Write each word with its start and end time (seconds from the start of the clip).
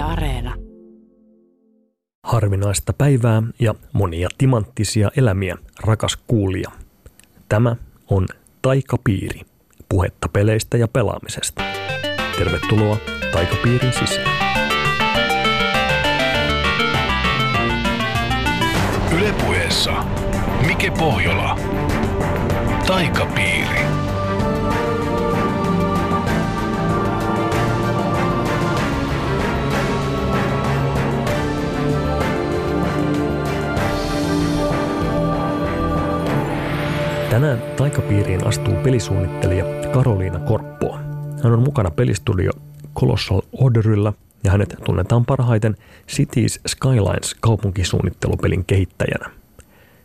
Yle 0.00 0.08
Areena. 0.12 0.54
Harvinaista 2.24 2.92
päivää 2.92 3.42
ja 3.58 3.74
monia 3.92 4.28
timanttisia 4.38 5.10
elämiä, 5.16 5.56
rakas 5.84 6.18
kuulija. 6.26 6.70
Tämä 7.48 7.76
on 8.10 8.26
Taikapiiri, 8.62 9.40
puhetta 9.88 10.28
peleistä 10.28 10.76
ja 10.76 10.88
pelaamisesta. 10.88 11.62
Tervetuloa 12.38 12.96
Taikapiirin 13.32 13.92
sisään. 13.92 14.30
Ylepuheessa 19.18 19.92
Mike 20.66 20.90
Pohjola. 20.90 21.58
Taikapiiri. 22.86 23.99
Tänään 37.40 37.62
taikapiiriin 37.76 38.46
astuu 38.46 38.74
pelisuunnittelija 38.74 39.64
Karoliina 39.92 40.38
Korppoa. 40.38 40.98
Hän 41.42 41.52
on 41.52 41.62
mukana 41.62 41.90
pelistudio 41.90 42.50
Colossal 42.94 43.40
Orderilla 43.52 44.12
ja 44.44 44.50
hänet 44.50 44.74
tunnetaan 44.84 45.24
parhaiten 45.24 45.76
Cities 46.08 46.60
Skylines 46.66 47.34
kaupunkisuunnittelupelin 47.40 48.64
kehittäjänä. 48.64 49.30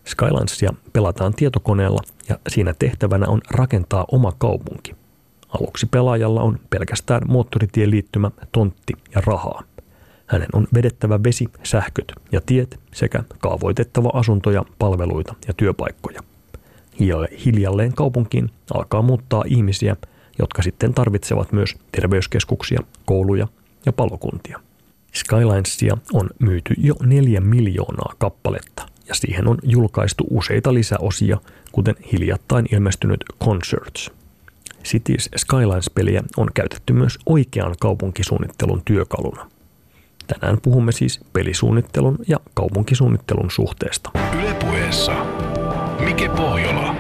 Skylinesia 0.05 0.73
pelataan 0.93 1.33
tietokoneella 1.33 2.01
ja 2.29 2.39
siinä 2.47 2.73
tehtävänä 2.79 3.27
on 3.27 3.41
rakentaa 3.49 4.05
oma 4.11 4.31
kaupunki. 4.37 4.95
Aluksi 5.49 5.85
pelaajalla 5.85 6.41
on 6.41 6.59
pelkästään 6.69 7.21
moottoritien 7.27 7.91
liittymä, 7.91 8.31
tontti 8.51 8.93
ja 9.15 9.21
rahaa. 9.25 9.63
Hänen 10.25 10.49
on 10.53 10.67
vedettävä 10.73 11.23
vesi, 11.23 11.45
sähköt 11.63 12.11
ja 12.31 12.41
tiet 12.45 12.79
sekä 12.93 13.23
kaavoitettava 13.39 14.09
asuntoja, 14.13 14.65
palveluita 14.79 15.35
ja 15.47 15.53
työpaikkoja– 15.53 16.21
hiljalleen 17.45 17.93
kaupunkiin 17.93 18.51
alkaa 18.73 19.01
muuttaa 19.01 19.43
ihmisiä, 19.47 19.95
jotka 20.39 20.61
sitten 20.61 20.93
tarvitsevat 20.93 21.51
myös 21.51 21.75
terveyskeskuksia, 21.91 22.79
kouluja 23.05 23.47
ja 23.85 23.93
palokuntia. 23.93 24.59
Skylinesia 25.13 25.97
on 26.13 26.29
myyty 26.39 26.73
jo 26.77 26.95
neljä 27.03 27.41
miljoonaa 27.41 28.13
kappaletta 28.17 28.85
ja 29.07 29.15
siihen 29.15 29.47
on 29.47 29.57
julkaistu 29.63 30.27
useita 30.29 30.73
lisäosia, 30.73 31.37
kuten 31.71 31.95
hiljattain 32.11 32.65
ilmestynyt 32.71 33.23
Concerts. 33.43 34.11
Cities 34.83 35.29
Skylines-peliä 35.37 36.23
on 36.37 36.47
käytetty 36.53 36.93
myös 36.93 37.19
oikean 37.25 37.75
kaupunkisuunnittelun 37.79 38.81
työkaluna. 38.85 39.49
Tänään 40.27 40.57
puhumme 40.61 40.91
siis 40.91 41.19
pelisuunnittelun 41.33 42.17
ja 42.27 42.39
kaupunkisuunnittelun 42.53 43.51
suhteesta. 43.51 44.09
Ylepuheessa 44.33 45.34
Mike 45.99 46.29
Pohjola. 46.29 46.95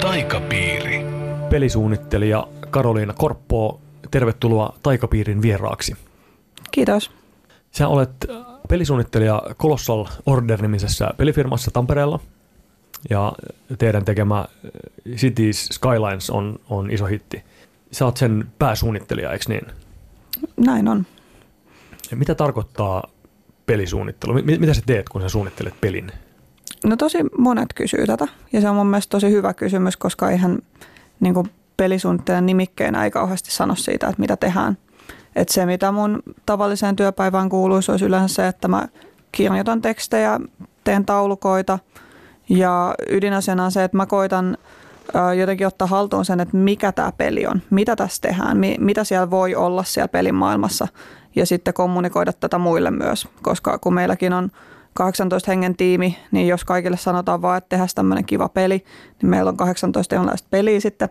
Taikapiiri. 0.00 1.04
Pelisuunnittelija 1.50 2.46
Karoliina 2.70 3.12
Korppo, 3.12 3.80
tervetuloa 4.10 4.74
Taikapiirin 4.82 5.42
vieraaksi. 5.42 5.96
Kiitos. 6.70 7.10
Sä 7.70 7.88
olet 7.88 8.10
pelisuunnittelija 8.68 9.42
Colossal 9.58 10.06
Order-nimisessä 10.26 11.10
pelifirmassa 11.16 11.70
Tampereella. 11.70 12.20
Ja 13.10 13.32
teidän 13.78 14.04
tekemä 14.04 14.44
Cities 15.16 15.66
Skylines 15.66 16.30
on, 16.30 16.58
on 16.70 16.90
iso 16.90 17.06
hitti. 17.06 17.42
Sä 17.92 18.04
oot 18.04 18.16
sen 18.16 18.44
pääsuunnittelija, 18.58 19.32
eikö 19.32 19.44
niin? 19.48 19.66
Näin 20.56 20.88
on. 20.88 21.06
Ja 22.10 22.16
mitä 22.16 22.34
tarkoittaa 22.34 23.08
pelisuunnittelu? 23.66 24.34
Mitä 24.34 24.74
sä 24.74 24.82
teet, 24.86 25.08
kun 25.08 25.22
sä 25.22 25.28
suunnittelet 25.28 25.74
pelin? 25.80 26.12
No 26.84 26.96
tosi 26.96 27.18
monet 27.38 27.68
kysyy 27.74 28.06
tätä 28.06 28.28
ja 28.52 28.60
se 28.60 28.68
on 28.68 28.76
mun 28.76 28.86
mielestä 28.86 29.10
tosi 29.10 29.30
hyvä 29.30 29.54
kysymys, 29.54 29.96
koska 29.96 30.30
eihän 30.30 30.58
niin 31.20 31.34
kuin 31.34 31.50
pelisuunnittelijan 31.76 32.46
nimikkeenä 32.46 33.04
ei 33.04 33.10
kauheasti 33.10 33.50
sano 33.50 33.74
siitä, 33.74 34.08
että 34.08 34.20
mitä 34.20 34.36
tehdään. 34.36 34.76
Että 35.36 35.54
se, 35.54 35.66
mitä 35.66 35.92
mun 35.92 36.22
tavalliseen 36.46 36.96
työpäivään 36.96 37.48
kuuluisi, 37.48 37.90
olisi 37.90 38.04
yleensä 38.04 38.34
se, 38.34 38.48
että 38.48 38.68
mä 38.68 38.88
kirjoitan 39.32 39.82
tekstejä, 39.82 40.40
teen 40.84 41.06
taulukoita 41.06 41.78
ja 42.48 42.94
ydinasiana 43.10 43.64
on 43.64 43.72
se, 43.72 43.84
että 43.84 43.96
mä 43.96 44.06
koitan 44.06 44.58
jotenkin 45.38 45.66
ottaa 45.66 45.88
haltuun 45.88 46.24
sen, 46.24 46.40
että 46.40 46.56
mikä 46.56 46.92
tämä 46.92 47.12
peli 47.12 47.46
on, 47.46 47.62
mitä 47.70 47.96
tässä 47.96 48.20
tehdään, 48.20 48.58
mitä 48.78 49.04
siellä 49.04 49.30
voi 49.30 49.54
olla 49.54 49.84
siellä 49.84 50.08
pelin 50.08 50.34
maailmassa 50.34 50.88
ja 51.36 51.46
sitten 51.46 51.74
kommunikoida 51.74 52.32
tätä 52.32 52.58
muille 52.58 52.90
myös, 52.90 53.28
koska 53.42 53.78
kun 53.78 53.94
meilläkin 53.94 54.32
on– 54.32 54.50
18 54.94 55.50
hengen 55.50 55.76
tiimi, 55.76 56.18
niin 56.30 56.48
jos 56.48 56.64
kaikille 56.64 56.96
sanotaan 56.96 57.42
vaan, 57.42 57.58
että 57.58 57.68
tehdään 57.68 57.88
tämmöinen 57.94 58.24
kiva 58.24 58.48
peli, 58.48 58.84
niin 59.22 59.30
meillä 59.30 59.48
on 59.48 59.56
18 59.56 60.14
erilaista 60.14 60.48
peliä 60.50 60.80
sitten, 60.80 61.08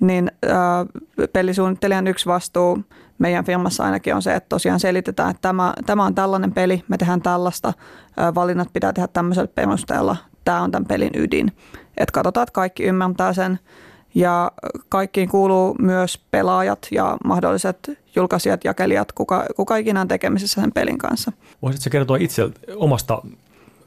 niin 0.00 0.30
ää, 0.48 0.86
pelisuunnittelijan 1.32 2.06
yksi 2.06 2.26
vastuu 2.26 2.78
meidän 3.18 3.44
firmassa 3.44 3.84
ainakin 3.84 4.14
on 4.14 4.22
se, 4.22 4.34
että 4.34 4.48
tosiaan 4.48 4.80
selitetään, 4.80 5.30
että 5.30 5.40
tämä, 5.40 5.74
tämä 5.86 6.04
on 6.04 6.14
tällainen 6.14 6.52
peli, 6.52 6.84
me 6.88 6.98
tehdään 6.98 7.22
tällaista, 7.22 7.72
ää, 8.16 8.34
valinnat 8.34 8.68
pitää 8.72 8.92
tehdä 8.92 9.08
tämmöisellä 9.08 9.48
perusteella, 9.54 10.16
tämä 10.44 10.62
on 10.62 10.70
tämän 10.70 10.86
pelin 10.86 11.10
ydin. 11.16 11.52
Että 11.96 12.12
katsotaan, 12.12 12.42
että 12.42 12.52
kaikki 12.52 12.84
ymmärtää 12.84 13.32
sen 13.32 13.58
ja 14.16 14.52
kaikkiin 14.88 15.28
kuuluu 15.28 15.76
myös 15.78 16.18
pelaajat 16.30 16.86
ja 16.90 17.16
mahdolliset 17.24 17.90
julkaisijat, 18.14 18.64
jakelijat, 18.64 19.12
kuka, 19.12 19.46
kuka 19.56 19.76
ikinä 19.76 20.00
on 20.00 20.08
tekemisessä 20.08 20.60
sen 20.60 20.72
pelin 20.72 20.98
kanssa. 20.98 21.32
Voisitko 21.62 21.90
kertoa 21.90 22.16
itse 22.20 22.50
omasta 22.76 23.22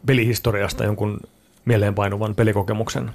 pelihistoriasta 0.05 0.83
jonkun 0.83 1.19
mieleenpainuvan 1.65 2.35
pelikokemuksen? 2.35 3.11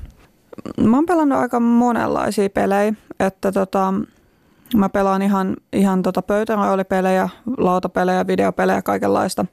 Mä 0.81 0.97
oon 0.97 1.07
pelannut 1.07 1.39
aika 1.39 1.61
monenlaisia 1.61 2.51
pelejä, 2.51 2.95
että 3.21 3.53
tota, 3.53 3.95
mä 4.77 4.89
pelaan 4.89 5.23
ihan, 5.23 5.57
ihan 5.73 6.03
tota 6.03 6.23
pöytäroolipelejä, 6.23 7.29
lautapelejä, 7.59 8.27
videopelejä, 8.27 8.83
kaikenlaista. 8.83 9.47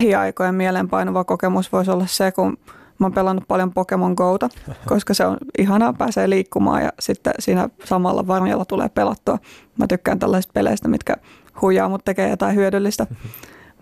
Lähiaikojen 0.00 0.54
mieleenpainuva 0.54 1.24
kokemus 1.24 1.72
voisi 1.72 1.90
olla 1.90 2.06
se, 2.06 2.32
kun 2.32 2.58
Mä 3.00 3.06
oon 3.06 3.12
pelannut 3.12 3.44
paljon 3.48 3.72
Pokemon 3.72 4.14
Gouta, 4.16 4.48
koska 4.86 5.14
se 5.14 5.26
on 5.26 5.36
ihanaa, 5.58 5.92
pääsee 5.92 6.30
liikkumaan 6.30 6.82
ja 6.82 6.92
sitten 7.00 7.32
siinä 7.38 7.68
samalla 7.84 8.26
varmilla 8.26 8.64
tulee 8.64 8.88
pelattua. 8.88 9.38
Mä 9.78 9.86
tykkään 9.86 10.18
tällaisista 10.18 10.52
peleistä, 10.52 10.88
mitkä 10.88 11.16
huijaa, 11.60 11.88
mutta 11.88 12.04
tekee 12.04 12.30
jotain 12.30 12.56
hyödyllistä. 12.56 13.06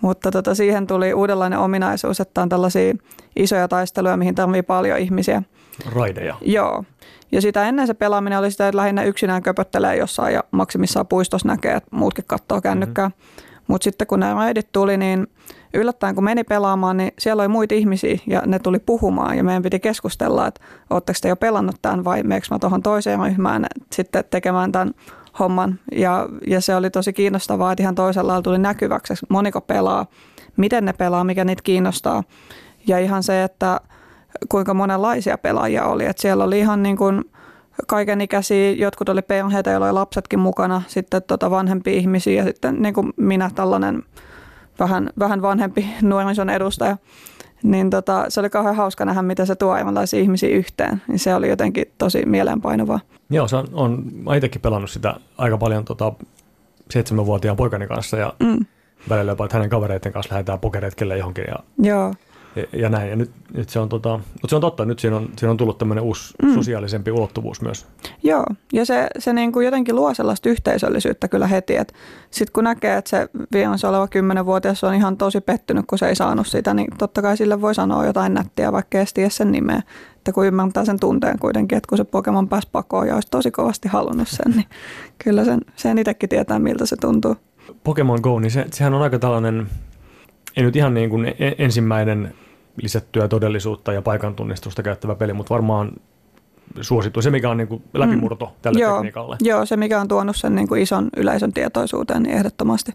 Mutta 0.01 0.31
tota, 0.31 0.55
siihen 0.55 0.87
tuli 0.87 1.15
uudenlainen 1.15 1.59
ominaisuus, 1.59 2.21
että 2.21 2.43
on 2.43 2.49
tällaisia 2.49 2.95
isoja 3.37 3.69
taisteluja, 3.69 4.17
mihin 4.17 4.35
tarvii 4.35 4.63
paljon 4.63 4.99
ihmisiä. 4.99 5.43
Raideja. 5.95 6.37
Joo. 6.41 6.85
Ja 7.33 7.41
sitä 7.41 7.69
ennen 7.69 7.87
se 7.87 7.95
pelaaminen 7.95 8.39
oli 8.39 8.51
sitä, 8.51 8.69
että 8.69 8.77
lähinnä 8.77 9.03
yksinään 9.03 9.43
köpöttelee 9.43 9.97
jossain 9.97 10.35
ja 10.35 10.45
maksimissaan 10.51 11.07
puistossa 11.07 11.49
näkee, 11.49 11.75
että 11.75 11.97
muutkin 11.97 12.25
katsoo 12.27 12.61
kännykkää. 12.61 13.09
Mm-hmm. 13.09 13.48
Mutta 13.69 13.85
sitten 13.85 14.07
kun 14.07 14.21
nämä 14.21 14.35
raidit 14.35 14.73
tuli, 14.73 14.97
niin 14.97 15.27
yllättäen 15.75 16.15
kun 16.15 16.25
meni 16.25 16.45
pelaamaan, 16.45 16.97
niin 16.97 17.13
siellä 17.19 17.41
oli 17.41 17.49
muita 17.49 17.75
ihmisiä 17.75 18.19
ja 18.27 18.43
ne 18.47 18.59
tuli 18.59 18.79
puhumaan 18.79 19.37
ja 19.37 19.45
meidän 19.45 19.63
piti 19.63 19.81
keskustella, 19.81 20.47
että 20.47 20.61
oletteko 20.91 21.19
te 21.23 21.29
jo 21.29 21.37
pelannut 21.37 21.77
tämän 21.83 22.05
vai 22.05 22.23
meneekö 22.23 22.47
mä 22.51 22.59
tuohon 22.59 22.83
toiseen 22.83 23.21
ryhmään 23.21 23.67
sitten 23.93 24.25
tekemään 24.31 24.73
tämän 24.73 24.95
homman. 25.39 25.81
Ja, 25.93 26.29
ja 26.47 26.61
se 26.61 26.75
oli 26.75 26.91
tosi 26.91 27.13
kiinnostavaa, 27.13 27.73
että 27.73 27.83
ihan 27.83 27.95
toisella 27.95 28.43
tuli 28.43 28.59
näkyväksi, 28.59 29.15
moniko 29.29 29.61
pelaa, 29.61 30.07
miten 30.57 30.85
ne 30.85 30.93
pelaa, 30.93 31.25
mikä 31.25 31.45
niitä 31.45 31.63
kiinnostaa. 31.63 32.23
Ja 32.87 32.99
ihan 32.99 33.23
se, 33.23 33.43
että 33.43 33.81
kuinka 34.49 34.75
monenlaisia 34.75 35.39
pelaajia 35.39 35.85
oli, 35.85 36.05
että 36.05 36.23
siellä 36.23 36.45
oli 36.45 36.59
ihan 36.59 36.83
niin 36.83 36.97
kuin 36.97 37.25
kaikenikäisiä, 37.87 38.71
jotkut 38.71 39.09
oli 39.09 39.23
perheitä, 39.23 39.71
joilla 39.71 39.87
oli 39.87 39.93
lapsetkin 39.93 40.39
mukana, 40.39 40.83
sitten 40.87 41.23
tota 41.23 41.51
vanhempia 41.51 41.93
ihmisiä 41.93 42.43
ja 42.43 42.45
sitten 42.45 42.83
niin 42.83 42.95
kuin 42.95 43.13
minä 43.17 43.51
tällainen 43.55 44.03
vähän, 44.79 45.11
vähän 45.19 45.43
vanhempi 45.43 45.87
nuorison 46.03 46.51
edustaja. 46.51 46.97
Niin 47.63 47.91
tota, 47.91 48.25
se 48.29 48.41
oli 48.41 48.51
kauhean 48.51 48.77
hauska 48.77 49.05
nähdä, 49.05 49.23
miten 49.23 49.47
se 49.47 49.55
tuo 49.55 49.73
aivanlaisia 49.73 50.21
ihmisiä 50.21 50.57
yhteen. 50.57 51.03
Niin 51.09 51.19
se 51.19 51.35
oli 51.35 51.49
jotenkin 51.49 51.85
tosi 51.99 52.27
mieleenpainuvaa. 52.27 53.01
Joo, 53.31 53.49
se 53.49 53.57
on, 53.57 53.69
on 53.73 54.05
mä 54.23 54.37
itsekin 54.37 54.61
pelannut 54.61 54.91
sitä 54.91 55.15
aika 55.39 55.59
paljon 55.59 55.85
tota, 55.85 56.13
seitsemänvuotiaan 56.91 57.57
poikani 57.57 57.87
kanssa 57.87 58.17
ja 58.17 58.35
mm. 58.41 58.67
välillä 59.09 59.33
jopa, 59.33 59.45
että 59.45 59.57
hänen 59.57 59.71
kavereiden 59.71 60.13
kanssa 60.13 60.35
lähdetään 60.35 60.61
pokeretkelle 60.61 61.19
johonkin. 61.19 61.45
Ja 61.49 61.57
Joo 61.79 62.15
ja, 62.73 62.89
näin. 62.89 63.11
Ja 63.11 63.17
nyt, 63.17 63.31
nyt 63.55 63.69
se 63.69 63.79
on, 63.79 63.89
tota, 63.89 64.19
mutta 64.19 64.49
se 64.49 64.55
on 64.55 64.61
totta, 64.61 64.85
nyt 64.85 64.99
siinä 64.99 65.17
on, 65.17 65.29
siinä 65.37 65.51
on 65.51 65.57
tullut 65.57 65.79
tämmöinen 65.79 66.05
uusi 66.05 66.35
mm. 66.43 66.55
sosiaalisempi 66.55 67.11
ulottuvuus 67.11 67.63
myös. 67.63 67.87
Joo, 68.23 68.45
ja 68.73 68.87
se, 68.87 69.07
se 69.19 69.33
niin 69.33 69.53
kuin 69.53 69.65
jotenkin 69.65 69.97
luo 69.97 70.15
sellaista 70.15 70.49
yhteisöllisyyttä 70.49 71.29
kyllä 71.29 71.47
heti, 71.47 71.77
että 71.77 71.95
sitten 72.31 72.53
kun 72.53 72.65
näkee, 72.65 72.97
että 72.97 73.11
se 73.11 73.29
vieressä 73.53 73.89
oleva 73.89 74.09
kymmenenvuotias 74.09 74.85
on 74.85 74.95
ihan 74.95 75.17
tosi 75.17 75.41
pettynyt, 75.41 75.85
kun 75.87 75.99
se 75.99 76.09
ei 76.09 76.17
saanut 76.17 76.47
sitä, 76.47 76.75
niin 76.75 76.89
totta 76.99 77.23
kai 77.23 77.37
sille 77.37 77.61
voi 77.61 77.75
sanoa 77.75 78.07
jotain 78.07 78.35
nättiä, 78.35 78.73
vaikka 78.73 78.99
ei 78.99 79.05
tiedä 79.15 79.31
sen 79.31 79.53
nimeä. 79.53 79.83
Että 80.17 80.33
kun 80.33 80.47
ymmärtää 80.47 80.85
sen 80.85 81.01
tunteen 81.01 81.39
kuitenkin, 81.39 81.79
että 81.79 81.89
kun 81.89 81.99
se 81.99 82.05
Pokemon 82.05 82.49
pääsi 82.49 82.69
pakoon 82.73 83.09
ja 83.09 83.15
olisi 83.15 83.31
tosi 83.31 83.51
kovasti 83.51 83.89
halunnut 83.89 84.29
sen, 84.29 84.53
niin 84.53 84.67
kyllä 85.25 85.45
sen, 85.45 85.61
sen 85.77 85.99
itsekin 85.99 86.29
tietää, 86.29 86.59
miltä 86.59 86.87
se 86.87 86.97
tuntuu. 86.97 87.37
Pokemon 87.85 88.19
Go, 88.23 88.41
niin 88.41 88.51
se, 88.51 88.67
sehän 88.73 88.95
on 88.95 89.03
aika 89.03 89.19
tällainen, 89.19 89.67
ei 90.57 90.63
nyt 90.65 90.77
ihan 90.77 90.95
niin 90.95 91.11
kuin 91.11 91.27
e- 91.27 91.55
ensimmäinen 91.59 92.35
lisättyä 92.83 93.29
todellisuutta 93.29 93.93
ja 93.93 94.03
paikantunnistusta 94.03 94.83
käyttävä 94.83 95.15
peli, 95.15 95.33
mutta 95.33 95.55
varmaan 95.55 95.93
suosittu. 96.81 97.23
Se, 97.23 97.31
mikä 97.31 97.51
on 97.51 97.57
niin 97.57 97.69
kuin 97.69 97.83
läpimurto 97.95 98.47
mm. 98.47 98.53
tälle 98.63 98.81
joo, 98.81 98.95
tekniikalle. 98.95 99.37
Joo, 99.41 99.67
se 99.67 99.77
mikä 99.77 100.01
on 100.01 100.09
tuonut 100.09 100.37
sen 100.37 100.55
niin 100.55 100.69
kuin 100.69 100.83
ison 100.83 101.09
yleisön 101.17 101.53
tietoisuuteen, 101.53 102.23
niin 102.23 102.37
ehdottomasti. 102.37 102.93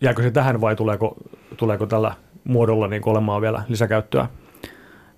Jääkö 0.00 0.22
se 0.22 0.30
tähän 0.30 0.60
vai 0.60 0.76
tuleeko, 0.76 1.16
tuleeko 1.56 1.86
tällä 1.86 2.14
muodolla 2.44 2.88
niin 2.88 3.02
olemaan 3.06 3.42
vielä 3.42 3.62
lisäkäyttöä? 3.68 4.28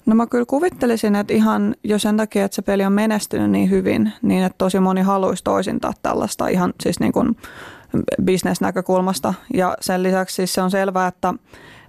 No 0.07 0.15
mä 0.15 0.27
kyllä 0.27 0.45
kuvittelisin, 0.49 1.17
että 1.17 1.35
ihan 1.35 1.75
jo 1.85 1.99
sen 1.99 2.17
takia, 2.17 2.45
että 2.45 2.55
se 2.55 2.63
peli 2.63 2.85
on 2.85 2.93
menestynyt 2.93 3.51
niin 3.51 3.71
hyvin, 3.71 4.13
niin 4.23 4.45
että 4.45 4.59
tosi 4.59 4.81
moni 4.81 5.01
haluaisi 5.01 5.45
toisintaa 5.45 5.93
tällaista 6.03 6.49
ihan 6.49 6.73
siis 6.81 7.01
niin 7.01 7.13
kuin 7.13 7.37
bisnesnäkökulmasta. 8.25 9.35
Ja 9.55 9.77
sen 9.81 10.03
lisäksi 10.03 10.37
siis 10.37 10.55
se 10.55 10.63
on 10.63 10.71
selvää, 10.71 11.07
että 11.07 11.35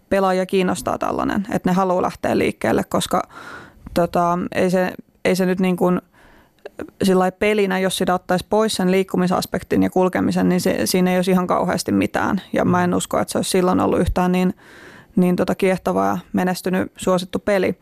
pelaajia 0.10 0.46
kiinnostaa 0.46 0.98
tällainen, 0.98 1.48
että 1.52 1.70
ne 1.70 1.74
haluaa 1.74 2.02
lähteä 2.02 2.38
liikkeelle, 2.38 2.84
koska 2.84 3.22
tota, 3.94 4.40
ei, 4.52 4.70
se, 4.70 4.94
ei 5.26 5.36
se 5.36 5.46
nyt 5.46 5.60
niin 5.60 5.78
kuin 5.78 6.02
sillä 7.04 7.32
pelinä, 7.32 7.80
jos 7.80 7.98
sitä 7.98 8.14
ottaisi 8.14 8.46
pois 8.50 8.76
sen 8.76 8.92
liikkumisaspektin 8.92 9.84
ja 9.84 9.90
kulkemisen, 9.90 10.50
niin 10.50 10.62
se, 10.62 10.82
siinä 10.86 11.12
ei 11.12 11.18
olisi 11.18 11.32
ihan 11.32 11.48
kauheasti 11.48 11.92
mitään. 11.92 12.42
Ja 12.54 12.66
mä 12.66 12.84
en 12.84 12.94
usko, 12.94 13.20
että 13.20 13.32
se 13.32 13.38
olisi 13.38 13.52
silloin 13.52 13.80
ollut 13.80 14.00
yhtään 14.00 14.32
niin, 14.32 14.54
niin 15.16 15.36
tota 15.36 15.56
kiehtova 15.56 16.06
ja 16.06 16.18
menestynyt 16.34 16.92
suosittu 16.98 17.40
peli. 17.40 17.80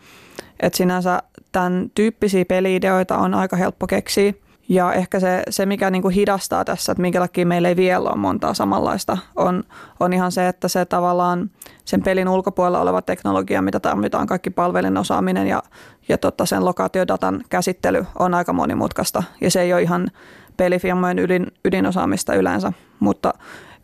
Että 0.59 0.77
sinänsä 0.77 1.23
tämän 1.51 1.91
tyyppisiä 1.95 2.45
peliideoita 2.45 3.17
on 3.17 3.33
aika 3.33 3.55
helppo 3.55 3.87
keksiä. 3.87 4.33
Ja 4.69 4.93
ehkä 4.93 5.19
se, 5.19 5.43
se 5.49 5.65
mikä 5.65 5.89
niin 5.89 6.01
kuin 6.01 6.13
hidastaa 6.13 6.65
tässä, 6.65 6.91
että 6.91 7.01
minkä 7.01 7.19
takia 7.19 7.45
meillä 7.45 7.69
ei 7.69 7.75
vielä 7.75 8.09
ole 8.09 8.17
montaa 8.17 8.53
samanlaista, 8.53 9.17
on, 9.35 9.63
on 9.99 10.13
ihan 10.13 10.31
se, 10.31 10.47
että 10.47 10.67
se 10.67 10.85
tavallaan 10.85 11.49
sen 11.85 12.03
pelin 12.03 12.29
ulkopuolella 12.29 12.81
oleva 12.81 13.01
teknologia, 13.01 13.61
mitä 13.61 13.79
tarvitaan, 13.79 14.27
kaikki 14.27 14.49
palvelinosaaminen 14.49 15.47
ja, 15.47 15.63
ja 16.07 16.17
tota 16.17 16.45
sen 16.45 16.65
lokaatiodatan 16.65 17.43
käsittely 17.49 18.05
on 18.19 18.33
aika 18.33 18.53
monimutkaista. 18.53 19.23
Ja 19.41 19.51
se 19.51 19.61
ei 19.61 19.73
ole 19.73 19.81
ihan 19.81 20.11
pelifirmojen 20.57 21.19
ydin, 21.19 21.47
ydinosaamista 21.65 22.35
yleensä, 22.35 22.73
mutta 22.99 23.33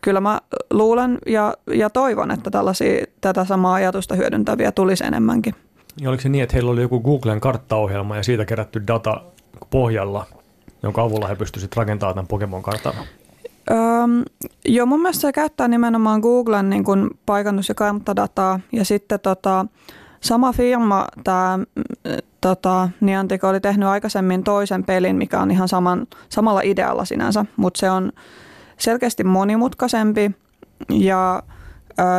kyllä 0.00 0.20
mä 0.20 0.40
luulen 0.70 1.18
ja, 1.26 1.54
ja 1.66 1.90
toivon, 1.90 2.30
että 2.30 2.50
tällaisia, 2.50 3.04
tätä 3.20 3.44
samaa 3.44 3.74
ajatusta 3.74 4.14
hyödyntäviä 4.14 4.72
tulisi 4.72 5.04
enemmänkin. 5.04 5.54
Ja 6.00 6.08
oliko 6.08 6.20
se 6.20 6.28
niin, 6.28 6.44
että 6.44 6.54
heillä 6.54 6.70
oli 6.70 6.82
joku 6.82 7.00
Googlen 7.00 7.40
karttaohjelma 7.40 8.16
ja 8.16 8.22
siitä 8.22 8.44
kerätty 8.44 8.82
data 8.86 9.22
pohjalla, 9.70 10.26
jonka 10.82 11.02
avulla 11.02 11.28
he 11.28 11.36
pystyisivät 11.36 11.76
rakentamaan 11.76 12.14
tämän 12.14 12.28
Pokemon-kartan? 12.28 12.94
Öö, 13.70 13.76
joo, 14.64 14.86
mun 14.86 15.02
mielestä 15.02 15.20
se 15.20 15.32
käyttää 15.32 15.68
nimenomaan 15.68 16.20
Googlen 16.20 16.70
niin 16.70 16.84
kuin 16.84 17.10
paikannus- 17.26 17.68
ja 17.68 17.74
karttadataa 17.74 18.60
ja 18.72 18.84
sitten 18.84 19.20
tota, 19.20 19.66
sama 20.20 20.52
firma, 20.52 21.06
tämä 21.24 21.58
tota, 22.40 22.88
Niantic 23.00 23.44
oli 23.44 23.60
tehnyt 23.60 23.88
aikaisemmin 23.88 24.44
toisen 24.44 24.84
pelin, 24.84 25.16
mikä 25.16 25.40
on 25.40 25.50
ihan 25.50 25.68
saman, 25.68 26.06
samalla 26.28 26.60
idealla 26.60 27.04
sinänsä, 27.04 27.44
mutta 27.56 27.78
se 27.78 27.90
on 27.90 28.12
selkeästi 28.78 29.24
monimutkaisempi 29.24 30.30
ja 30.88 31.42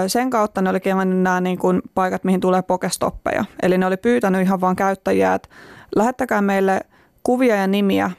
sen 0.07 0.29
kautta 0.29 0.61
ne 0.61 0.69
oli 0.69 0.79
kerännyt 0.79 1.19
nämä 1.19 1.41
niin 1.41 1.57
kuin 1.57 1.81
paikat, 1.95 2.23
mihin 2.23 2.39
tulee 2.39 2.61
pokestoppeja. 2.61 3.45
Eli 3.61 3.77
ne 3.77 3.85
oli 3.85 3.97
pyytänyt 3.97 4.41
ihan 4.41 4.61
vaan 4.61 4.75
käyttäjiä, 4.75 5.33
että 5.33 5.49
lähettäkää 5.95 6.41
meille 6.41 6.81
kuvia 7.23 7.55
ja 7.55 7.67
nimiä 7.67 8.11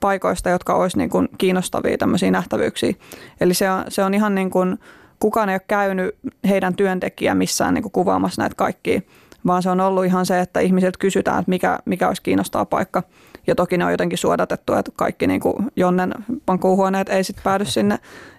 paikoista, 0.00 0.50
jotka 0.50 0.74
olisi 0.74 0.98
niin 0.98 1.10
kuin 1.10 1.28
kiinnostavia 1.38 1.98
tämmöisiä 1.98 2.30
nähtävyyksiä. 2.30 2.92
Eli 3.40 3.54
se 3.54 3.70
on, 3.70 3.84
se 3.88 4.04
on 4.04 4.14
ihan 4.14 4.34
niin 4.34 4.50
kuin, 4.50 4.78
kukaan 5.20 5.48
ei 5.48 5.54
ole 5.54 5.60
käynyt 5.68 6.14
heidän 6.48 6.76
työntekijä 6.76 7.34
missään 7.34 7.74
niin 7.74 7.82
kuin 7.82 7.92
kuvaamassa 7.92 8.42
näitä 8.42 8.54
kaikkia, 8.54 9.00
vaan 9.46 9.62
se 9.62 9.70
on 9.70 9.80
ollut 9.80 10.04
ihan 10.04 10.26
se, 10.26 10.40
että 10.40 10.60
ihmisiltä 10.60 10.98
kysytään, 10.98 11.40
että 11.40 11.50
mikä, 11.50 11.78
mikä 11.84 12.08
olisi 12.08 12.22
kiinnostava 12.22 12.64
paikka. 12.64 13.02
Ja 13.46 13.54
toki 13.54 13.78
ne 13.78 13.84
on 13.84 13.90
jotenkin 13.90 14.18
suodatettu, 14.18 14.74
että 14.74 14.92
kaikki 14.96 15.26
niin 15.26 15.40
kuin 15.40 15.56
Jonnen 15.76 16.14
pankkuuhuoneet 16.46 17.08
ei 17.08 17.24
sitten 17.24 17.44
päädy 17.44 17.64
sinne, 17.64 17.94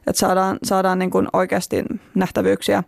että 0.08 0.20
saadaan, 0.20 0.58
saadaan 0.64 1.00
niin 1.00 1.12
kuin 1.12 1.28
oikeasti 1.34 1.84
nähtävyyksiä. 2.16 2.84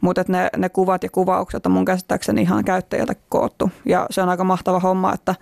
Mutta 0.00 0.24
ne, 0.28 0.48
ne 0.56 0.68
kuvat 0.68 1.02
ja 1.02 1.08
kuvaukset 1.10 1.66
on 1.66 1.72
mun 1.72 1.84
käsittääkseni 1.84 2.42
ihan 2.42 2.64
käyttäjiltä 2.64 3.14
koottu. 3.28 3.70
Ja 3.84 4.06
se 4.10 4.22
on 4.22 4.28
aika 4.28 4.44
mahtava 4.44 4.80
homma, 4.80 5.14
että 5.14 5.34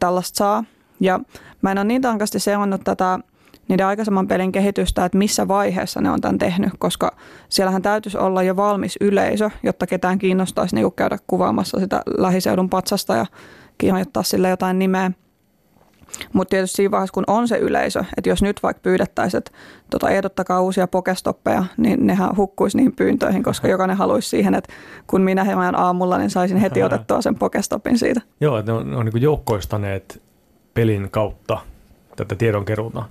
tällaista 0.00 0.36
saa. 0.36 0.64
Ja 1.00 1.20
mä 1.66 1.72
en 1.72 1.78
ole 1.78 1.84
niin 1.84 2.02
tarkasti 2.02 2.40
seurannut 2.40 2.80
tätä 2.84 3.18
niiden 3.68 3.86
aikaisemman 3.86 4.28
pelin 4.28 4.52
kehitystä, 4.52 5.04
että 5.04 5.18
missä 5.18 5.48
vaiheessa 5.48 6.00
ne 6.00 6.10
on 6.10 6.20
tämän 6.20 6.38
tehnyt, 6.38 6.72
koska 6.78 7.16
siellähän 7.48 7.82
täytyisi 7.82 8.18
olla 8.18 8.42
jo 8.42 8.56
valmis 8.56 8.96
yleisö, 9.00 9.50
jotta 9.62 9.86
ketään 9.86 10.18
kiinnostaisi 10.18 10.74
niin 10.74 10.92
käydä 10.92 11.18
kuvaamassa 11.26 11.80
sitä 11.80 12.02
lähiseudun 12.18 12.70
patsasta 12.70 13.16
ja 13.16 13.26
kirjoittaa 13.78 14.22
sille 14.22 14.48
jotain 14.48 14.78
nimeä. 14.78 15.10
Mutta 16.32 16.50
tietysti 16.50 16.76
siinä 16.76 16.90
vaiheessa, 16.90 17.14
kun 17.14 17.24
on 17.26 17.48
se 17.48 17.58
yleisö, 17.58 18.04
että 18.16 18.28
jos 18.28 18.42
nyt 18.42 18.62
vaikka 18.62 18.80
pyydettäisiin, 18.82 19.38
että 19.38 19.50
tota, 19.90 20.10
ehdottakaa 20.10 20.60
uusia 20.60 20.86
pokestoppeja, 20.86 21.64
niin 21.76 22.06
nehän 22.06 22.36
hukkuisi 22.36 22.76
niihin 22.76 22.96
pyyntöihin, 22.96 23.42
koska 23.42 23.68
jokainen 23.68 23.96
haluaisi 23.96 24.28
siihen, 24.28 24.54
että 24.54 24.72
kun 25.06 25.22
minä 25.22 25.44
herään 25.44 25.78
aamulla, 25.78 26.18
niin 26.18 26.30
saisin 26.30 26.56
heti 26.56 26.82
otettua 26.88 27.22
sen 27.22 27.34
pokestopin 27.34 27.98
siitä. 27.98 28.20
Joo, 28.40 28.58
että 28.58 28.72
ne 28.72 28.78
on, 28.78 28.90
ne 28.90 28.96
on 28.96 29.06
niin 29.06 29.22
joukkoistaneet 29.22 30.25
pelin 30.76 31.10
kautta 31.10 31.58
tätä 32.16 32.34
tiedonkeruuta. 32.34 33.02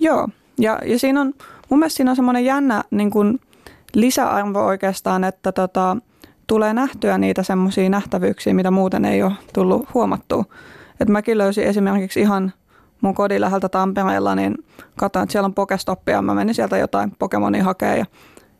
Joo, 0.00 0.28
ja, 0.58 0.78
ja 0.84 0.98
siinä 0.98 1.20
on, 1.20 1.34
mun 1.68 1.78
mielestä 1.78 1.96
siinä 1.96 2.10
on 2.10 2.16
semmoinen 2.16 2.44
jännä 2.44 2.84
niin 2.90 3.10
kuin 3.10 3.40
lisäarvo 3.94 4.66
oikeastaan, 4.66 5.24
että 5.24 5.52
tota, 5.52 5.96
tulee 6.46 6.74
nähtyä 6.74 7.18
niitä 7.18 7.42
semmoisia 7.42 7.88
nähtävyyksiä, 7.88 8.54
mitä 8.54 8.70
muuten 8.70 9.04
ei 9.04 9.22
ole 9.22 9.32
tullut 9.52 9.94
huomattua. 9.94 10.44
Et 11.00 11.08
mäkin 11.08 11.38
löysin 11.38 11.64
esimerkiksi 11.64 12.20
ihan 12.20 12.52
mun 13.00 13.14
kodin 13.14 13.40
läheltä 13.40 13.68
Tampereella, 13.68 14.34
niin 14.34 14.54
katsoin, 14.96 15.22
että 15.22 15.32
siellä 15.32 15.46
on 15.46 15.54
Pokestoppi 15.54 16.12
ja 16.12 16.22
mä 16.22 16.34
menin 16.34 16.54
sieltä 16.54 16.78
jotain 16.78 17.12
Pokemonia 17.18 17.64
hakemaan 17.64 17.98
ja 17.98 18.06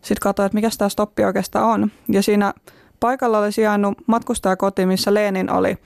sitten 0.02 0.22
katsoin, 0.22 0.46
että 0.46 0.54
mikä 0.54 0.68
tämä 0.78 0.88
stoppi 0.88 1.24
oikeastaan 1.24 1.64
on. 1.64 1.90
Ja 2.08 2.22
siinä 2.22 2.54
paikalla 3.00 3.38
oli 3.38 3.52
sijainnut 3.52 3.98
matkustajakoti, 4.06 4.86
missä 4.86 5.14
Leenin 5.14 5.50
oli 5.50 5.78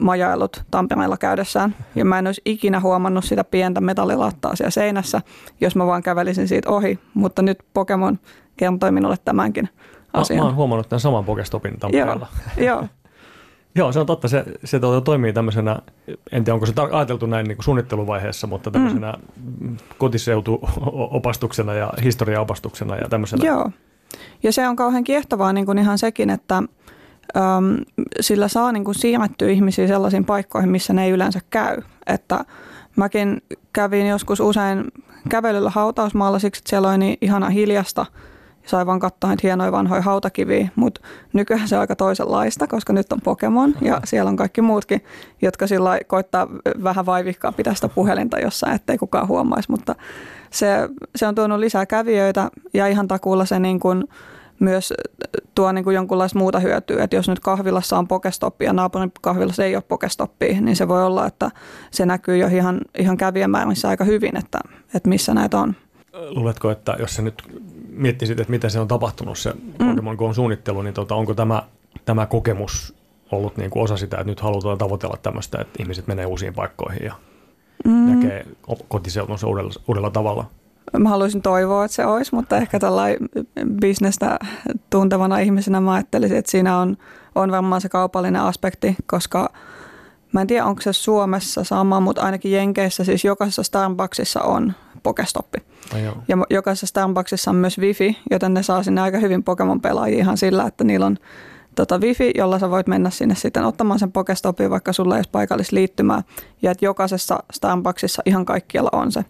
majailut 0.00 0.62
Tampereella 0.70 1.16
käydessään. 1.16 1.74
Ja 1.94 2.04
mä 2.04 2.18
en 2.18 2.26
olisi 2.26 2.42
ikinä 2.44 2.80
huomannut 2.80 3.24
sitä 3.24 3.44
pientä 3.44 3.80
metallilattaa 3.80 4.56
siellä 4.56 4.70
seinässä, 4.70 5.20
jos 5.60 5.76
mä 5.76 5.86
vaan 5.86 6.02
kävelisin 6.02 6.48
siitä 6.48 6.70
ohi. 6.70 6.98
Mutta 7.14 7.42
nyt 7.42 7.58
Pokemon 7.74 8.18
kertoi 8.56 8.92
minulle 8.92 9.16
tämänkin 9.24 9.68
asian. 10.12 10.36
Mä, 10.36 10.42
mä 10.42 10.46
oon 10.46 10.56
huomannut 10.56 10.88
tämän 10.88 11.00
saman 11.00 11.24
Pokestopin 11.24 11.78
Tampereella. 11.78 12.26
Joo, 12.56 12.66
joo. 12.66 12.86
Joo, 13.74 13.92
se 13.92 14.00
on 14.00 14.06
totta. 14.06 14.28
Se, 14.28 14.44
se 14.64 14.80
tuota 14.80 15.00
toimii 15.00 15.32
tämmöisenä, 15.32 15.78
en 16.32 16.44
tiedä 16.44 16.54
onko 16.54 16.66
se 16.66 16.72
ajateltu 16.92 17.26
näin 17.26 17.46
niin 17.46 17.56
kuin 17.56 17.64
suunnitteluvaiheessa, 17.64 18.46
mutta 18.46 18.70
tämmöisenä 18.70 19.14
mm. 19.60 19.76
kotiseutuopastuksena 19.98 21.74
ja 21.74 21.92
historiaopastuksena 22.04 22.96
ja 22.96 23.08
tämmöisenä. 23.08 23.46
Joo, 23.46 23.70
ja 24.42 24.52
se 24.52 24.68
on 24.68 24.76
kauhean 24.76 25.04
kiehtovaa 25.04 25.52
niin 25.52 25.66
kuin 25.66 25.78
ihan 25.78 25.98
sekin, 25.98 26.30
että 26.30 26.62
sillä 28.20 28.48
saa 28.48 28.72
niin 28.72 28.84
kuin 28.84 28.94
siirrettyä 28.94 29.48
ihmisiä 29.48 29.86
sellaisiin 29.86 30.24
paikkoihin, 30.24 30.70
missä 30.70 30.92
ne 30.92 31.04
ei 31.04 31.10
yleensä 31.10 31.40
käy. 31.50 31.76
Että 32.06 32.44
mäkin 32.96 33.42
kävin 33.72 34.06
joskus 34.06 34.40
usein 34.40 34.84
kävelyllä 35.28 35.70
hautausmaalla 35.70 36.38
siksi, 36.38 36.60
että 36.60 36.70
siellä 36.70 36.88
oli 36.88 36.98
niin 36.98 37.18
ihana 37.20 37.48
hiljasta– 37.48 38.06
sai 38.70 38.86
vaan 38.86 39.00
katsoa 39.00 39.30
niitä 39.30 39.40
hienoja 39.42 39.72
vanhoja 39.72 40.02
hautakiviä, 40.02 40.68
mutta 40.76 41.00
nykyään 41.32 41.68
se 41.68 41.76
on 41.76 41.80
aika 41.80 41.96
toisenlaista, 41.96 42.66
koska 42.66 42.92
nyt 42.92 43.12
on 43.12 43.20
Pokemon 43.20 43.74
ja 43.80 44.00
siellä 44.04 44.28
on 44.28 44.36
kaikki 44.36 44.62
muutkin, 44.62 45.04
jotka 45.42 45.66
sillä 45.66 45.98
koittaa 46.06 46.48
vähän 46.82 47.06
vaivihkaa 47.06 47.52
pitää 47.52 47.74
sitä 47.74 47.88
puhelinta 47.88 48.38
jossain, 48.38 48.74
ettei 48.74 48.98
kukaan 48.98 49.28
huomaisi, 49.28 49.70
mutta 49.70 49.94
se, 50.50 50.88
se 51.16 51.26
on 51.26 51.34
tuonut 51.34 51.58
lisää 51.58 51.86
kävijöitä 51.86 52.50
ja 52.74 52.86
ihan 52.86 53.08
takuulla 53.08 53.44
se 53.44 53.58
niin 53.58 53.80
kuin 53.80 54.04
myös 54.60 54.92
tuo 55.54 55.72
niin 55.72 55.84
kuin 55.84 55.94
jonkunlaista 55.94 56.38
muuta 56.38 56.60
hyötyä, 56.60 57.04
että 57.04 57.16
jos 57.16 57.28
nyt 57.28 57.40
kahvilassa 57.40 57.98
on 57.98 58.08
pokestoppi 58.08 58.64
ja 58.64 58.72
naapurin 58.72 59.12
kahvilassa 59.20 59.64
ei 59.64 59.76
ole 59.76 59.82
pokestoppia, 59.88 60.60
niin 60.60 60.76
se 60.76 60.88
voi 60.88 61.04
olla, 61.04 61.26
että 61.26 61.50
se 61.90 62.06
näkyy 62.06 62.36
jo 62.36 62.46
ihan, 62.46 62.80
ihan 62.98 63.16
kävijämäärissä 63.16 63.88
aika 63.88 64.04
hyvin, 64.04 64.36
että, 64.36 64.58
että 64.94 65.08
missä 65.08 65.34
näitä 65.34 65.58
on. 65.58 65.76
Luuletko, 66.12 66.70
että 66.70 66.96
jos 66.98 67.16
se 67.16 67.22
nyt 67.22 67.42
miettisit, 67.90 68.40
että 68.40 68.50
miten 68.50 68.70
se 68.70 68.80
on 68.80 68.88
tapahtunut 68.88 69.38
se 69.38 69.52
mm. 69.52 69.88
Pokemon 69.88 70.16
Go 70.16 70.32
suunnittelu, 70.32 70.82
niin 70.82 70.94
tota, 70.94 71.14
onko 71.14 71.34
tämä, 71.34 71.62
tämä 72.04 72.26
kokemus 72.26 72.94
ollut 73.32 73.56
niin 73.56 73.70
kuin 73.70 73.82
osa 73.82 73.96
sitä, 73.96 74.16
että 74.16 74.30
nyt 74.30 74.40
halutaan 74.40 74.78
tavoitella 74.78 75.16
tämmöistä, 75.22 75.58
että 75.60 75.82
ihmiset 75.82 76.06
menee 76.06 76.26
uusiin 76.26 76.54
paikkoihin 76.54 77.04
ja 77.04 77.14
mm. 77.84 78.14
näkee 78.14 78.46
kotiseutunsa 78.88 79.46
uudella, 79.46 79.72
uudella 79.88 80.10
tavalla? 80.10 80.50
Mä 80.98 81.08
haluaisin 81.08 81.42
toivoa, 81.42 81.84
että 81.84 81.94
se 81.94 82.06
olisi, 82.06 82.34
mutta 82.34 82.56
ehkä 82.56 82.78
tällainen 82.78 83.28
bisnestä 83.80 84.38
tuntevana 84.90 85.38
ihmisenä 85.38 85.80
mä 85.80 85.92
ajattelisin, 85.92 86.36
että 86.36 86.50
siinä 86.50 86.78
on, 86.78 86.96
on 87.34 87.50
varmaan 87.50 87.80
se 87.80 87.88
kaupallinen 87.88 88.42
aspekti, 88.42 88.96
koska 89.06 89.50
Mä 90.32 90.40
en 90.40 90.46
tiedä, 90.46 90.64
onko 90.64 90.82
se 90.82 90.92
Suomessa 90.92 91.64
sama, 91.64 92.00
mutta 92.00 92.22
ainakin 92.22 92.52
Jenkeissä 92.52 93.04
siis 93.04 93.24
jokaisessa 93.24 93.62
Starbucksissa 93.62 94.42
on 94.42 94.72
Pokestoppi. 95.02 95.58
Ja 96.28 96.36
jokaisessa 96.50 96.86
Starbucksissa 96.86 97.50
on 97.50 97.56
myös 97.56 97.78
wifi, 97.78 98.18
joten 98.30 98.54
ne 98.54 98.62
saa 98.62 98.82
sinne 98.82 99.00
aika 99.00 99.18
hyvin 99.18 99.44
Pokemon-pelaajia 99.44 100.18
ihan 100.18 100.36
sillä, 100.36 100.66
että 100.66 100.84
niillä 100.84 101.06
on 101.06 101.16
tota 101.74 101.98
wifi, 101.98 102.30
jolla 102.34 102.58
sä 102.58 102.70
voit 102.70 102.86
mennä 102.86 103.10
sinne 103.10 103.34
sitten 103.34 103.64
ottamaan 103.64 103.98
sen 103.98 104.12
Pokestopin, 104.12 104.70
vaikka 104.70 104.92
sulla 104.92 105.14
ei 105.14 105.18
olisi 105.18 105.30
paikallista 105.30 105.76
liittymää. 105.76 106.22
Ja 106.62 106.70
että 106.70 106.84
jokaisessa 106.84 107.38
Starbucksissa 107.52 108.22
ihan 108.26 108.44
kaikkialla 108.44 108.90
on 108.92 109.12
se. 109.12 109.24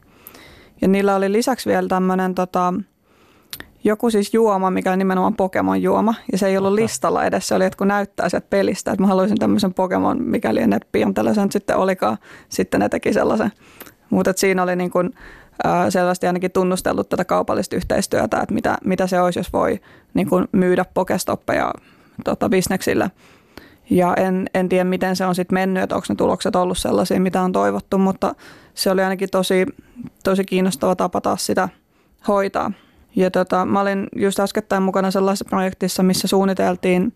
Ja 0.83 0.89
niillä 0.89 1.17
oli 1.17 1.33
lisäksi 1.33 1.71
vielä 1.71 1.89
tämmöinen 1.89 2.35
tota, 2.35 2.75
joku 3.85 4.11
siis 4.11 4.35
juoma, 4.35 4.71
mikä 4.71 4.93
on 4.93 4.99
nimenomaan 4.99 5.37
Pokemon 5.37 5.83
juoma. 5.83 6.15
Ja 6.33 6.39
se 6.39 6.47
ei 6.47 6.57
ollut 6.57 6.69
Aha. 6.69 6.77
listalla 6.77 7.25
edes, 7.25 7.49
se 7.49 7.55
oli, 7.55 7.65
että 7.65 7.77
kun 7.77 7.89
näyttää 7.89 8.29
sieltä 8.29 8.47
pelistä, 8.51 8.91
että 8.91 9.03
mä 9.03 9.07
haluaisin 9.07 9.39
tämmöisen 9.39 9.75
Pokemon, 9.75 10.23
mikäli 10.23 10.67
ne 10.67 10.79
piirtely 10.93 11.35
sen 11.35 11.53
sitten 11.53 11.77
olikaan, 11.77 12.19
sitten 12.49 12.81
ne 12.81 12.89
teki 12.89 13.13
sellaisen. 13.13 13.53
Mutta 14.11 14.33
siinä 14.37 14.63
oli 14.63 14.77
niin 14.77 14.91
kuin, 14.91 15.15
ää, 15.65 15.91
selvästi 15.91 16.27
ainakin 16.27 16.53
tunnustellut 16.53 17.09
tätä 17.09 17.25
kaupallista 17.25 17.77
yhteistyötä, 17.77 18.41
että 18.41 18.55
mitä, 18.55 18.79
mitä 18.85 19.07
se 19.07 19.21
olisi, 19.21 19.39
jos 19.39 19.53
voi 19.53 19.81
niin 20.15 20.29
kuin 20.29 20.49
myydä 20.53 20.85
Pokestoppeja 20.95 21.73
tota, 22.25 22.49
bisneksille. 22.49 23.11
Ja 23.91 24.15
en, 24.15 24.47
en 24.55 24.69
tiedä, 24.69 24.85
miten 24.85 25.17
se 25.17 25.27
on 25.27 25.35
sitten 25.35 25.55
mennyt, 25.55 25.83
että 25.83 25.95
onko 25.95 26.07
ne 26.09 26.15
tulokset 26.15 26.57
ollut 26.57 26.79
sellaisia, 26.79 27.21
mitä 27.21 27.43
on 27.43 27.53
toivottu, 27.53 27.99
mutta 27.99 28.35
se 28.75 28.91
oli 28.91 29.03
ainakin 29.03 29.31
tosi, 29.31 29.67
tosi 30.25 30.45
kiinnostava 30.45 30.97
tapa 30.97 31.21
taas 31.21 31.47
sitä 31.47 31.69
hoitaa. 32.29 32.73
Ja 33.17 33.31
tota, 33.31 33.65
mä 33.65 33.81
olin 33.81 34.09
just 34.17 34.41
äskettäin 34.41 34.83
mukana 34.83 35.11
sellaisessa 35.11 35.45
projektissa, 35.51 36.03
missä 36.03 36.29
suunniteltiin 36.29 37.13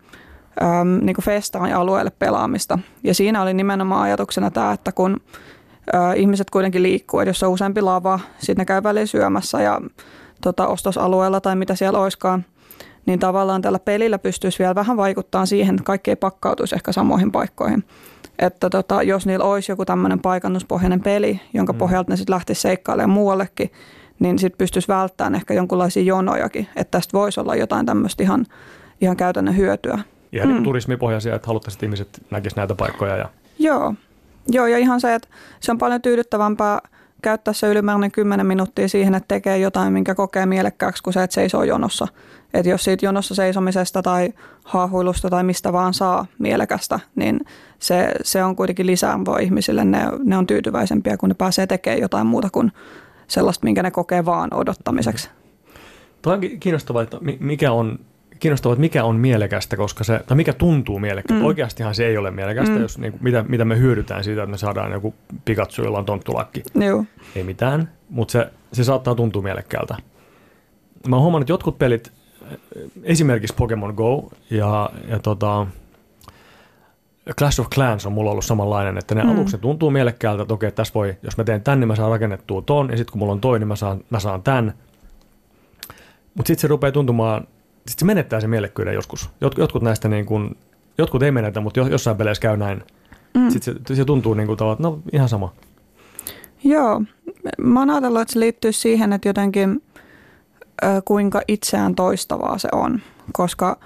äm, 0.63 1.07
niin 1.07 1.17
festarialueelle 1.23 2.13
pelaamista. 2.19 2.79
Ja 3.05 3.15
siinä 3.15 3.43
oli 3.43 3.55
nimenomaan 3.55 4.03
ajatuksena 4.03 4.51
tämä, 4.51 4.73
että 4.73 4.93
kun 4.93 5.21
ä, 5.95 6.13
ihmiset 6.13 6.51
kuitenkin 6.51 6.83
liikkuu, 6.83 7.21
että 7.21 7.31
jos 7.31 7.43
on 7.43 7.51
useampi 7.51 7.81
lava, 7.81 8.21
sitten 8.39 8.61
ne 8.61 8.65
käy 8.65 8.83
väliin 8.83 9.07
syömässä 9.09 9.63
ja 9.63 9.81
tota, 10.41 10.67
ostosalueella 10.67 11.41
tai 11.41 11.57
mitä 11.57 11.75
siellä 11.75 11.99
oiskaan, 11.99 12.45
niin 13.07 13.19
tavallaan 13.19 13.63
tällä 13.63 13.79
pelillä 13.79 14.19
pystyisi 14.19 14.59
vielä 14.59 14.75
vähän 14.75 14.97
vaikuttaa 14.97 15.47
siihen, 15.47 15.75
että 15.75 15.85
kaikki 15.85 16.11
ei 16.11 16.17
pakkautuisi 16.17 16.75
ehkä 16.75 16.93
samoihin 16.93 17.33
paikkoihin. 17.33 17.85
Että 18.39 18.71
tota, 18.71 19.03
jos 19.03 19.27
niillä 19.27 19.45
olisi 19.45 19.73
joku 19.73 19.85
tämmöinen 19.85 20.21
paikannuspohjainen 20.21 21.01
peli, 21.01 21.41
jonka 21.55 21.73
Mm. 21.73 21.79
pohjalta 21.79 22.13
ne 22.13 22.17
sitten 22.17 22.35
lähtisi 22.35 22.61
seikkailemaan 22.61 23.11
muuallekin, 23.11 23.73
niin 24.19 24.39
sitten 24.39 24.59
pystyisi 24.59 24.89
välttämään 24.89 25.35
ehkä 25.35 25.55
jonkinlaisia 25.55 26.03
jonojakin. 26.03 26.69
Että 26.77 26.91
tästä 26.99 27.19
voisi 27.19 27.41
olla 27.41 27.57
jotain 27.57 27.87
tämmöistä 27.87 28.23
ihan, 28.23 28.47
ihan 29.01 29.17
käytännön 29.17 29.57
hyötyä. 29.57 29.99
Ihan 30.33 30.49
mm. 30.49 30.63
Turismipohjaisia, 30.63 31.35
että 31.35 31.47
haluttaisiin, 31.47 31.77
että 31.77 31.87
ihmiset 31.87 32.23
näkisivät 32.31 32.57
näitä 32.57 32.75
paikkoja. 32.75 33.17
Ja... 33.17 33.29
Joo. 33.59 33.95
Joo, 34.49 34.67
ja 34.67 34.79
ihan 34.79 35.01
se, 35.01 35.15
että 35.15 35.29
se 35.61 35.73
on 35.73 35.79
paljon 35.79 36.03
tyydyttävämpää 36.03 36.79
käyttää 37.23 37.55
se 37.55 37.67
ylimääräinen 37.67 38.11
10 38.11 38.47
minuuttia 38.47 38.89
siihen, 38.89 39.15
että 39.15 39.29
tekee 39.29 39.59
jotain, 39.59 39.93
minkä 39.93 40.15
kokee 40.15 40.47
mielekkääksi, 40.47 41.03
kuin 41.03 41.15
se, 41.15 41.23
että 41.23 41.35
seisoo 41.35 41.63
jonossa. 41.63 42.09
Että 42.55 42.69
jos 42.69 42.85
siitä 42.85 43.07
jonossa 43.07 43.35
seisomisesta 43.35 44.03
tai 44.03 44.33
haahuilusta 44.65 45.31
tai 45.31 45.45
mistä 45.45 45.73
vaan 45.73 45.95
saa 45.95 46.27
mielekästä, 46.39 47.01
niin 47.17 47.41
se, 47.79 48.13
se 48.23 48.45
on 48.45 48.57
kuitenkin 48.57 48.87
lisäarvoa 48.87 49.39
ihmisille. 49.39 49.85
Ne, 49.85 49.99
ne 50.25 50.37
on 50.37 50.47
tyytyväisempiä, 50.47 51.17
kun 51.17 51.29
ne 51.29 51.35
pääsee 51.35 51.67
tekemään 51.67 52.01
jotain 52.01 52.27
muuta 52.27 52.49
kuin 52.53 52.73
sellaista, 53.29 53.65
minkä 53.65 53.83
ne 53.83 53.91
kokee 53.91 54.25
vaan 54.25 54.55
odottamiseksi. 54.55 55.31
Tuo 56.23 56.33
on 56.33 56.41
ki- 56.41 56.59
kiinnostavaa, 56.59 57.03
että 57.03 57.17
mi- 57.21 57.39
mikä 57.41 57.73
on, 57.73 57.99
kiinnostavaa, 58.41 58.73
että 58.73 58.81
mikä 58.81 59.05
on 59.05 59.17
mielekästä, 59.17 59.77
koska 59.77 60.05
se, 60.05 60.21
tai 60.27 60.37
mikä 60.37 60.53
tuntuu 60.53 60.99
mielekkältä. 60.99 61.41
Mm. 61.41 61.47
Oikeastihan 61.47 61.95
se 61.95 62.07
ei 62.07 62.17
ole 62.17 62.31
mielekästä, 62.31 62.71
mm. 62.71 62.77
Mm. 62.77 62.83
jos, 62.83 62.99
niin 62.99 63.13
kuin, 63.13 63.25
mitä, 63.25 63.45
mitä 63.49 63.65
me 63.65 63.79
hyödytään 63.79 64.25
siitä, 64.25 64.43
että 64.43 64.51
me 64.51 64.59
saadaan 64.59 64.93
joku 64.93 65.15
Pikachu, 65.45 65.83
jolla 65.83 65.99
on 65.99 66.05
tonttulakki. 66.05 66.63
Joo. 66.75 67.05
Ei 67.37 67.43
mitään, 67.43 67.89
mutta 68.11 68.33
se, 68.33 68.51
se 68.73 68.85
saattaa 68.85 69.15
tuntua 69.15 69.43
mielekkäältä. 69.43 69.97
Mä 71.09 71.17
oon 71.17 71.23
huomannut, 71.23 71.45
että 71.45 71.53
jotkut 71.53 71.79
pelit, 71.79 72.13
esimerkiksi 73.03 73.55
Pokemon 73.55 73.95
Go 73.95 74.31
ja, 74.51 74.91
ja 75.09 75.19
tota, 75.19 75.67
Clash 77.39 77.61
of 77.61 77.71
Clans 77.71 78.07
on 78.07 78.13
mulla 78.13 78.31
ollut 78.31 78.45
samanlainen, 78.45 78.99
että 78.99 79.15
ne 79.15 79.25
mm. 79.25 79.31
Aluksi 79.31 79.57
ne 79.57 79.61
tuntuu 79.61 79.91
mielekkäältä, 79.91 80.43
että 80.43 80.55
okei, 80.55 80.73
tässä 80.73 80.95
voi, 80.95 81.17
jos 81.23 81.37
mä 81.37 81.45
teen 81.45 81.63
tän, 81.63 81.81
niin 81.81 81.89
mä 81.89 81.97
saan 81.97 82.11
rakennettua 82.11 82.63
ton, 82.63 82.91
ja 82.91 82.97
sitten 82.97 83.13
kun 83.13 83.19
mulla 83.19 83.33
on 83.33 83.41
toi, 83.41 83.59
niin 83.59 83.69
mä 83.69 83.77
saan, 83.77 84.01
mä 84.11 84.21
saan 84.21 84.43
tän. 84.43 84.75
Mutta 86.35 86.47
sitten 86.47 86.61
se 86.61 86.69
rupeaa 86.69 86.93
tuntumaan, 86.93 87.47
sitten 87.77 87.99
se 87.99 88.05
menettää 88.05 88.41
se 88.41 88.47
mielekkyyden 88.47 88.95
joskus. 88.95 89.31
Jot, 89.41 89.59
jotkut 89.59 89.83
näistä 89.83 90.09
niin 90.09 90.27
kun, 90.27 90.57
jotkut 90.99 91.23
ei 91.23 91.31
menetä, 91.31 91.61
mutta 91.61 91.81
jo- 91.81 91.87
jossain 91.87 92.17
peleissä 92.17 92.43
käy 92.43 92.57
näin. 92.57 92.83
Mm. 93.35 93.51
Sitten 93.51 93.75
se, 93.89 93.95
se 93.95 94.05
tuntuu 94.05 94.35
niin 94.35 94.47
kuin 94.47 94.57
tavallaan, 94.57 94.77
että 94.77 94.89
no 94.89 94.99
ihan 95.13 95.29
sama. 95.29 95.53
Joo, 96.65 97.03
mä 97.59 97.81
oon 97.81 97.91
ajatellut, 97.91 98.21
että 98.21 98.33
se 98.33 98.41
liittyy 98.41 98.73
siihen, 98.73 99.13
että 99.13 99.29
jotenkin 99.29 99.83
kuinka 101.05 101.43
itseään 101.49 101.95
toistavaa 101.95 102.59
se 102.59 102.69
on, 102.73 103.01
koska 103.33 103.77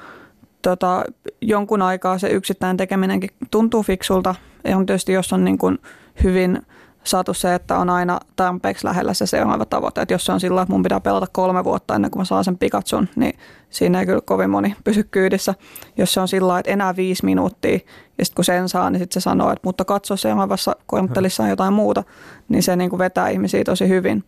tota, 0.62 1.04
jonkun 1.40 1.82
aikaa 1.82 2.18
se 2.18 2.28
yksittäin 2.28 2.76
tekeminenkin 2.76 3.30
tuntuu 3.50 3.82
fiksulta. 3.82 4.34
Ja 4.64 4.76
on 4.76 4.86
tietysti, 4.86 5.12
jos 5.12 5.32
on 5.32 5.44
niin 5.44 5.58
kuin 5.58 5.78
hyvin 6.24 6.62
saatu 7.04 7.34
se, 7.34 7.54
että 7.54 7.78
on 7.78 7.90
aina 7.90 8.20
tarpeeksi 8.36 8.86
lähellä 8.86 9.14
se 9.14 9.26
seuraava 9.26 9.64
tavoite. 9.64 10.00
Että 10.02 10.14
jos 10.14 10.26
se 10.26 10.32
on 10.32 10.40
sillä, 10.40 10.62
että 10.62 10.72
mun 10.72 10.82
pitää 10.82 11.00
pelata 11.00 11.26
kolme 11.32 11.64
vuotta 11.64 11.94
ennen 11.94 12.10
kuin 12.10 12.20
mä 12.20 12.24
saan 12.24 12.44
sen 12.44 12.58
Pikachun, 12.58 13.08
niin 13.16 13.38
siinä 13.70 14.00
ei 14.00 14.06
kyllä 14.06 14.20
kovin 14.20 14.50
moni 14.50 14.76
pysy 14.84 15.04
kyydissä. 15.10 15.54
Jos 15.96 16.14
se 16.14 16.20
on 16.20 16.28
sillä 16.28 16.58
että 16.58 16.72
enää 16.72 16.96
viisi 16.96 17.24
minuuttia, 17.24 17.78
ja 18.18 18.24
sitten 18.24 18.36
kun 18.36 18.44
sen 18.44 18.68
saa, 18.68 18.90
niin 18.90 19.00
sitten 19.00 19.22
se 19.22 19.24
sanoo, 19.24 19.50
että 19.50 19.60
mutta 19.64 19.84
katso 19.84 20.16
seuraavassa 20.16 20.76
korttelissa 20.86 21.42
on 21.42 21.48
jotain 21.48 21.72
muuta, 21.72 22.04
niin 22.48 22.62
se 22.62 22.76
niin 22.76 22.90
kuin 22.90 22.98
vetää 22.98 23.28
ihmisiä 23.28 23.64
tosi 23.64 23.88
hyvin. 23.88 24.24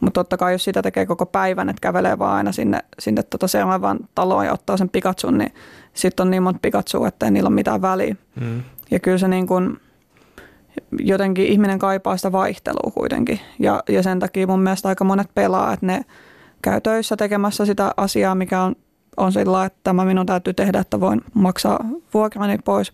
Mutta 0.00 0.20
totta 0.20 0.36
kai 0.36 0.52
jos 0.52 0.64
sitä 0.64 0.82
tekee 0.82 1.06
koko 1.06 1.26
päivän, 1.26 1.68
että 1.68 1.80
kävelee 1.80 2.18
vaan 2.18 2.36
aina 2.36 2.52
sinne, 2.52 2.78
sinne 2.98 3.22
tota 3.22 3.48
seuraavaan 3.48 3.98
taloon 4.14 4.46
ja 4.46 4.52
ottaa 4.52 4.76
sen 4.76 4.88
Pikachun, 4.88 5.38
niin 5.38 5.54
sitten 5.94 6.24
on 6.24 6.30
niin 6.30 6.42
monta 6.42 6.60
Pikachua, 6.62 7.08
että 7.08 7.26
ei 7.26 7.32
niillä 7.32 7.46
ole 7.46 7.54
mitään 7.54 7.82
väliä. 7.82 8.16
Mm. 8.40 8.62
Ja 8.90 9.00
kyllä 9.00 9.18
se 9.18 9.28
niin 9.28 9.46
kuin, 9.46 9.80
jotenkin 10.98 11.46
ihminen 11.46 11.78
kaipaa 11.78 12.16
sitä 12.16 12.32
vaihtelua 12.32 12.92
kuitenkin. 12.94 13.40
Ja, 13.58 13.82
ja 13.88 14.02
sen 14.02 14.18
takia 14.18 14.46
mun 14.46 14.60
mielestä 14.60 14.88
aika 14.88 15.04
monet 15.04 15.28
pelaa, 15.34 15.72
että 15.72 15.86
ne 15.86 16.04
käy 16.62 16.80
töissä 16.80 17.16
tekemässä 17.16 17.66
sitä 17.66 17.92
asiaa, 17.96 18.34
mikä 18.34 18.62
on, 18.62 18.76
on 19.16 19.32
sillä 19.32 19.64
että 19.64 19.78
tämä 19.84 20.04
minun 20.04 20.26
täytyy 20.26 20.54
tehdä, 20.54 20.78
että 20.78 21.00
voin 21.00 21.20
maksaa 21.34 21.84
vuokrani 22.14 22.58
pois. 22.64 22.92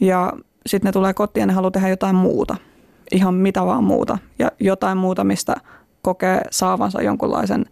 Ja 0.00 0.32
sitten 0.66 0.88
ne 0.88 0.92
tulee 0.92 1.14
kotiin 1.14 1.42
ja 1.42 1.46
ne 1.46 1.52
haluaa 1.52 1.70
tehdä 1.70 1.88
jotain 1.88 2.16
muuta. 2.16 2.56
Ihan 3.12 3.34
mitä 3.34 3.66
vaan 3.66 3.84
muuta. 3.84 4.18
Ja 4.38 4.50
jotain 4.60 4.98
muuta, 4.98 5.24
mistä 5.24 5.56
kokee 6.06 6.40
saavansa 6.50 7.02
jonkunlaisen 7.02 7.64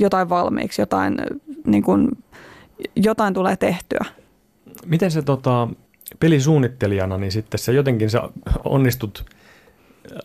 jotain 0.00 0.28
valmiiksi, 0.28 0.82
jotain, 0.82 1.16
niin 1.66 1.82
kuin, 1.82 2.08
jotain 2.96 3.34
tulee 3.34 3.56
tehtyä. 3.56 4.04
Miten 4.86 5.10
se 5.10 5.22
tota, 5.22 5.68
pelisuunnittelijana, 6.20 7.18
niin 7.18 7.32
sitten 7.32 7.58
se 7.58 7.72
jotenkin 7.72 8.10
sä 8.10 8.22
onnistut 8.64 9.24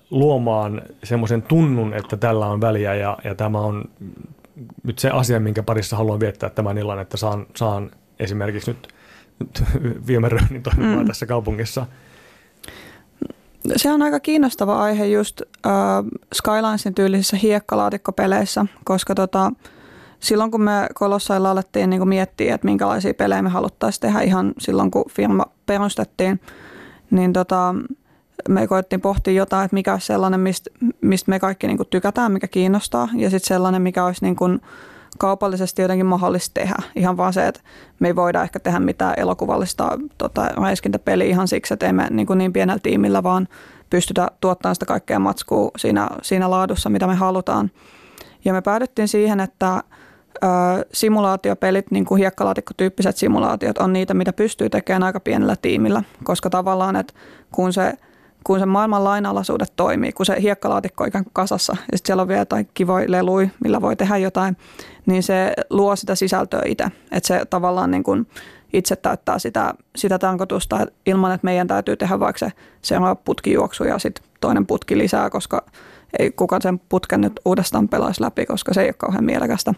luomaan 0.09 0.81
semmoisen 1.03 1.41
tunnun, 1.41 1.93
että 1.93 2.17
tällä 2.17 2.47
on 2.47 2.61
väliä 2.61 2.95
ja, 2.95 3.17
ja 3.23 3.35
tämä 3.35 3.59
on 3.59 3.85
nyt 4.83 4.99
se 4.99 5.09
asia, 5.09 5.39
minkä 5.39 5.63
parissa 5.63 5.97
haluan 5.97 6.19
viettää 6.19 6.49
tämän 6.49 6.77
illan, 6.77 6.99
että 6.99 7.17
saan, 7.17 7.45
saan 7.55 7.91
esimerkiksi 8.19 8.71
nyt, 8.71 8.87
nyt 9.39 9.63
viemäröinnin 10.07 10.63
toimimaan 10.63 10.97
mm. 10.97 11.01
Mm. 11.01 11.07
tässä 11.07 11.25
kaupungissa. 11.25 11.85
Se 13.75 13.91
on 13.91 14.01
aika 14.01 14.19
kiinnostava 14.19 14.81
aihe 14.81 15.05
just 15.05 15.41
äh, 15.65 15.71
Skylinesin 16.33 16.95
tyylisissä 16.95 17.37
hiekkalaatikkopeleissä, 17.37 18.65
koska 18.83 19.15
tota, 19.15 19.51
silloin 20.19 20.51
kun 20.51 20.61
me 20.61 20.87
Kolossailla 20.93 21.51
alettiin 21.51 21.89
niin 21.89 22.07
miettiä, 22.07 22.55
että 22.55 22.65
minkälaisia 22.65 23.13
pelejä 23.13 23.41
me 23.41 23.49
haluttaisiin 23.49 24.01
tehdä 24.01 24.21
ihan 24.21 24.53
silloin 24.59 24.91
kun 24.91 25.05
firma 25.11 25.45
perustettiin, 25.65 26.39
niin 27.11 27.33
tota, 27.33 27.75
me 28.49 28.67
koettiin 28.67 29.01
pohtia 29.01 29.33
jotain, 29.33 29.65
että 29.65 29.75
mikä 29.75 29.93
olisi 29.93 30.07
sellainen, 30.07 30.39
mistä, 30.39 30.69
mistä 31.01 31.29
me 31.29 31.39
kaikki 31.39 31.67
niin 31.67 31.77
tykätään, 31.89 32.31
mikä 32.31 32.47
kiinnostaa, 32.47 33.09
ja 33.15 33.29
sitten 33.29 33.47
sellainen, 33.47 33.81
mikä 33.81 34.05
olisi 34.05 34.25
niin 34.25 34.35
kuin 34.35 34.61
kaupallisesti 35.17 35.81
jotenkin 35.81 36.05
mahdollista 36.05 36.53
tehdä. 36.53 36.75
Ihan 36.95 37.17
vaan 37.17 37.33
se, 37.33 37.47
että 37.47 37.61
me 37.99 38.07
ei 38.07 38.15
voida 38.15 38.43
ehkä 38.43 38.59
tehdä 38.59 38.79
mitään 38.79 39.13
elokuvallista 39.17 39.99
tota, 40.17 40.47
räiskintäpeliä 40.47 41.27
ihan 41.27 41.47
siksi, 41.47 41.73
että 41.73 41.85
ei 41.85 41.93
me 41.93 42.07
niin, 42.09 42.27
kuin 42.27 42.37
niin 42.37 42.53
pienellä 42.53 42.79
tiimillä 42.83 43.23
vaan 43.23 43.47
pystytä 43.89 44.27
tuottamaan 44.41 44.75
sitä 44.75 44.85
kaikkea 44.85 45.19
matskua 45.19 45.71
siinä, 45.77 46.07
siinä 46.21 46.49
laadussa, 46.49 46.89
mitä 46.89 47.07
me 47.07 47.15
halutaan. 47.15 47.71
Ja 48.45 48.53
me 48.53 48.61
päädyttiin 48.61 49.07
siihen, 49.07 49.39
että 49.39 49.75
ö, 49.75 50.47
simulaatiopelit, 50.93 51.91
niin 51.91 52.05
kuin 52.05 52.19
hiekkalaatikkotyyppiset 52.19 53.17
simulaatiot, 53.17 53.77
on 53.77 53.93
niitä, 53.93 54.13
mitä 54.13 54.33
pystyy 54.33 54.69
tekemään 54.69 55.03
aika 55.03 55.19
pienellä 55.19 55.55
tiimillä, 55.61 56.03
koska 56.23 56.49
tavallaan, 56.49 56.95
että 56.95 57.13
kun 57.51 57.73
se 57.73 57.93
kun 58.45 58.59
se 58.59 58.65
maailman 58.65 59.03
lainalaisuudet 59.03 59.73
toimii, 59.75 60.11
kun 60.11 60.25
se 60.25 60.41
hiekkalaatikko 60.41 61.03
on 61.03 61.07
ikään 61.07 61.23
kuin 61.23 61.33
kasassa 61.33 61.73
ja 61.73 61.97
sitten 61.97 62.07
siellä 62.07 62.21
on 62.21 62.27
vielä 62.27 62.41
jotain 62.41 62.69
kivoja 62.73 63.11
leluja, 63.11 63.47
millä 63.63 63.81
voi 63.81 63.95
tehdä 63.95 64.17
jotain, 64.17 64.57
niin 65.05 65.23
se 65.23 65.53
luo 65.69 65.95
sitä 65.95 66.15
sisältöä 66.15 66.61
itse. 66.65 66.85
Että 67.11 67.27
se 67.27 67.45
tavallaan 67.49 67.91
niin 67.91 68.03
kuin 68.03 68.27
itse 68.73 68.95
täyttää 68.95 69.39
sitä, 69.39 69.73
sitä 69.95 70.19
tarkoitusta 70.19 70.85
ilman, 71.05 71.31
että 71.31 71.45
meidän 71.45 71.67
täytyy 71.67 71.97
tehdä 71.97 72.19
vaikka 72.19 72.39
se 72.39 72.51
seuraava 72.81 73.15
putkijuoksu 73.15 73.83
ja 73.83 73.99
sitten 73.99 74.25
toinen 74.41 74.65
putki 74.65 74.97
lisää, 74.97 75.29
koska 75.29 75.65
ei 76.19 76.31
kukaan 76.31 76.61
sen 76.61 76.79
putken 76.79 77.21
nyt 77.21 77.39
uudestaan 77.45 77.89
pelaisi 77.89 78.21
läpi, 78.21 78.45
koska 78.45 78.73
se 78.73 78.81
ei 78.81 78.87
ole 78.87 78.95
kauhean 78.97 79.25
mielekästä. 79.25 79.73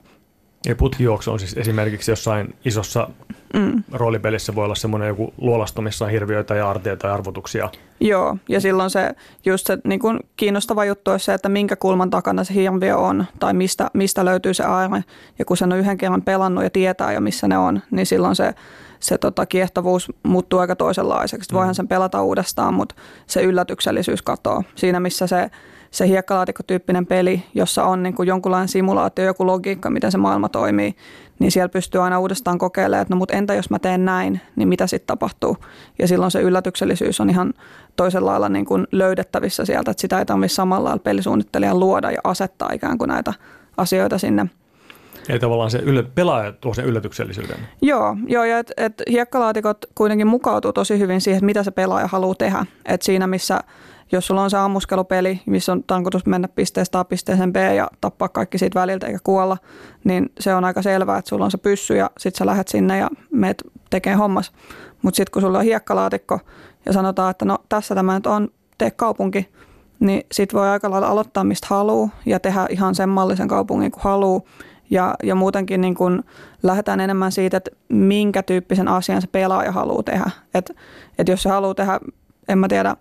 Ja 0.67 0.75
putkijuoksu 0.75 1.31
on 1.31 1.39
siis 1.39 1.53
esimerkiksi 1.57 2.12
jossain 2.12 2.55
isossa 2.65 3.09
mm. 3.53 3.83
roolipelissä 3.91 4.55
voi 4.55 4.65
olla 4.65 4.75
semmoinen 4.75 5.07
joku 5.07 5.33
luolasto, 5.38 5.81
missä 5.81 6.05
on 6.05 6.12
hirviöitä 6.12 6.55
ja 6.55 6.69
arteita 6.69 7.07
ja 7.07 7.13
arvotuksia. 7.13 7.69
Joo, 8.00 8.38
ja 8.50 8.62
silloin 8.62 8.89
se 8.89 9.12
just 9.45 9.67
se 9.67 9.77
niin 9.83 10.00
kuin 10.00 10.19
kiinnostava 10.36 10.86
juttu 10.86 11.12
on 11.12 11.19
se, 11.19 11.33
että 11.33 11.50
minkä 11.50 11.75
kulman 11.75 12.09
takana 12.09 12.43
se 12.43 12.53
hirviö 12.53 12.97
on 12.97 13.25
tai 13.39 13.53
mistä, 13.53 13.91
mistä 13.93 14.25
löytyy 14.25 14.53
se 14.53 14.63
aire. 14.63 15.03
Ja 15.39 15.45
kun 15.45 15.57
sen 15.57 15.74
on 15.74 15.79
yhden 15.79 15.97
kerran 15.97 16.21
pelannut 16.21 16.63
ja 16.63 16.69
tietää 16.69 17.13
jo 17.13 17.21
missä 17.21 17.47
ne 17.47 17.57
on, 17.57 17.81
niin 17.91 18.05
silloin 18.05 18.36
se, 18.36 18.53
se 19.00 19.17
tota, 19.17 19.45
kiehtovuus 19.45 20.12
muuttuu 20.24 20.59
aika 20.59 20.75
toisenlaiseksi. 20.75 21.51
Mm. 21.51 21.55
Voihan 21.55 21.75
sen 21.75 21.88
pelata 21.88 22.24
uudestaan, 22.24 22.74
mutta 22.74 22.95
se 23.27 23.41
yllätyksellisyys 23.41 24.21
katoaa. 24.21 24.63
Siinä 24.75 25.00
missä 25.00 25.27
se 25.27 25.51
se 25.91 26.08
hiekkalaatikkotyyppinen 26.08 27.06
peli, 27.06 27.44
jossa 27.53 27.84
on 27.84 28.03
niin 28.03 28.15
kuin 28.15 28.27
jonkunlainen 28.27 28.67
simulaatio, 28.67 29.25
joku 29.25 29.48
logiikka, 29.48 29.89
miten 29.89 30.12
se 30.12 30.17
maailma 30.17 30.50
toimii, 30.50 30.96
niin 31.39 31.51
siellä 31.51 31.70
pystyy 31.70 32.03
aina 32.03 32.20
uudestaan 32.20 32.58
kokeilemaan, 32.58 33.01
että 33.01 33.13
no 33.13 33.17
mutta 33.17 33.34
entä 33.34 33.53
jos 33.53 33.70
mä 33.70 33.79
teen 33.79 34.06
näin, 34.06 34.41
niin 34.56 34.67
mitä 34.67 34.88
sitten 34.88 35.08
tapahtuu. 35.08 35.58
Ja 36.00 36.08
silloin 36.08 36.32
se 36.32 36.41
yllätyksellisyys 36.41 37.22
on 37.22 37.29
ihan 37.29 37.53
toisella 37.96 38.32
lailla 38.32 38.50
niin 38.50 38.65
kuin 38.65 38.88
löydettävissä 38.91 39.65
sieltä, 39.65 39.91
että 39.91 40.01
sitä 40.01 40.20
ei 40.20 40.25
tarvitse 40.25 40.56
samalla 40.56 40.89
lailla 40.89 41.03
pelisuunnittelijan 41.03 41.79
luoda 41.79 42.12
ja 42.12 42.22
asettaa 42.24 42.70
ikään 42.74 42.98
kuin 42.98 43.08
näitä 43.08 43.34
asioita 43.77 44.17
sinne 44.17 44.48
Eli 45.29 45.39
tavallaan 45.39 45.72
se 45.72 45.77
yllä, 45.77 46.03
pelaaja 46.03 46.51
tuo 46.51 46.74
sen 46.74 46.86
yllätyksellisyyden. 46.86 47.58
Joo, 47.82 48.17
joo 48.27 48.44
ja 48.44 48.60
et, 48.60 48.74
et 48.77 49.03
hiekkalaatikot 49.12 49.77
kuitenkin 49.96 50.27
mukautuu 50.27 50.74
tosi 50.74 51.00
hyvin 51.00 51.22
siihen, 51.22 51.38
että 51.38 51.46
mitä 51.46 51.63
se 51.63 51.72
pelaaja 51.72 52.08
haluaa 52.08 52.36
tehdä. 52.36 52.65
Et 52.86 53.01
siinä, 53.01 53.27
missä 53.27 53.60
jos 54.11 54.27
sulla 54.27 54.43
on 54.43 54.49
se 54.49 54.57
ammuskelupeli, 54.57 55.41
missä 55.45 55.71
on 55.71 55.83
tarkoitus 55.83 56.25
mennä 56.25 56.47
pisteestä 56.47 56.99
A 56.99 57.03
pisteeseen 57.03 57.53
B 57.53 57.55
ja 57.55 57.87
tappaa 58.01 58.29
kaikki 58.29 58.57
siitä 58.57 58.79
väliltä 58.79 59.07
eikä 59.07 59.19
kuolla, 59.23 59.57
niin 60.03 60.31
se 60.39 60.55
on 60.55 60.65
aika 60.65 60.81
selvää, 60.81 61.17
että 61.17 61.29
sulla 61.29 61.45
on 61.45 61.51
se 61.51 61.57
pyssy 61.57 61.95
ja 61.95 62.09
sitten 62.17 62.37
sä 62.37 62.45
lähdet 62.45 62.67
sinne 62.67 62.97
ja 62.97 63.09
meet 63.31 63.63
tekee 63.89 64.13
hommas. 64.13 64.51
Mutta 65.01 65.15
sitten 65.15 65.31
kun 65.31 65.41
sulla 65.41 65.57
on 65.57 65.63
hiekkalaatikko 65.63 66.39
ja 66.85 66.93
sanotaan, 66.93 67.31
että 67.31 67.45
no 67.45 67.57
tässä 67.69 67.95
tämä 67.95 68.15
nyt 68.15 68.27
on, 68.27 68.49
tee 68.77 68.91
kaupunki, 68.91 69.49
niin 69.99 70.23
sitten 70.31 70.59
voi 70.59 70.67
aika 70.67 70.91
lailla 70.91 71.07
aloittaa 71.07 71.43
mistä 71.43 71.67
haluaa 71.69 72.09
ja 72.25 72.39
tehdä 72.39 72.67
ihan 72.69 72.95
sen 72.95 73.09
mallisen 73.09 73.47
kaupungin 73.47 73.91
kuin 73.91 74.03
haluaa. 74.03 74.41
Ja, 74.89 75.15
ja 75.23 75.35
muutenkin 75.35 75.81
niin 75.81 75.95
kun 75.95 76.23
lähdetään 76.63 76.99
enemmän 76.99 77.31
siitä, 77.31 77.57
että 77.57 77.71
minkä 77.89 78.43
tyyppisen 78.43 78.87
asian 78.87 79.21
se 79.21 79.27
pelaaja 79.27 79.71
haluaa 79.71 80.03
tehdä. 80.03 80.31
Että 80.53 80.73
et 81.17 81.27
jos 81.27 81.43
se 81.43 81.49
haluaa 81.49 81.73
tehdä, 81.73 81.99
en 82.47 82.57
mä 82.57 82.67
tiedä, 82.67 82.95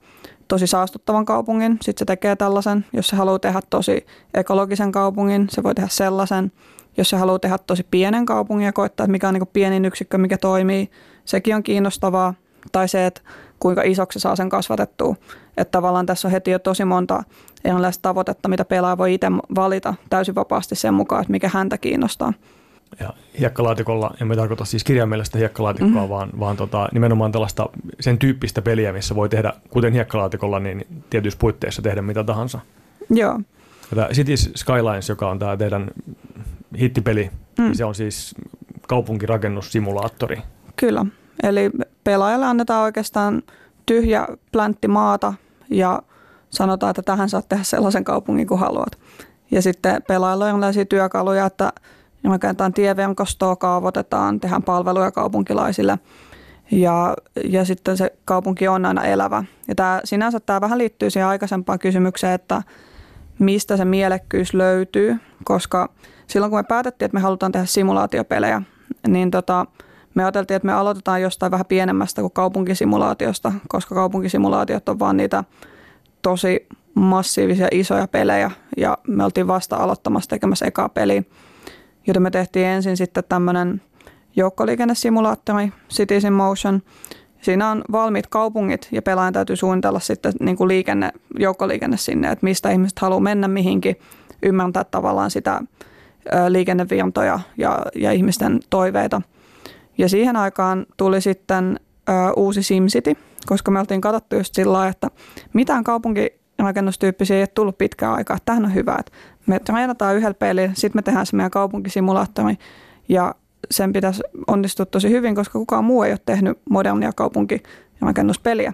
tosi 0.48 0.66
saastuttavan 0.66 1.24
kaupungin, 1.24 1.72
sitten 1.72 1.98
se 1.98 2.04
tekee 2.04 2.36
tällaisen. 2.36 2.84
Jos 2.92 3.08
se 3.08 3.16
haluaa 3.16 3.38
tehdä 3.38 3.60
tosi 3.70 4.06
ekologisen 4.34 4.92
kaupungin, 4.92 5.46
se 5.50 5.62
voi 5.62 5.74
tehdä 5.74 5.88
sellaisen. 5.88 6.52
Jos 6.96 7.10
se 7.10 7.16
haluaa 7.16 7.38
tehdä 7.38 7.58
tosi 7.58 7.86
pienen 7.90 8.26
kaupungin 8.26 8.64
ja 8.64 8.72
koittaa, 8.72 9.04
että 9.04 9.12
mikä 9.12 9.28
on 9.28 9.34
niin 9.34 9.46
pienin 9.52 9.84
yksikkö, 9.84 10.18
mikä 10.18 10.38
toimii, 10.38 10.90
sekin 11.24 11.56
on 11.56 11.62
kiinnostavaa. 11.62 12.34
Tai 12.72 12.88
se, 12.88 13.06
että 13.06 13.20
kuinka 13.60 13.82
isoksi 13.82 14.18
se 14.18 14.22
saa 14.22 14.36
sen 14.36 14.48
kasvatettua. 14.48 15.16
Että 15.56 15.72
tavallaan 15.72 16.06
tässä 16.06 16.28
on 16.28 16.32
heti 16.32 16.50
jo 16.50 16.58
tosi 16.58 16.84
monta 16.84 17.22
erilaista 17.64 18.02
tavoitetta, 18.02 18.48
mitä 18.48 18.64
pelaaja 18.64 18.98
voi 18.98 19.14
itse 19.14 19.26
valita 19.54 19.94
täysin 20.10 20.34
vapaasti 20.34 20.74
sen 20.74 20.94
mukaan, 20.94 21.22
että 21.22 21.30
mikä 21.30 21.50
häntä 21.54 21.78
kiinnostaa. 21.78 22.32
Ja 23.00 23.12
hiekkalaatikolla, 23.40 24.14
en 24.20 24.36
tarkoita 24.36 24.64
siis 24.64 24.84
kirjaimellistä 24.84 25.38
hiekkalaatikkoa, 25.38 25.92
mm-hmm. 25.92 26.08
vaan, 26.08 26.30
vaan 26.40 26.56
tota, 26.56 26.88
nimenomaan 26.92 27.32
tällaista 27.32 27.68
sen 28.00 28.18
tyyppistä 28.18 28.62
peliä, 28.62 28.92
missä 28.92 29.14
voi 29.14 29.28
tehdä, 29.28 29.52
kuten 29.70 29.92
hiekkalaatikolla, 29.92 30.60
niin 30.60 30.86
tietyissä 31.10 31.38
puitteissa 31.38 31.82
tehdä 31.82 32.02
mitä 32.02 32.24
tahansa. 32.24 32.60
Joo. 33.10 33.40
Tämä 33.94 34.08
Cities 34.08 34.50
Skylines, 34.56 35.08
joka 35.08 35.30
on 35.30 35.38
tämä 35.38 35.56
teidän 35.56 35.90
hittipeli, 36.80 37.30
mm. 37.58 37.64
niin 37.64 37.76
se 37.76 37.84
on 37.84 37.94
siis 37.94 38.34
kaupunkirakennussimulaattori. 38.88 40.38
Kyllä, 40.76 41.06
eli 41.42 41.70
pelaajalle 42.04 42.46
annetaan 42.46 42.84
oikeastaan 42.84 43.42
tyhjä 43.86 44.28
pläntti 44.52 44.88
maata 44.88 45.34
ja 45.70 46.02
sanotaan, 46.50 46.90
että 46.90 47.02
tähän 47.02 47.28
saat 47.28 47.48
tehdä 47.48 47.64
sellaisen 47.64 48.04
kaupungin 48.04 48.46
kuin 48.46 48.60
haluat. 48.60 48.98
Ja 49.50 49.62
sitten 49.62 50.02
pelaajalla 50.08 50.44
on 50.44 50.50
erilaisia 50.50 50.84
työkaluja, 50.84 51.46
että 51.46 51.72
rakennetaan 52.26 52.72
tieverkostoa, 52.72 53.56
kaavoitetaan, 53.56 54.40
tehdään 54.40 54.62
palveluja 54.62 55.10
kaupunkilaisille 55.10 55.98
ja, 56.70 57.16
ja 57.44 57.64
sitten 57.64 57.96
se 57.96 58.12
kaupunki 58.24 58.68
on 58.68 58.84
aina 58.84 59.04
elävä. 59.04 59.44
Ja 59.68 59.74
tämä, 59.74 60.00
sinänsä 60.04 60.40
tämä 60.40 60.60
vähän 60.60 60.78
liittyy 60.78 61.10
siihen 61.10 61.28
aikaisempaan 61.28 61.78
kysymykseen, 61.78 62.32
että 62.32 62.62
mistä 63.38 63.76
se 63.76 63.84
mielekkyys 63.84 64.54
löytyy, 64.54 65.16
koska 65.44 65.88
silloin 66.26 66.50
kun 66.50 66.58
me 66.58 66.62
päätettiin, 66.62 67.06
että 67.06 67.14
me 67.14 67.20
halutaan 67.20 67.52
tehdä 67.52 67.66
simulaatiopelejä, 67.66 68.62
niin 69.08 69.30
tota, 69.30 69.66
me 70.14 70.24
ajateltiin, 70.24 70.56
että 70.56 70.66
me 70.66 70.72
aloitetaan 70.72 71.22
jostain 71.22 71.52
vähän 71.52 71.66
pienemmästä 71.66 72.20
kuin 72.20 72.32
kaupunkisimulaatiosta, 72.32 73.52
koska 73.68 73.94
kaupunkisimulaatiot 73.94 74.88
on 74.88 74.98
vaan 74.98 75.16
niitä 75.16 75.44
tosi 76.22 76.66
massiivisia 76.94 77.68
isoja 77.70 78.08
pelejä 78.08 78.50
ja 78.76 78.98
me 79.08 79.24
oltiin 79.24 79.46
vasta 79.46 79.76
aloittamassa 79.76 80.30
tekemässä 80.30 80.66
ekaa 80.66 80.88
peliä. 80.88 81.22
Joten 82.06 82.22
me 82.22 82.30
tehtiin 82.30 82.66
ensin 82.66 82.96
sitten 82.96 83.24
tämmöinen 83.28 83.82
joukkoliikennesimulaattori, 84.36 85.72
Cities 85.90 86.24
in 86.24 86.32
Motion. 86.32 86.82
Siinä 87.40 87.70
on 87.70 87.82
valmiit 87.92 88.26
kaupungit 88.26 88.88
ja 88.92 89.02
pelaajan 89.02 89.32
täytyy 89.32 89.56
suunnitella 89.56 90.00
sitten 90.00 90.32
niin 90.40 90.56
kuin 90.56 90.68
liikenne, 90.68 91.12
joukkoliikenne 91.38 91.96
sinne, 91.96 92.30
että 92.30 92.44
mistä 92.44 92.70
ihmiset 92.70 92.98
haluaa 92.98 93.20
mennä 93.20 93.48
mihinkin, 93.48 93.96
ymmärtää 94.42 94.84
tavallaan 94.84 95.30
sitä 95.30 95.60
liikennevirtoja 96.48 97.40
ja, 97.58 97.78
ja 97.94 98.12
ihmisten 98.12 98.60
toiveita. 98.70 99.22
Ja 99.98 100.08
siihen 100.08 100.36
aikaan 100.36 100.86
tuli 100.96 101.20
sitten 101.20 101.80
uusi 102.36 102.62
SimCity, 102.62 103.16
koska 103.46 103.70
me 103.70 103.80
oltiin 103.80 104.00
katsottu 104.00 104.36
just 104.36 104.54
sillä 104.54 104.88
että 104.88 105.10
mitään 105.52 105.84
kaupunkirakennustyyppisiä 106.56 107.36
ei 107.36 107.42
ole 107.42 107.46
tullut 107.46 107.78
pitkään 107.78 108.14
aikaa. 108.14 108.36
Tähän 108.44 108.64
on 108.64 108.74
hyvä, 108.74 108.96
että 109.00 109.12
me 109.46 109.58
treenataan 109.58 110.16
yhdellä 110.16 110.34
pelillä, 110.34 110.70
sitten 110.74 110.98
me 110.98 111.02
tehdään 111.02 111.26
se 111.26 111.36
meidän 111.36 111.50
kaupunkisimulaattori 111.50 112.54
ja 113.08 113.34
sen 113.70 113.92
pitäisi 113.92 114.22
onnistua 114.46 114.86
tosi 114.86 115.10
hyvin, 115.10 115.34
koska 115.34 115.58
kukaan 115.58 115.84
muu 115.84 116.02
ei 116.02 116.12
ole 116.12 116.20
tehnyt 116.26 116.58
modernia 116.70 117.12
kaupunkirakennuspeliä. 117.12 118.72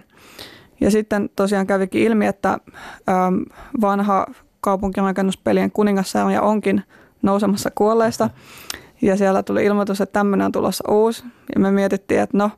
Ja 0.81 0.91
sitten 0.91 1.29
tosiaan 1.35 1.67
kävikin 1.67 2.01
ilmi, 2.01 2.25
että 2.25 2.49
ähm, 3.09 3.35
vanha 3.81 4.27
kaupunkirakennuspelien 4.61 5.71
kuningassarja 5.71 6.41
onkin 6.41 6.83
nousemassa 7.21 7.71
kuolleista. 7.75 8.29
Ja 9.01 9.17
siellä 9.17 9.43
tuli 9.43 9.65
ilmoitus, 9.65 10.01
että 10.01 10.13
tämmöinen 10.13 10.45
on 10.45 10.51
tulossa 10.51 10.91
uusi. 10.91 11.23
Ja 11.55 11.61
me 11.61 11.71
mietittiin, 11.71 12.21
että 12.21 12.37
no, 12.37 12.51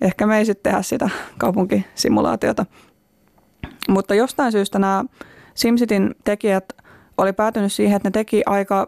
ehkä 0.00 0.26
me 0.26 0.38
ei 0.38 0.44
sitten 0.44 0.70
tehdä 0.70 0.82
sitä 0.82 1.10
kaupunkisimulaatiota. 1.38 2.66
Mutta 3.88 4.14
jostain 4.14 4.52
syystä 4.52 4.78
nämä 4.78 5.04
SimCityn 5.54 6.14
tekijät 6.24 6.64
oli 7.18 7.32
päätynyt 7.32 7.72
siihen, 7.72 7.96
että 7.96 8.08
ne 8.08 8.10
teki 8.10 8.42
aika, 8.46 8.86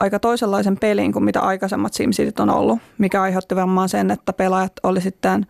aika 0.00 0.18
toisenlaisen 0.18 0.76
pelin 0.76 1.12
kuin 1.12 1.24
mitä 1.24 1.40
aikaisemmat 1.40 1.94
SimCityt 1.94 2.40
on 2.40 2.50
ollut, 2.50 2.78
mikä 2.98 3.22
aiheutti 3.22 3.56
varmaan 3.56 3.88
sen, 3.88 4.10
että 4.10 4.32
pelaajat 4.32 4.72
oli 4.82 5.00
sitten 5.00 5.46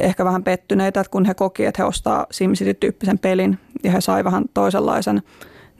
ehkä 0.00 0.24
vähän 0.24 0.44
pettyneitä, 0.44 1.00
että 1.00 1.10
kun 1.10 1.24
he 1.24 1.34
koki, 1.34 1.64
että 1.64 1.82
he 1.82 1.86
ostaa 1.86 2.26
SimCity-tyyppisen 2.30 3.18
pelin 3.18 3.58
ja 3.84 3.90
he 3.90 4.00
sai 4.00 4.24
vähän 4.24 4.44
toisenlaisen, 4.54 5.22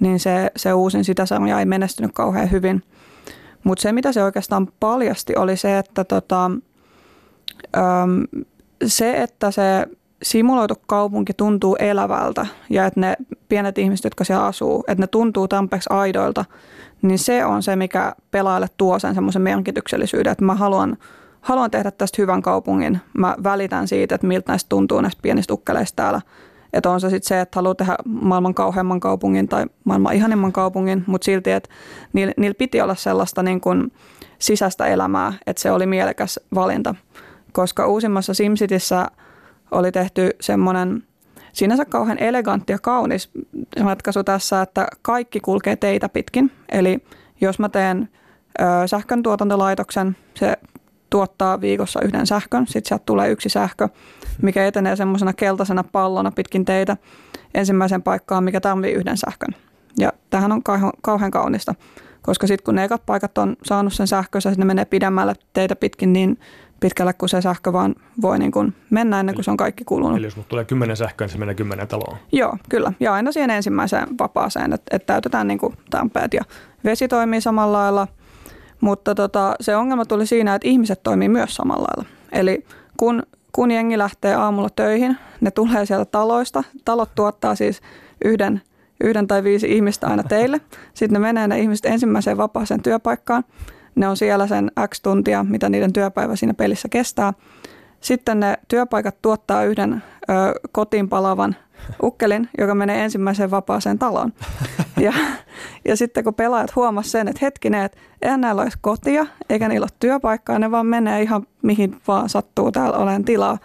niin 0.00 0.20
se, 0.20 0.50
se 0.56 0.72
uusin 0.72 1.04
sitä 1.04 1.26
sarjaa 1.26 1.60
ei 1.60 1.66
menestynyt 1.66 2.12
kauhean 2.14 2.50
hyvin. 2.50 2.82
Mutta 3.64 3.82
se, 3.82 3.92
mitä 3.92 4.12
se 4.12 4.24
oikeastaan 4.24 4.68
paljasti, 4.80 5.36
oli 5.36 5.56
se, 5.56 5.78
että 5.78 6.04
tota, 6.04 6.50
se, 8.86 9.22
että 9.22 9.50
se 9.50 9.86
simuloitu 10.24 10.74
kaupunki 10.86 11.34
tuntuu 11.34 11.76
elävältä 11.78 12.46
ja 12.70 12.86
että 12.86 13.00
ne 13.00 13.16
pienet 13.48 13.78
ihmiset, 13.78 14.04
jotka 14.04 14.24
siellä 14.24 14.46
asuu, 14.46 14.84
että 14.88 15.02
ne 15.02 15.06
tuntuu 15.06 15.48
tampeeksi 15.48 15.90
aidoilta, 15.92 16.44
niin 17.02 17.18
se 17.18 17.44
on 17.44 17.62
se, 17.62 17.76
mikä 17.76 18.14
pelaajalle 18.30 18.66
tuo 18.76 18.98
sen 18.98 19.14
semmoisen 19.14 19.42
merkityksellisyyden, 19.42 20.32
että 20.32 20.44
mä 20.44 20.54
haluan, 20.54 20.96
haluan 21.40 21.70
tehdä 21.70 21.90
tästä 21.90 22.22
hyvän 22.22 22.42
kaupungin. 22.42 23.00
Mä 23.18 23.36
välitän 23.42 23.88
siitä, 23.88 24.14
että 24.14 24.26
miltä 24.26 24.52
näistä 24.52 24.68
tuntuu 24.68 25.00
näistä 25.00 25.22
pienistä 25.22 25.54
ukkeleista 25.54 25.96
täällä. 25.96 26.20
Että 26.72 26.90
on 26.90 27.00
se 27.00 27.10
sitten 27.10 27.28
se, 27.28 27.40
että 27.40 27.58
haluaa 27.58 27.74
tehdä 27.74 27.96
maailman 28.04 28.54
kauheamman 28.54 29.00
kaupungin 29.00 29.48
tai 29.48 29.66
maailman 29.84 30.14
ihanimman 30.14 30.52
kaupungin, 30.52 31.04
mutta 31.06 31.24
silti, 31.24 31.50
että 31.50 31.70
niillä, 32.12 32.34
niillä 32.36 32.54
piti 32.58 32.80
olla 32.80 32.94
sellaista 32.94 33.42
niin 33.42 33.60
kuin 33.60 33.92
sisäistä 34.38 34.86
elämää, 34.86 35.32
että 35.46 35.62
se 35.62 35.70
oli 35.70 35.86
mielekäs 35.86 36.40
valinta. 36.54 36.94
Koska 37.52 37.86
uusimmassa 37.86 38.34
SimCityssä– 38.34 39.06
oli 39.74 39.92
tehty 39.92 40.30
semmoinen 40.40 41.02
sinänsä 41.52 41.84
kauhean 41.84 42.18
elegantti 42.18 42.72
ja 42.72 42.78
kaunis 42.78 43.30
ratkaisu 43.80 44.24
tässä, 44.24 44.62
että 44.62 44.86
kaikki 45.02 45.40
kulkee 45.40 45.76
teitä 45.76 46.08
pitkin. 46.08 46.50
Eli 46.68 46.98
jos 47.40 47.58
mä 47.58 47.68
teen 47.68 48.08
ö, 48.60 48.64
sähkön 48.86 49.22
tuotantolaitoksen, 49.22 50.16
se 50.34 50.56
tuottaa 51.10 51.60
viikossa 51.60 52.00
yhden 52.02 52.26
sähkön, 52.26 52.66
sitten 52.66 52.88
sieltä 52.88 53.02
tulee 53.06 53.30
yksi 53.30 53.48
sähkö, 53.48 53.88
mikä 54.42 54.66
etenee 54.66 54.96
semmoisena 54.96 55.32
keltaisena 55.32 55.84
pallona 55.84 56.30
pitkin 56.30 56.64
teitä 56.64 56.96
ensimmäiseen 57.54 58.02
paikkaan, 58.02 58.44
mikä 58.44 58.60
tarvii 58.60 58.92
yhden 58.92 59.16
sähkön. 59.16 59.54
Ja 59.98 60.12
tähän 60.30 60.52
on 60.52 60.62
kauhean 61.02 61.30
kaunista, 61.30 61.74
koska 62.22 62.46
sitten 62.46 62.64
kun 62.64 62.74
ne 62.74 62.84
ekat 62.84 63.06
paikat 63.06 63.38
on 63.38 63.56
saanut 63.64 63.92
sen 63.92 64.06
sähkössä, 64.06 64.52
ne 64.56 64.64
menee 64.64 64.84
pidemmälle 64.84 65.34
teitä 65.52 65.76
pitkin 65.76 66.12
niin 66.12 66.38
pitkälle 66.84 67.12
kuin 67.12 67.28
se 67.28 67.40
sähkö 67.40 67.72
vaan 67.72 67.94
voi 68.22 68.38
niin 68.38 68.52
kuin 68.52 68.74
mennä 68.90 69.20
ennen 69.20 69.34
kuin 69.34 69.44
se 69.44 69.50
on 69.50 69.56
kaikki 69.56 69.84
kulunut. 69.84 70.18
Eli 70.18 70.26
jos 70.26 70.38
tulee 70.48 70.64
kymmenen 70.64 70.96
sähköä, 70.96 71.24
niin 71.24 71.32
se 71.32 71.38
menee 71.38 71.54
kymmenen 71.54 71.88
taloon. 71.88 72.18
Joo, 72.32 72.56
kyllä. 72.68 72.92
Ja 73.00 73.14
aina 73.14 73.32
siihen 73.32 73.50
ensimmäiseen 73.50 74.08
vapaaseen, 74.18 74.72
että, 74.72 74.96
että 74.96 75.06
täytetään 75.06 75.48
niin 75.48 75.58
kuin 75.58 75.74
tampeet 75.90 76.34
ja 76.34 76.42
vesi 76.84 77.08
toimii 77.08 77.40
samalla 77.40 77.78
lailla. 77.78 78.08
Mutta 78.80 79.14
tota, 79.14 79.54
se 79.60 79.76
ongelma 79.76 80.04
tuli 80.04 80.26
siinä, 80.26 80.54
että 80.54 80.68
ihmiset 80.68 81.02
toimii 81.02 81.28
myös 81.28 81.54
samalla 81.54 81.84
lailla. 81.84 82.10
Eli 82.32 82.64
kun, 82.96 83.22
kun 83.52 83.70
jengi 83.70 83.98
lähtee 83.98 84.34
aamulla 84.34 84.70
töihin, 84.76 85.16
ne 85.40 85.50
tulee 85.50 85.86
sieltä 85.86 86.04
taloista. 86.04 86.64
Talot 86.84 87.14
tuottaa 87.14 87.54
siis 87.54 87.80
yhden, 88.24 88.62
yhden 89.04 89.28
tai 89.28 89.44
viisi 89.44 89.72
ihmistä 89.72 90.06
aina 90.06 90.22
teille. 90.22 90.60
Sitten 90.94 91.12
ne 91.12 91.18
menee 91.18 91.48
ne 91.48 91.58
ihmiset 91.58 91.86
ensimmäiseen 91.86 92.36
vapaaseen 92.36 92.82
työpaikkaan. 92.82 93.44
Ne 93.94 94.08
on 94.08 94.16
siellä 94.16 94.46
sen 94.46 94.70
X 94.88 95.00
tuntia, 95.00 95.44
mitä 95.48 95.68
niiden 95.68 95.92
työpäivä 95.92 96.36
siinä 96.36 96.54
pelissä 96.54 96.88
kestää. 96.88 97.32
Sitten 98.00 98.40
ne 98.40 98.58
työpaikat 98.68 99.22
tuottaa 99.22 99.64
yhden 99.64 100.02
ö, 100.30 100.32
kotiin 100.72 101.08
palavan 101.08 101.56
ukkelin, 102.02 102.48
joka 102.58 102.74
menee 102.74 103.04
ensimmäiseen 103.04 103.50
vapaaseen 103.50 103.98
taloon. 103.98 104.32
Ja, 105.00 105.12
ja 105.84 105.96
sitten 105.96 106.24
kun 106.24 106.34
pelaajat 106.34 106.76
huomasivat 106.76 107.12
sen, 107.12 107.28
että 107.28 107.38
hetkinen, 107.42 107.84
että 107.84 107.98
eihän 108.22 108.40
näillä 108.40 108.62
olisi 108.62 108.78
kotia, 108.80 109.26
eikä 109.48 109.68
niillä 109.68 109.84
ole 109.84 109.96
työpaikkaa, 110.00 110.58
ne 110.58 110.70
vaan 110.70 110.86
menee 110.86 111.22
ihan 111.22 111.46
mihin 111.62 111.96
vaan 112.08 112.28
sattuu 112.28 112.72
täällä 112.72 112.98
olen 112.98 113.24
tilaa, 113.24 113.58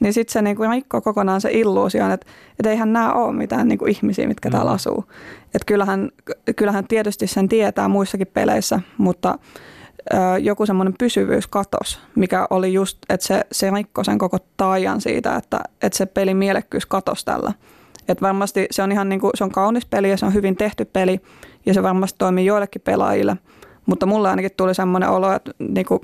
niin 0.00 0.12
sitten 0.12 0.32
se 0.32 0.42
niinku 0.42 0.62
rikkoo 0.70 1.00
kokonaan 1.00 1.40
se 1.40 1.50
illuusio, 1.52 2.10
että, 2.12 2.26
että 2.58 2.70
eihän 2.70 2.92
nämä 2.92 3.12
ole 3.12 3.32
mitään 3.32 3.68
niinku 3.68 3.86
ihmisiä, 3.86 4.28
mitkä 4.28 4.48
mm. 4.48 4.52
täällä 4.52 4.70
asuu. 4.70 5.04
Että 5.44 5.66
kyllähän, 5.66 6.10
kyllähän 6.56 6.86
tietysti 6.86 7.26
sen 7.26 7.48
tietää 7.48 7.88
muissakin 7.88 8.26
peleissä, 8.26 8.80
mutta 8.98 9.38
joku 10.40 10.66
semmoinen 10.66 10.94
pysyvyys 10.98 11.46
katos, 11.46 12.00
mikä 12.14 12.46
oli 12.50 12.72
just, 12.72 12.98
että 13.08 13.26
se, 13.26 13.44
se 13.52 13.70
rikkoi 13.70 14.04
sen 14.04 14.18
koko 14.18 14.38
taajan 14.56 15.00
siitä, 15.00 15.36
että, 15.36 15.60
että 15.82 15.98
se 15.98 16.06
pelin 16.06 16.36
mielekkyys 16.36 16.86
katos 16.86 17.24
tällä. 17.24 17.52
Et 18.08 18.22
varmasti 18.22 18.66
se 18.70 18.82
on 18.82 18.92
ihan 18.92 19.08
niin 19.08 19.20
kuin, 19.20 19.30
se 19.34 19.44
on 19.44 19.50
kaunis 19.50 19.86
peli 19.86 20.10
ja 20.10 20.16
se 20.16 20.26
on 20.26 20.34
hyvin 20.34 20.56
tehty 20.56 20.84
peli 20.84 21.20
ja 21.66 21.74
se 21.74 21.82
varmasti 21.82 22.18
toimii 22.18 22.46
joillekin 22.46 22.82
pelaajille, 22.82 23.36
mutta 23.86 24.06
mulle 24.06 24.30
ainakin 24.30 24.50
tuli 24.56 24.74
semmoinen 24.74 25.08
olo, 25.08 25.32
että, 25.32 25.50
niin 25.58 25.86
kuin, 25.86 26.00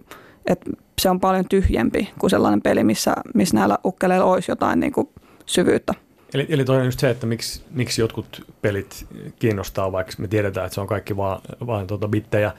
että 0.47 0.71
se 1.01 1.11
on 1.11 1.21
paljon 1.21 1.45
tyhjempi 1.49 2.11
kuin 2.19 2.31
sellainen 2.31 2.63
peli, 2.63 2.85
missä, 2.85 3.15
missä 3.35 3.57
näillä 3.57 3.79
ukkeleilla 3.85 4.25
olisi 4.25 4.51
jotain 4.51 4.81
niin 4.81 4.93
kuin 4.93 5.09
syvyyttä. 5.47 5.95
Eli, 6.35 6.47
eli 6.49 6.65
toi 6.65 6.77
on 6.77 6.85
just 6.85 7.01
se, 7.01 7.11
että 7.11 7.27
miksi, 7.27 7.63
miksi 7.71 8.01
jotkut 8.01 8.45
pelit 8.63 9.07
kiinnostaa, 9.39 9.93
vaikka 9.93 10.13
me 10.19 10.29
tiedetään, 10.29 10.67
että 10.67 10.75
se 10.75 10.81
on 10.81 10.87
kaikki 10.87 11.17
vaan, 11.17 11.41
vaan 11.67 11.87
tuota 11.87 12.09
bittejä, 12.09 12.53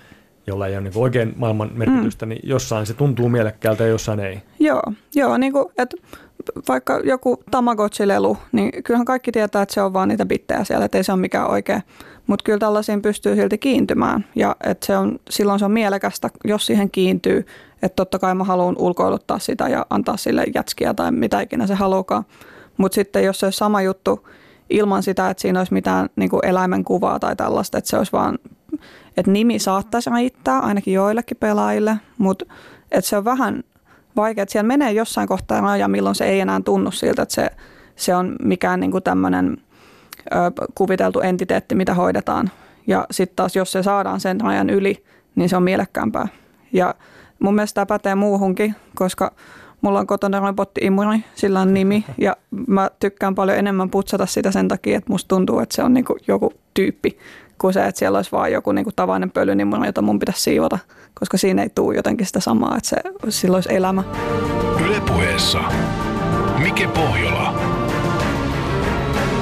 jolla 0.49 0.67
ei 0.67 0.73
ole 0.73 0.81
niin 0.81 0.93
oikein 0.95 1.33
maailman 1.37 1.71
merkitystä, 1.73 2.25
mm. 2.25 2.29
niin 2.29 2.41
jossain 2.43 2.85
se 2.85 2.93
tuntuu 2.93 3.29
mielekkäältä 3.29 3.83
ja 3.83 3.89
jossain 3.89 4.19
ei. 4.19 4.41
Joo, 4.59 4.81
joo 5.15 5.37
niin 5.37 5.53
kuin, 5.53 5.65
että 5.77 5.97
vaikka 6.67 6.99
joku 7.03 7.43
Tamagotchi-lelu, 7.51 8.37
niin 8.51 8.83
kyllähän 8.83 9.05
kaikki 9.05 9.31
tietää, 9.31 9.61
että 9.61 9.73
se 9.73 9.81
on 9.81 9.93
vaan 9.93 10.09
niitä 10.09 10.25
bittejä 10.25 10.63
siellä, 10.63 10.85
että 10.85 10.97
ei 10.97 11.03
se 11.03 11.11
ole 11.11 11.21
mikään 11.21 11.49
oikea. 11.49 11.81
Mutta 12.27 12.43
kyllä 12.43 12.59
tällaisiin 12.59 13.01
pystyy 13.01 13.35
silti 13.35 13.57
kiintymään 13.57 14.25
ja 14.35 14.55
että 14.63 14.85
se 14.85 14.97
on, 14.97 15.19
silloin 15.29 15.59
se 15.59 15.65
on 15.65 15.71
mielekästä, 15.71 16.29
jos 16.45 16.65
siihen 16.65 16.91
kiintyy. 16.91 17.45
Että 17.81 17.95
totta 17.95 18.19
kai 18.19 18.35
mä 18.35 18.43
haluan 18.43 18.75
ulkoiluttaa 18.77 19.39
sitä 19.39 19.67
ja 19.67 19.85
antaa 19.89 20.17
sille 20.17 20.43
jätskiä 20.55 20.93
tai 20.93 21.11
mitä 21.11 21.41
ikinä 21.41 21.67
se 21.67 21.75
haluaa. 21.75 22.23
Mutta 22.77 22.95
sitten 22.95 23.23
jos 23.23 23.39
se 23.39 23.45
olisi 23.45 23.57
sama 23.57 23.81
juttu 23.81 24.27
ilman 24.69 25.03
sitä, 25.03 25.29
että 25.29 25.41
siinä 25.41 25.59
olisi 25.59 25.73
mitään 25.73 26.09
niin 26.15 26.29
kuin 26.29 26.45
eläimen 26.45 26.83
kuvaa 26.83 27.19
tai 27.19 27.35
tällaista, 27.35 27.77
että 27.77 27.89
se 27.89 27.97
olisi 27.97 28.11
vaan 28.11 28.39
että 29.17 29.31
nimi 29.31 29.59
saattaisi 29.59 30.09
riittää 30.09 30.59
ainakin 30.59 30.93
joillekin 30.93 31.37
pelaajille, 31.37 31.97
mutta 32.17 32.45
että 32.91 33.09
se 33.09 33.17
on 33.17 33.25
vähän 33.25 33.63
vaikea, 34.15 34.41
että 34.41 34.51
siellä 34.51 34.67
menee 34.67 34.91
jossain 34.91 35.27
kohtaa 35.27 35.61
raja, 35.61 35.87
milloin 35.87 36.15
se 36.15 36.25
ei 36.25 36.39
enää 36.39 36.61
tunnu 36.65 36.91
siltä, 36.91 37.21
että 37.21 37.35
se, 37.35 37.49
se 37.95 38.15
on 38.15 38.35
mikään 38.43 38.79
niin 38.79 39.03
tämmöinen 39.03 39.57
kuviteltu 40.75 41.19
entiteetti, 41.19 41.75
mitä 41.75 41.93
hoidetaan. 41.93 42.51
Ja 42.87 43.05
sitten 43.11 43.35
taas, 43.35 43.55
jos 43.55 43.71
se 43.71 43.83
saadaan 43.83 44.19
sen 44.19 44.41
rajan 44.41 44.69
yli, 44.69 45.03
niin 45.35 45.49
se 45.49 45.57
on 45.57 45.63
mielekkäämpää. 45.63 46.27
Ja 46.73 46.95
mun 47.39 47.55
mielestä 47.55 47.75
tämä 47.75 47.85
pätee 47.85 48.15
muuhunkin, 48.15 48.75
koska 48.95 49.31
mulla 49.81 49.99
on 49.99 50.07
kotona 50.07 50.39
robotti-imuri, 50.39 51.19
sillä 51.35 51.61
on 51.61 51.73
nimi, 51.73 52.05
ja 52.17 52.37
mä 52.67 52.89
tykkään 52.99 53.35
paljon 53.35 53.57
enemmän 53.57 53.89
putsata 53.89 54.25
sitä 54.25 54.51
sen 54.51 54.67
takia, 54.67 54.97
että 54.97 55.11
musta 55.11 55.27
tuntuu, 55.27 55.59
että 55.59 55.75
se 55.75 55.83
on 55.83 55.93
niin 55.93 56.05
joku 56.27 56.53
tyyppi, 56.73 57.17
kuin 57.59 57.73
se, 57.73 57.85
että 57.85 57.99
siellä 57.99 58.17
olisi 58.17 58.31
vain 58.31 58.53
joku 58.53 58.71
niin 58.71 58.85
kuin 58.85 58.95
tavallinen 58.95 59.31
pölynimuna, 59.31 59.85
jota 59.85 60.01
mun 60.01 60.19
pitäisi 60.19 60.41
siivota, 60.41 60.79
koska 61.19 61.37
siinä 61.37 61.63
ei 61.63 61.69
tule 61.69 61.95
jotenkin 61.95 62.27
sitä 62.27 62.39
samaa, 62.39 62.77
että 62.77 62.89
se 62.89 62.97
silloin 63.29 63.57
olisi 63.57 63.73
elämä. 63.75 64.03
Ylepuheessa 64.85 65.59
Mike 66.59 66.87
Pohjola. 66.87 67.59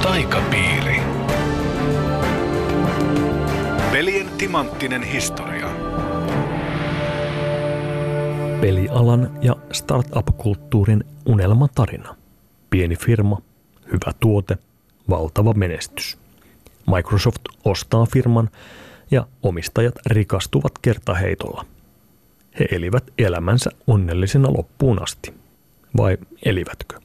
Taikapiiri. 0.02 1.00
Pelien 3.92 4.28
timanttinen 4.38 5.02
historia. 5.02 5.68
Pelialan 8.60 9.38
ja 9.42 9.56
startup-kulttuurin 9.72 11.04
unelmatarina. 11.26 12.16
Pieni 12.70 12.96
firma, 12.96 13.42
hyvä 13.86 14.12
tuote, 14.20 14.58
valtava 15.10 15.52
menestys. 15.54 16.17
Microsoft 16.96 17.40
ostaa 17.64 18.06
firman 18.06 18.50
ja 19.10 19.26
omistajat 19.42 19.94
rikastuvat 20.06 20.72
kertaheitolla. 20.82 21.64
He 22.58 22.68
elivät 22.72 23.04
elämänsä 23.18 23.70
onnellisena 23.86 24.52
loppuun 24.52 25.02
asti. 25.02 25.34
Vai 25.96 26.18
elivätkö? 26.44 27.00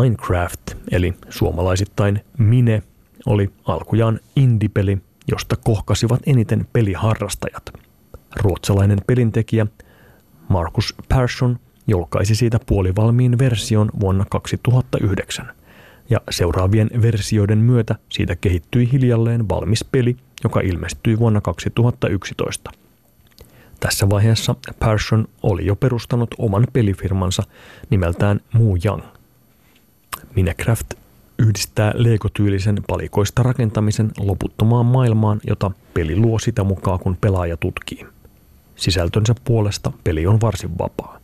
Minecraft, 0.00 0.60
eli 0.90 1.14
suomalaisittain 1.28 2.24
Mine, 2.38 2.82
oli 3.26 3.50
alkujaan 3.64 4.20
indipeli, 4.36 4.98
josta 5.28 5.56
kohkasivat 5.56 6.20
eniten 6.26 6.66
peliharrastajat. 6.72 7.72
Ruotsalainen 8.36 8.98
pelintekijä 9.06 9.66
Markus 10.48 10.94
Persson 11.08 11.58
julkaisi 11.86 12.34
siitä 12.34 12.60
puolivalmiin 12.66 13.38
version 13.38 13.90
vuonna 14.00 14.24
2009 14.30 15.57
ja 16.10 16.20
seuraavien 16.30 16.90
versioiden 17.02 17.58
myötä 17.58 17.94
siitä 18.08 18.36
kehittyi 18.36 18.92
hiljalleen 18.92 19.48
valmis 19.48 19.84
peli, 19.92 20.16
joka 20.44 20.60
ilmestyi 20.60 21.18
vuonna 21.18 21.40
2011. 21.40 22.70
Tässä 23.80 24.10
vaiheessa 24.10 24.54
Persson 24.78 25.28
oli 25.42 25.66
jo 25.66 25.76
perustanut 25.76 26.34
oman 26.38 26.66
pelifirmansa 26.72 27.42
nimeltään 27.90 28.40
Mu 28.52 28.76
Young. 28.84 29.02
Minecraft 30.34 30.94
yhdistää 31.38 31.92
Lego-tyylisen 31.94 32.82
palikoista 32.86 33.42
rakentamisen 33.42 34.10
loputtomaan 34.18 34.86
maailmaan, 34.86 35.40
jota 35.46 35.70
peli 35.94 36.16
luo 36.16 36.38
sitä 36.38 36.64
mukaan, 36.64 36.98
kun 36.98 37.16
pelaaja 37.20 37.56
tutkii. 37.56 38.06
Sisältönsä 38.76 39.34
puolesta 39.44 39.92
peli 40.04 40.26
on 40.26 40.40
varsin 40.40 40.78
vapaa. 40.78 41.17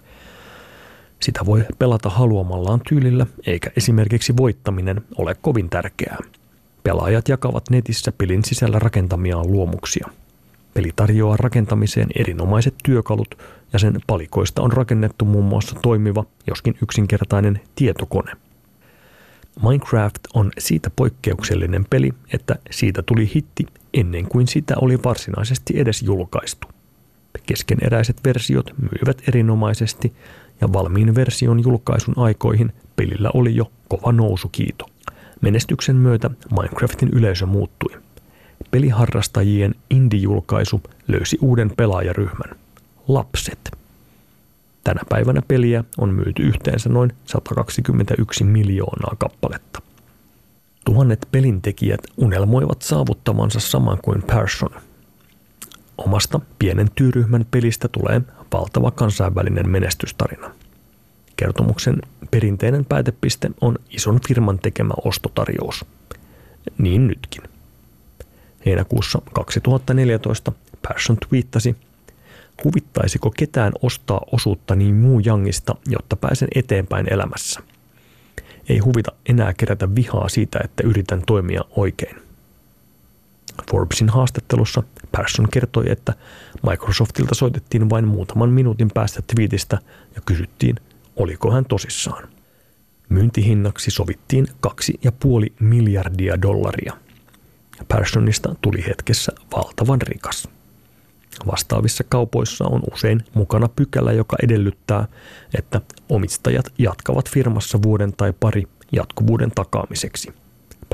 Sitä 1.24 1.46
voi 1.46 1.64
pelata 1.78 2.08
haluamallaan 2.08 2.80
tyylillä, 2.88 3.26
eikä 3.46 3.70
esimerkiksi 3.76 4.36
voittaminen 4.36 5.04
ole 5.16 5.34
kovin 5.34 5.70
tärkeää. 5.70 6.18
Pelaajat 6.82 7.28
jakavat 7.28 7.70
netissä 7.70 8.12
pelin 8.12 8.44
sisällä 8.44 8.78
rakentamiaan 8.78 9.52
luomuksia. 9.52 10.08
Peli 10.74 10.90
tarjoaa 10.96 11.36
rakentamiseen 11.36 12.08
erinomaiset 12.16 12.74
työkalut 12.84 13.38
ja 13.72 13.78
sen 13.78 14.00
palikoista 14.06 14.62
on 14.62 14.72
rakennettu 14.72 15.24
muun 15.24 15.44
muassa 15.44 15.76
toimiva, 15.82 16.24
joskin 16.46 16.74
yksinkertainen 16.82 17.60
tietokone. 17.74 18.32
Minecraft 19.62 20.20
on 20.34 20.50
siitä 20.58 20.90
poikkeuksellinen 20.96 21.86
peli, 21.90 22.10
että 22.32 22.56
siitä 22.70 23.02
tuli 23.02 23.30
hitti 23.34 23.66
ennen 23.94 24.28
kuin 24.28 24.48
sitä 24.48 24.74
oli 24.80 24.98
varsinaisesti 25.04 25.80
edes 25.80 26.02
julkaistu. 26.02 26.68
Keskeneräiset 27.46 28.16
versiot 28.24 28.74
myivät 28.78 29.22
erinomaisesti 29.28 30.12
ja 30.60 30.72
valmiin 30.72 31.14
version 31.14 31.62
julkaisun 31.62 32.14
aikoihin 32.16 32.72
pelillä 32.96 33.30
oli 33.34 33.56
jo 33.56 33.70
kova 33.88 34.12
nousukiito. 34.12 34.86
Menestyksen 35.40 35.96
myötä 35.96 36.30
Minecraftin 36.50 37.08
yleisö 37.12 37.46
muuttui. 37.46 37.96
Peliharrastajien 38.70 39.74
indie-julkaisu 39.90 40.82
löysi 41.08 41.38
uuden 41.40 41.70
pelaajaryhmän. 41.76 42.56
Lapset. 43.08 43.70
Tänä 44.84 45.00
päivänä 45.08 45.42
peliä 45.48 45.84
on 45.98 46.14
myyty 46.14 46.42
yhteensä 46.42 46.88
noin 46.88 47.12
121 47.24 48.44
miljoonaa 48.44 49.16
kappaletta. 49.18 49.82
Tuhannet 50.84 51.28
pelintekijät 51.32 52.00
unelmoivat 52.16 52.82
saavuttamansa 52.82 53.60
saman 53.60 53.98
kuin 54.02 54.22
Persson. 54.22 54.70
Omasta 55.98 56.40
pienen 56.58 56.88
työryhmän 56.94 57.46
pelistä 57.50 57.88
tulee 57.88 58.22
valtava 58.52 58.90
kansainvälinen 58.90 59.68
menestystarina. 59.68 60.50
Kertomuksen 61.36 61.96
perinteinen 62.30 62.84
päätepiste 62.84 63.50
on 63.60 63.78
ison 63.90 64.20
firman 64.28 64.58
tekemä 64.58 64.94
ostotarjous. 65.04 65.84
Niin 66.78 67.06
nytkin. 67.06 67.42
Heinäkuussa 68.66 69.22
2014 69.32 70.52
Persson 70.88 71.16
twiittasi, 71.28 71.76
huvittaisiko 72.64 73.30
ketään 73.30 73.72
ostaa 73.82 74.20
osuutta 74.32 74.74
niin 74.74 74.94
muu 74.94 75.20
jangista, 75.20 75.74
jotta 75.86 76.16
pääsen 76.16 76.48
eteenpäin 76.54 77.12
elämässä. 77.12 77.60
Ei 78.68 78.78
huvita 78.78 79.12
enää 79.28 79.54
kerätä 79.54 79.94
vihaa 79.94 80.28
siitä, 80.28 80.60
että 80.64 80.82
yritän 80.86 81.22
toimia 81.26 81.64
oikein. 81.70 82.16
Forbesin 83.70 84.08
haastattelussa 84.08 84.82
Persson 85.16 85.48
kertoi, 85.52 85.84
että 85.90 86.14
Microsoftilta 86.70 87.34
soitettiin 87.34 87.90
vain 87.90 88.08
muutaman 88.08 88.50
minuutin 88.50 88.90
päästä 88.94 89.22
twiitistä 89.34 89.78
ja 90.14 90.20
kysyttiin, 90.26 90.76
oliko 91.16 91.50
hän 91.50 91.64
tosissaan. 91.64 92.28
Myyntihinnaksi 93.08 93.90
sovittiin 93.90 94.46
2,5 94.66 95.52
miljardia 95.60 96.42
dollaria. 96.42 96.92
Personista 97.88 98.54
tuli 98.62 98.84
hetkessä 98.86 99.32
valtavan 99.56 100.02
rikas. 100.02 100.48
Vastaavissa 101.46 102.04
kaupoissa 102.08 102.64
on 102.64 102.82
usein 102.92 103.24
mukana 103.34 103.68
pykälä, 103.68 104.12
joka 104.12 104.36
edellyttää, 104.42 105.08
että 105.58 105.80
omistajat 106.08 106.72
jatkavat 106.78 107.30
firmassa 107.30 107.82
vuoden 107.82 108.12
tai 108.12 108.32
pari 108.40 108.64
jatkuvuuden 108.92 109.50
takaamiseksi. 109.54 110.34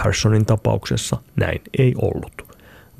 Personin 0.04 0.46
tapauksessa 0.46 1.16
näin 1.36 1.60
ei 1.78 1.94
ollut, 2.02 2.49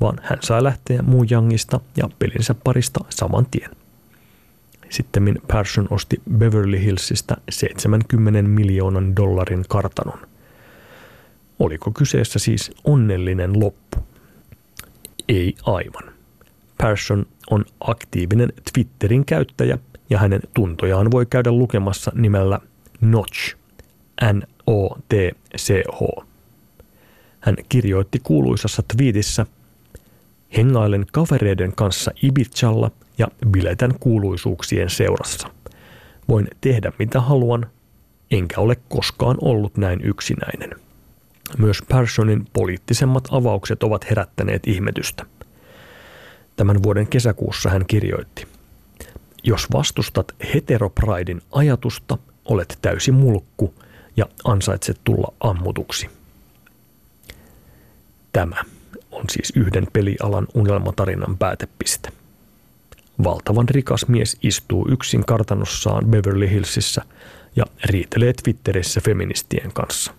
vaan 0.01 0.17
hän 0.21 0.37
sai 0.41 0.63
lähteä 0.63 1.03
Jangista 1.29 1.79
ja 1.97 2.09
pelinsä 2.19 2.55
parista 2.63 3.05
saman 3.09 3.45
tien. 3.51 3.69
Sitten 4.89 5.35
Persson 5.47 5.87
osti 5.89 6.21
Beverly 6.37 6.79
Hillsistä 6.83 7.37
70 7.49 8.41
miljoonan 8.41 9.15
dollarin 9.15 9.65
kartanon. 9.69 10.19
Oliko 11.59 11.91
kyseessä 11.91 12.39
siis 12.39 12.71
onnellinen 12.83 13.59
loppu? 13.59 13.97
Ei 15.29 15.55
aivan. 15.63 16.13
Persson 16.77 17.25
on 17.49 17.65
aktiivinen 17.79 18.53
Twitterin 18.73 19.25
käyttäjä 19.25 19.77
ja 20.09 20.17
hänen 20.17 20.41
tuntojaan 20.53 21.11
voi 21.11 21.25
käydä 21.25 21.51
lukemassa 21.51 22.11
nimellä 22.15 22.59
Notch, 23.01 23.55
N-O-T-C-H. 24.33 26.25
Hän 27.39 27.55
kirjoitti 27.69 28.19
kuuluisassa 28.23 28.83
twiitissä– 28.97 29.45
Hengailen 30.57 31.05
kavereiden 31.11 31.75
kanssa 31.75 32.11
Ibizalla 32.23 32.91
ja 33.17 33.27
biletän 33.47 33.91
kuuluisuuksien 33.99 34.89
seurassa. 34.89 35.49
Voin 36.29 36.47
tehdä 36.61 36.91
mitä 36.99 37.21
haluan, 37.21 37.67
enkä 38.31 38.61
ole 38.61 38.75
koskaan 38.89 39.37
ollut 39.41 39.77
näin 39.77 40.01
yksinäinen. 40.03 40.69
Myös 41.57 41.77
Perssonin 41.87 42.45
poliittisemmat 42.53 43.27
avaukset 43.31 43.83
ovat 43.83 44.09
herättäneet 44.09 44.67
ihmetystä. 44.67 45.25
Tämän 46.55 46.83
vuoden 46.83 47.07
kesäkuussa 47.07 47.69
hän 47.69 47.85
kirjoitti, 47.87 48.47
jos 49.43 49.67
vastustat 49.73 50.35
heteropraidin 50.53 51.41
ajatusta, 51.51 52.17
olet 52.45 52.77
täysi 52.81 53.11
mulkku 53.11 53.73
ja 54.17 54.25
ansaitset 54.43 55.01
tulla 55.03 55.33
ammutuksi. 55.39 56.09
Tämä 58.33 58.63
on 59.21 59.29
siis 59.29 59.53
yhden 59.55 59.87
pelialan 59.93 60.47
unelmatarinan 60.53 61.37
päätepiste. 61.37 62.09
Valtavan 63.23 63.69
rikas 63.69 64.07
mies 64.07 64.37
istuu 64.43 64.87
yksin 64.89 65.25
kartanossaan 65.25 66.05
Beverly 66.05 66.49
Hillsissä 66.49 67.01
ja 67.55 67.65
riitelee 67.85 68.33
Twitterissä 68.33 69.01
feministien 69.01 69.73
kanssa. 69.73 70.13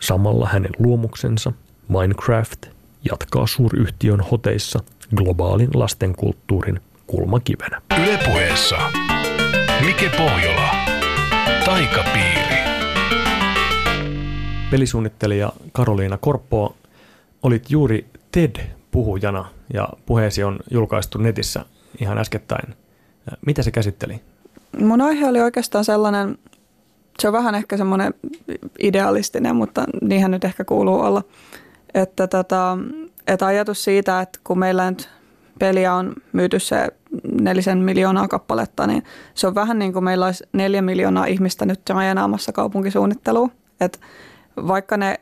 Samalla 0.00 0.48
hänen 0.48 0.70
luomuksensa, 0.78 1.52
Minecraft, 1.88 2.66
jatkaa 3.10 3.46
suuryhtiön 3.46 4.20
hoteissa 4.20 4.80
globaalin 5.16 5.70
lastenkulttuurin 5.74 6.80
kulmakivenä. 7.06 7.82
Ylepuheessa 7.98 8.76
Mike 9.86 10.10
Pohjola. 10.16 10.70
Taikapiiri. 11.64 12.58
Pelisuunnittelija 14.70 15.52
Karoliina 15.72 16.18
Korppoa 16.18 16.74
olit 17.42 17.70
juuri 17.70 18.06
TED-puhujana 18.32 19.44
ja 19.74 19.88
puheesi 20.06 20.44
on 20.44 20.58
julkaistu 20.70 21.18
netissä 21.18 21.64
ihan 22.00 22.18
äskettäin. 22.18 22.74
Mitä 23.46 23.62
se 23.62 23.70
käsitteli? 23.70 24.20
Mun 24.80 25.00
aihe 25.00 25.26
oli 25.26 25.40
oikeastaan 25.40 25.84
sellainen, 25.84 26.38
se 27.18 27.28
on 27.28 27.32
vähän 27.32 27.54
ehkä 27.54 27.76
semmoinen 27.76 28.14
idealistinen, 28.78 29.56
mutta 29.56 29.84
niinhän 30.02 30.30
nyt 30.30 30.44
ehkä 30.44 30.64
kuuluu 30.64 31.00
olla, 31.00 31.22
että, 31.94 32.26
tota, 32.26 32.78
että 33.26 33.46
ajatus 33.46 33.84
siitä, 33.84 34.20
että 34.20 34.40
kun 34.44 34.58
meillä 34.58 34.90
nyt 34.90 35.08
peliä 35.58 35.94
on 35.94 36.14
myyty 36.32 36.58
se 36.58 36.88
nelisen 37.40 37.78
miljoonaa 37.78 38.28
kappaletta, 38.28 38.86
niin 38.86 39.02
se 39.34 39.46
on 39.46 39.54
vähän 39.54 39.78
niin 39.78 39.92
kuin 39.92 40.04
meillä 40.04 40.26
olisi 40.26 40.44
neljä 40.52 40.82
miljoonaa 40.82 41.24
ihmistä 41.24 41.66
nyt 41.66 41.90
rajanaamassa 41.90 42.52
kaupunkisuunnitteluun. 42.52 43.52
Että 43.80 43.98
vaikka 44.56 44.96
ne 44.96 45.20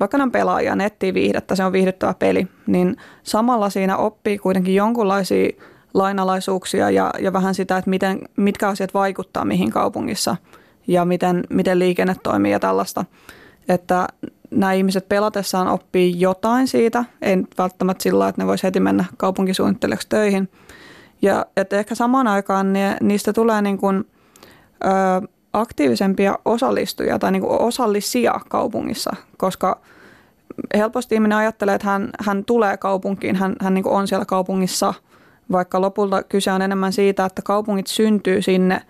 vaikka 0.00 0.18
on 0.22 0.32
pelaaja, 0.32 0.76
nettiin 0.76 1.14
viihdettä, 1.14 1.54
se 1.54 1.64
on 1.64 1.72
viihdyttävä 1.72 2.14
peli, 2.14 2.48
niin 2.66 2.96
samalla 3.22 3.70
siinä 3.70 3.96
oppii 3.96 4.38
kuitenkin 4.38 4.74
jonkunlaisia 4.74 5.50
lainalaisuuksia 5.94 6.90
ja, 6.90 7.10
ja 7.20 7.32
vähän 7.32 7.54
sitä, 7.54 7.76
että 7.76 7.90
miten, 7.90 8.20
mitkä 8.36 8.68
asiat 8.68 8.94
vaikuttaa 8.94 9.44
mihin 9.44 9.70
kaupungissa 9.70 10.36
ja 10.86 11.04
miten, 11.04 11.44
miten 11.50 11.78
liikenne 11.78 12.16
toimii 12.22 12.52
ja 12.52 12.60
tällaista. 12.60 13.04
Että 13.68 14.06
nämä 14.50 14.72
ihmiset 14.72 15.08
pelatessaan 15.08 15.68
oppii 15.68 16.20
jotain 16.20 16.68
siitä, 16.68 17.04
ei 17.22 17.36
välttämättä 17.58 18.02
sillä 18.02 18.28
että 18.28 18.42
ne 18.42 18.46
voisi 18.46 18.64
heti 18.64 18.80
mennä 18.80 19.04
kaupunkisuunnittelijaksi 19.16 20.08
töihin. 20.08 20.48
Ja 21.22 21.46
että 21.56 21.76
ehkä 21.76 21.94
samaan 21.94 22.28
aikaan 22.28 22.72
niistä 23.00 23.32
tulee 23.32 23.62
niin 23.62 23.78
kuin, 23.78 24.06
aktiivisempia 25.60 26.38
osallistujia 26.44 27.18
tai 27.18 27.32
niin 27.32 27.42
kuin 27.42 27.60
osallisia 27.60 28.40
kaupungissa, 28.48 29.10
koska 29.36 29.80
helposti 30.74 31.14
ihminen 31.14 31.38
ajattelee, 31.38 31.74
että 31.74 31.88
hän, 31.88 32.10
hän 32.20 32.44
tulee 32.44 32.76
kaupunkiin, 32.76 33.36
hän, 33.36 33.56
hän 33.60 33.74
niin 33.74 33.82
kuin 33.82 33.92
on 33.92 34.08
siellä 34.08 34.24
kaupungissa, 34.24 34.94
vaikka 35.52 35.80
lopulta 35.80 36.22
kyse 36.22 36.52
on 36.52 36.62
enemmän 36.62 36.92
siitä, 36.92 37.24
että 37.24 37.42
kaupungit 37.42 37.86
syntyy 37.86 38.42
sinne, 38.42 38.82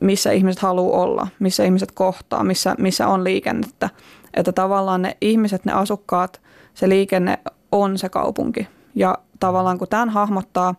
missä 0.00 0.30
ihmiset 0.30 0.62
haluaa 0.62 1.02
olla, 1.02 1.28
missä 1.38 1.64
ihmiset 1.64 1.92
kohtaa, 1.92 2.44
missä, 2.44 2.74
missä 2.78 3.08
on 3.08 3.24
liikennettä. 3.24 3.90
Että 4.34 4.52
tavallaan 4.52 5.02
ne 5.02 5.16
ihmiset, 5.20 5.64
ne 5.64 5.72
asukkaat, 5.72 6.40
se 6.74 6.88
liikenne 6.88 7.38
on 7.72 7.98
se 7.98 8.08
kaupunki. 8.08 8.68
Ja 8.94 9.18
tavallaan 9.40 9.78
kun 9.78 9.88
tämän 9.88 10.08
hahmottaa, 10.10 10.74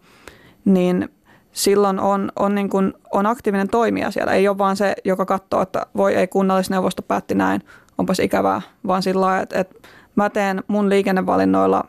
niin 0.66 1.10
silloin 1.56 2.00
on, 2.00 2.32
on, 2.36 2.56
niin 2.56 2.70
kuin, 2.70 2.94
on 3.12 3.26
aktiivinen 3.26 3.70
toimija 3.70 4.12
siellä. 4.12 4.34
Ei 4.34 4.48
ole 4.48 4.58
vaan 4.58 4.78
se, 4.78 4.96
joka 5.06 5.26
katsoo, 5.26 5.62
että 5.62 5.86
voi 5.98 6.16
ei 6.16 6.28
kunnallisneuvosto 6.28 7.02
päätti 7.02 7.36
näin, 7.36 7.62
onpas 7.98 8.20
ikävää, 8.20 8.62
vaan 8.88 9.04
sillä 9.04 9.22
lailla, 9.22 9.44
että, 9.44 9.60
että 9.60 9.76
mä 10.16 10.30
teen 10.30 10.64
mun 10.68 10.90
liikennevalinnoilla 10.90 11.84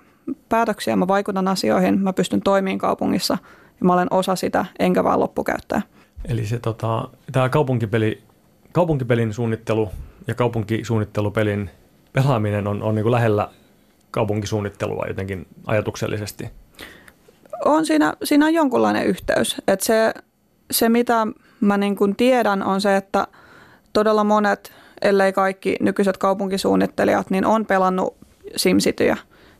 päätöksiä, 0.49 0.97
mä 0.97 1.09
vaikutan 1.09 1.49
asioihin, 1.49 2.01
mä 2.01 2.13
pystyn 2.13 2.41
toimimaan 2.41 2.79
kaupungissa 2.79 3.39
ja 3.81 3.87
mä 3.87 3.93
olen 3.93 4.09
osa 4.11 4.37
sitä, 4.37 4.65
enkä 4.79 5.05
vaan 5.05 5.21
loppukäyttäjä. 5.21 5.83
Eli 6.25 6.47
se 6.47 6.59
tota, 6.59 7.09
tämä 7.33 7.49
kaupunkipeli, 7.49 8.23
kaupunkipelin 8.73 9.33
suunnittelu 9.33 9.91
ja 10.27 10.35
kaupunkisuunnittelupelin 10.35 11.71
pelaaminen 12.13 12.67
on, 12.67 12.83
on 12.83 12.95
niin 12.95 13.03
kuin 13.03 13.13
lähellä 13.13 13.49
kaupunkisuunnittelua 14.11 15.05
jotenkin 15.09 15.47
ajatuksellisesti– 15.67 16.51
on 17.65 17.87
siinä, 17.87 18.13
siinä 18.25 18.47
on 18.47 18.55
jonkunlainen 18.55 19.07
yhteys. 19.07 19.57
Et 19.69 19.81
se, 19.81 20.15
se, 20.71 20.89
mitä 20.89 21.27
mä 21.61 21.77
niin 21.77 21.97
kuin 21.97 22.17
tiedän, 22.17 22.63
on 22.63 22.81
se, 22.81 22.97
että 22.97 23.27
todella 23.93 24.25
monet, 24.25 24.73
ellei 25.03 25.33
kaikki 25.33 25.77
nykyiset 25.81 26.17
kaupunkisuunnittelijat, 26.17 27.31
niin 27.31 27.47
on 27.47 27.67
pelannut 27.67 28.17
SimCityä. 28.57 29.17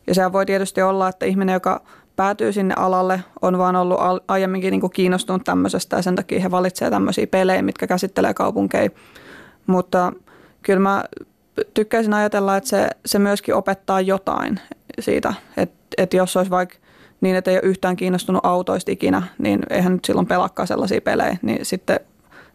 Ja 0.07 0.15
se 0.15 0.33
voi 0.33 0.45
tietysti 0.45 0.81
olla, 0.81 1.07
että 1.07 1.25
ihminen, 1.25 1.53
joka 1.53 1.81
päätyy 2.15 2.53
sinne 2.53 2.75
alalle, 2.77 3.23
on 3.41 3.57
vaan 3.57 3.75
ollut 3.75 3.99
aiemminkin 4.27 4.71
niin 4.71 4.81
kuin 4.81 4.91
kiinnostunut 4.91 5.43
tämmöisestä 5.43 5.95
ja 5.95 6.01
sen 6.01 6.15
takia 6.15 6.39
he 6.39 6.51
valitsevat 6.51 6.91
tämmöisiä 6.91 7.27
pelejä, 7.27 7.61
mitkä 7.61 7.87
käsittelee 7.87 8.33
kaupunkeja. 8.33 8.89
Mutta 9.67 10.13
kyllä 10.61 10.79
mä 10.79 11.03
tykkäisin 11.73 12.13
ajatella, 12.13 12.57
että 12.57 12.69
se, 12.69 12.89
se 13.05 13.19
myöskin 13.19 13.55
opettaa 13.55 14.01
jotain 14.01 14.59
siitä, 14.99 15.33
että, 15.57 15.75
että 15.97 16.17
jos 16.17 16.37
olisi 16.37 16.51
vaikka 16.51 16.75
niin, 17.21 17.35
että 17.35 17.51
ei 17.51 17.57
ole 17.57 17.69
yhtään 17.69 17.95
kiinnostunut 17.95 18.45
autoista 18.45 18.91
ikinä, 18.91 19.23
niin 19.37 19.59
eihän 19.69 19.93
nyt 19.93 20.05
silloin 20.05 20.27
pelakkaa 20.27 20.65
sellaisia 20.65 21.01
pelejä, 21.01 21.37
niin 21.41 21.65
sitten 21.65 21.99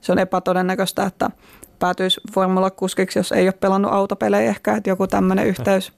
se 0.01 0.13
on 0.13 0.19
epätodennäköistä, 0.19 1.07
että 1.07 1.31
päätyisi 1.79 2.21
formulakuskiksi, 2.33 3.19
jos 3.19 3.33
ei 3.33 3.47
ole 3.47 3.53
pelannut 3.53 3.93
autopelejä 3.93 4.51
ehkä, 4.51 4.77
että 4.77 4.91
joku 4.91 5.07
tämmöinen 5.07 5.47
yhteys. 5.47 5.93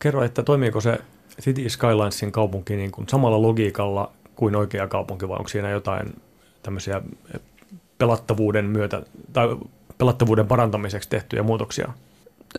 Kerro, 0.00 0.22
että 0.22 0.42
toimiiko 0.42 0.80
se 0.80 0.98
City 1.42 1.68
Skylinesin 1.68 2.32
kaupunki 2.32 2.76
niin 2.76 2.90
kuin 2.90 3.08
samalla 3.08 3.42
logiikalla 3.42 4.12
kuin 4.36 4.56
oikea 4.56 4.88
kaupunki, 4.88 5.28
vai 5.28 5.36
onko 5.36 5.48
siinä 5.48 5.70
jotain 5.70 6.22
tämmöisiä 6.62 7.02
pelattavuuden 7.98 8.64
myötä 8.64 9.02
tai 9.32 9.56
pelattavuuden 9.98 10.46
parantamiseksi 10.46 11.08
tehtyjä 11.08 11.42
muutoksia? 11.42 11.92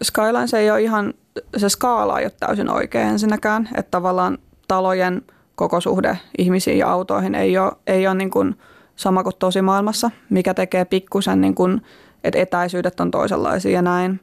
Skylines 0.03 0.53
ei 0.53 0.71
ole 0.71 0.81
ihan, 0.81 1.13
se 1.57 1.69
skaala 1.69 2.19
ei 2.19 2.25
ole 2.25 2.31
täysin 2.39 2.69
oikein 2.69 3.07
ensinnäkään, 3.07 3.69
että 3.75 3.91
tavallaan 3.91 4.37
talojen 4.67 5.21
koko 5.55 5.81
suhde 5.81 6.17
ihmisiin 6.37 6.77
ja 6.77 6.91
autoihin 6.91 7.35
ei 7.35 7.57
ole, 7.57 7.71
ei 7.87 8.07
ole 8.07 8.15
niin 8.15 8.31
kuin 8.31 8.55
sama 8.95 9.23
kuin 9.23 9.35
tosimaailmassa, 9.39 10.11
mikä 10.29 10.53
tekee 10.53 10.85
pikkusen, 10.85 11.41
niin 11.41 11.55
kuin, 11.55 11.81
että 12.23 12.39
etäisyydet 12.39 12.99
on 12.99 13.11
toisenlaisia 13.11 13.71
ja 13.71 13.81
näin. 13.81 14.19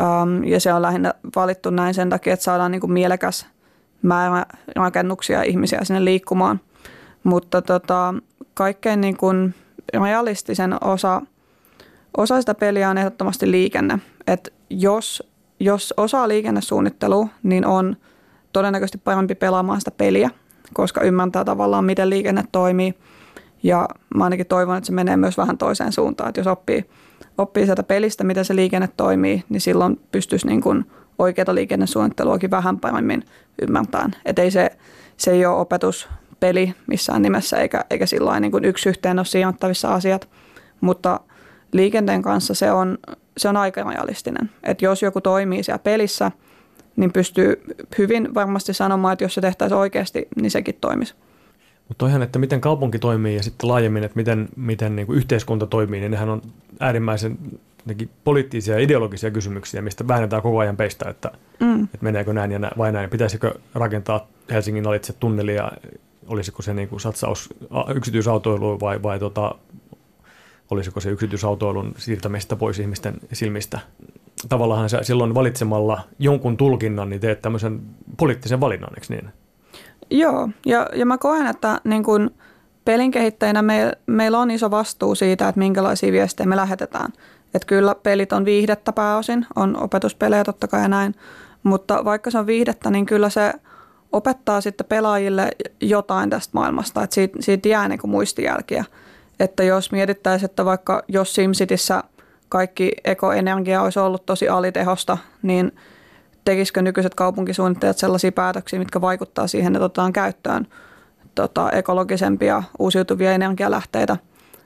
Um, 0.00 0.44
ja 0.44 0.60
se 0.60 0.72
on 0.72 0.82
lähinnä 0.82 1.14
valittu 1.36 1.70
näin 1.70 1.94
sen 1.94 2.10
takia, 2.10 2.32
että 2.32 2.44
saadaan 2.44 2.72
niin 2.72 2.80
kuin 2.80 2.92
mielekäs 2.92 3.46
määrä 4.02 4.46
rakennuksia 4.76 5.42
ihmisiä 5.42 5.80
sinne 5.82 6.04
liikkumaan. 6.04 6.60
Mutta 7.24 7.62
tota, 7.62 8.14
kaikkein 8.54 9.00
niin 9.00 9.16
kuin 9.16 9.54
realistisen 9.94 10.84
osa, 10.84 11.22
osa 12.16 12.40
sitä 12.40 12.54
peliä 12.54 12.90
on 12.90 12.98
ehdottomasti 12.98 13.50
liikenne. 13.50 13.98
Et 14.26 14.52
jos, 14.70 15.30
jos 15.60 15.94
osaa 15.96 16.28
liikennesuunnittelua, 16.28 17.28
niin 17.42 17.66
on 17.66 17.96
todennäköisesti 18.52 18.98
parempi 18.98 19.34
pelaamaan 19.34 19.80
sitä 19.80 19.90
peliä, 19.90 20.30
koska 20.74 21.00
ymmärtää 21.00 21.44
tavallaan, 21.44 21.84
miten 21.84 22.10
liikenne 22.10 22.44
toimii. 22.52 22.94
Ja 23.62 23.88
mä 24.14 24.24
ainakin 24.24 24.46
toivon, 24.46 24.76
että 24.76 24.86
se 24.86 24.92
menee 24.92 25.16
myös 25.16 25.38
vähän 25.38 25.58
toiseen 25.58 25.92
suuntaan, 25.92 26.28
että 26.28 26.40
jos 26.40 26.46
oppii, 26.46 26.84
oppii 27.38 27.64
sieltä 27.64 27.82
pelistä, 27.82 28.24
miten 28.24 28.44
se 28.44 28.56
liikenne 28.56 28.88
toimii, 28.96 29.44
niin 29.48 29.60
silloin 29.60 30.00
pystyisi 30.12 30.46
niin 30.46 30.60
kuin 30.60 30.84
oikeata 31.18 31.54
liikennesuunnitteluakin 31.54 32.50
vähän 32.50 32.78
paremmin 32.78 33.24
ymmärtämään. 33.62 34.10
Että 34.24 34.42
ei 34.42 34.50
se, 34.50 34.70
se 35.16 35.30
ei 35.30 35.46
ole 35.46 35.56
opetuspeli 35.56 36.74
missään 36.86 37.22
nimessä, 37.22 37.56
eikä, 37.56 37.84
eikä 37.90 38.06
sillä 38.06 38.40
niin 38.40 38.52
kuin 38.52 38.64
yksi 38.64 38.88
yhteen 38.88 39.18
ole 39.18 39.26
sijoittavissa 39.26 39.94
asiat, 39.94 40.28
mutta 40.80 41.20
liikenteen 41.72 42.22
kanssa 42.22 42.54
se 42.54 42.72
on, 42.72 42.98
se 43.36 43.48
on 43.48 43.56
aika 43.56 43.82
realistinen. 43.84 44.50
Että 44.62 44.84
jos 44.84 45.02
joku 45.02 45.20
toimii 45.20 45.62
siellä 45.62 45.78
pelissä, 45.78 46.30
niin 47.00 47.12
pystyy 47.12 47.62
hyvin 47.98 48.34
varmasti 48.34 48.74
sanomaan, 48.74 49.12
että 49.12 49.24
jos 49.24 49.34
se 49.34 49.40
tehtäisiin 49.40 49.78
oikeasti, 49.78 50.28
niin 50.40 50.50
sekin 50.50 50.78
toimisi. 50.80 51.14
Mutta 51.88 51.98
toihan, 51.98 52.22
että 52.22 52.38
miten 52.38 52.60
kaupunki 52.60 52.98
toimii 52.98 53.36
ja 53.36 53.42
sitten 53.42 53.68
laajemmin, 53.68 54.04
että 54.04 54.16
miten, 54.16 54.48
miten 54.56 54.96
niin 54.96 55.06
kuin 55.06 55.16
yhteiskunta 55.16 55.66
toimii, 55.66 56.00
niin 56.00 56.10
nehän 56.10 56.28
on 56.28 56.42
äärimmäisen 56.80 57.38
poliittisia 58.24 58.74
ja 58.74 58.80
ideologisia 58.80 59.30
kysymyksiä, 59.30 59.82
mistä 59.82 60.08
väännetään 60.08 60.42
koko 60.42 60.58
ajan 60.58 60.76
peistä, 60.76 61.10
että, 61.10 61.30
mm. 61.60 61.84
että 61.84 61.98
meneekö 62.00 62.32
näin 62.32 62.52
ja 62.52 62.58
näin, 62.58 62.72
vai 62.78 62.92
näin. 62.92 63.10
Pitäisikö 63.10 63.54
rakentaa 63.74 64.26
Helsingin 64.50 64.86
alitse 64.86 65.12
tunnelia, 65.12 65.72
olisiko 66.26 66.62
se 66.62 66.74
niin 66.74 66.88
kuin 66.88 67.00
satsaus 67.00 67.54
yksityisautoiluun 67.94 68.80
vai, 68.80 69.02
vai 69.02 69.18
tota, 69.18 69.54
olisiko 70.70 71.00
se 71.00 71.10
yksityisautoilun 71.10 71.94
siirtämistä 71.98 72.56
pois 72.56 72.78
ihmisten 72.78 73.14
silmistä. 73.32 73.78
Tavallaan 74.48 74.88
sä 74.88 75.02
silloin 75.02 75.34
valitsemalla 75.34 76.00
jonkun 76.18 76.56
tulkinnan, 76.56 77.10
niin 77.10 77.20
teet 77.20 77.42
tämmöisen 77.42 77.80
poliittisen 78.16 78.60
valinnan, 78.60 78.90
eikö 78.94 79.06
niin? 79.08 79.32
Joo, 80.10 80.48
ja, 80.66 80.86
ja 80.94 81.06
mä 81.06 81.18
koen, 81.18 81.46
että 81.46 81.80
niin 81.84 82.04
kun 82.04 82.30
pelin 82.84 83.10
kehittäjänä 83.10 83.62
me, 83.62 83.92
meillä 84.06 84.38
on 84.38 84.50
iso 84.50 84.70
vastuu 84.70 85.14
siitä, 85.14 85.48
että 85.48 85.58
minkälaisia 85.58 86.12
viestejä 86.12 86.46
me 86.46 86.56
lähetetään. 86.56 87.12
Että 87.54 87.66
kyllä 87.66 87.94
pelit 87.94 88.32
on 88.32 88.44
viihdettä 88.44 88.92
pääosin, 88.92 89.46
on 89.56 89.82
opetuspelejä 89.82 90.44
totta 90.44 90.68
kai 90.68 90.82
ja 90.82 90.88
näin, 90.88 91.14
mutta 91.62 92.04
vaikka 92.04 92.30
se 92.30 92.38
on 92.38 92.46
viihdettä, 92.46 92.90
niin 92.90 93.06
kyllä 93.06 93.30
se 93.30 93.52
opettaa 94.12 94.60
sitten 94.60 94.86
pelaajille 94.86 95.50
jotain 95.80 96.30
tästä 96.30 96.50
maailmasta, 96.54 97.02
että 97.02 97.14
siitä, 97.14 97.36
siitä 97.40 97.68
jää 97.68 97.88
niin 97.88 98.00
muistijälkiä. 98.06 98.84
Että 99.40 99.62
jos 99.62 99.92
mietittäisiin, 99.92 100.50
että 100.50 100.64
vaikka 100.64 101.02
jos 101.08 101.34
SimCityssä 101.34 102.04
kaikki 102.50 102.92
ekoenergia 103.04 103.82
olisi 103.82 103.98
ollut 103.98 104.26
tosi 104.26 104.48
alitehosta, 104.48 105.18
niin 105.42 105.72
tekisikö 106.44 106.82
nykyiset 106.82 107.14
kaupunkisuunnittajat 107.14 107.98
sellaisia 107.98 108.32
päätöksiä, 108.32 108.78
mitkä 108.78 109.00
vaikuttaa 109.00 109.46
siihen, 109.46 109.76
että 109.76 109.84
otetaan 109.84 110.12
käyttöön 110.12 110.66
tota, 111.34 111.70
ekologisempia 111.70 112.62
uusiutuvia 112.78 113.32
energialähteitä, 113.32 114.16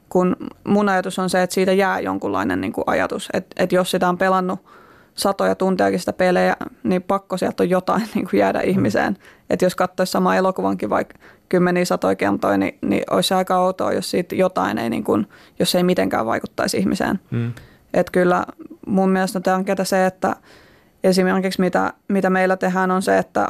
kun 0.09 0.37
mun 0.65 0.89
ajatus 0.89 1.19
on 1.19 1.31
se, 1.31 1.43
että 1.43 1.55
siitä 1.55 1.73
jää 1.73 2.01
jonkunlainen 2.01 2.61
niin 2.61 2.73
kuin 2.73 2.85
ajatus, 2.87 3.29
että, 3.33 3.63
että 3.63 3.75
jos 3.75 3.91
sitä 3.91 4.09
on 4.09 4.19
pelannut 4.19 4.61
satoja 5.15 5.55
tuntejakin 5.55 6.01
sitä 6.01 6.13
pelejä, 6.13 6.57
niin 6.83 7.03
pakko 7.03 7.37
sieltä 7.37 7.63
on 7.63 7.71
jotain 7.71 8.09
niin 8.15 8.29
kuin 8.31 8.41
jäädä 8.41 8.61
ihmiseen. 8.61 9.17
Että 9.51 9.65
jos 9.65 9.75
katsoisi 9.75 10.11
sama 10.11 10.37
elokuvankin 10.37 10.91
vaikka 10.91 11.19
kymmeniä 11.49 11.85
satoja 11.85 12.17
kertoja, 12.17 12.57
niin, 12.57 12.79
niin 12.83 13.03
olisi 13.11 13.35
aika 13.35 13.59
outoa, 13.59 13.93
jos 13.93 14.11
siitä 14.11 14.35
jotain 14.35 14.79
ei, 14.79 14.91
niin 14.91 15.05
kuin, 15.05 15.27
jos 15.59 15.75
ei 15.75 15.83
mitenkään 15.83 16.27
vaikuttaisi 16.27 16.79
ihmiseen. 16.79 17.21
Mm. 17.31 17.53
Että 17.95 18.13
kyllä 18.13 18.45
mun 18.87 19.11
mielestä 19.11 19.39
on 19.39 19.43
tärkeää 19.43 19.85
se, 19.85 20.07
että 20.07 20.37
esimerkiksi 21.05 21.61
mitä, 21.61 21.93
mitä 22.09 22.31
meillä 22.31 22.57
tehdään 22.57 22.91
on 22.91 23.03
se, 23.03 23.19
että 23.19 23.49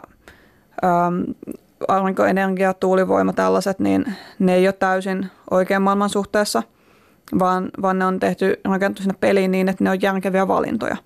ähm, 0.84 1.22
aurinkoenergia, 1.88 2.74
tuulivoima, 2.74 3.32
tällaiset, 3.32 3.78
niin 3.78 4.14
ne 4.38 4.54
ei 4.54 4.66
ole 4.66 4.72
täysin 4.72 5.30
oikean 5.50 5.82
maailman 5.82 6.08
suhteessa, 6.08 6.62
vaan, 7.38 7.70
vaan 7.82 7.98
ne 7.98 8.04
on 8.04 8.20
tehty, 8.20 8.60
rakennettu 8.64 9.02
sinne 9.02 9.16
peliin 9.20 9.50
niin, 9.50 9.68
että 9.68 9.84
ne 9.84 9.90
on 9.90 10.02
järkeviä 10.02 10.48
valintoja, 10.48 10.96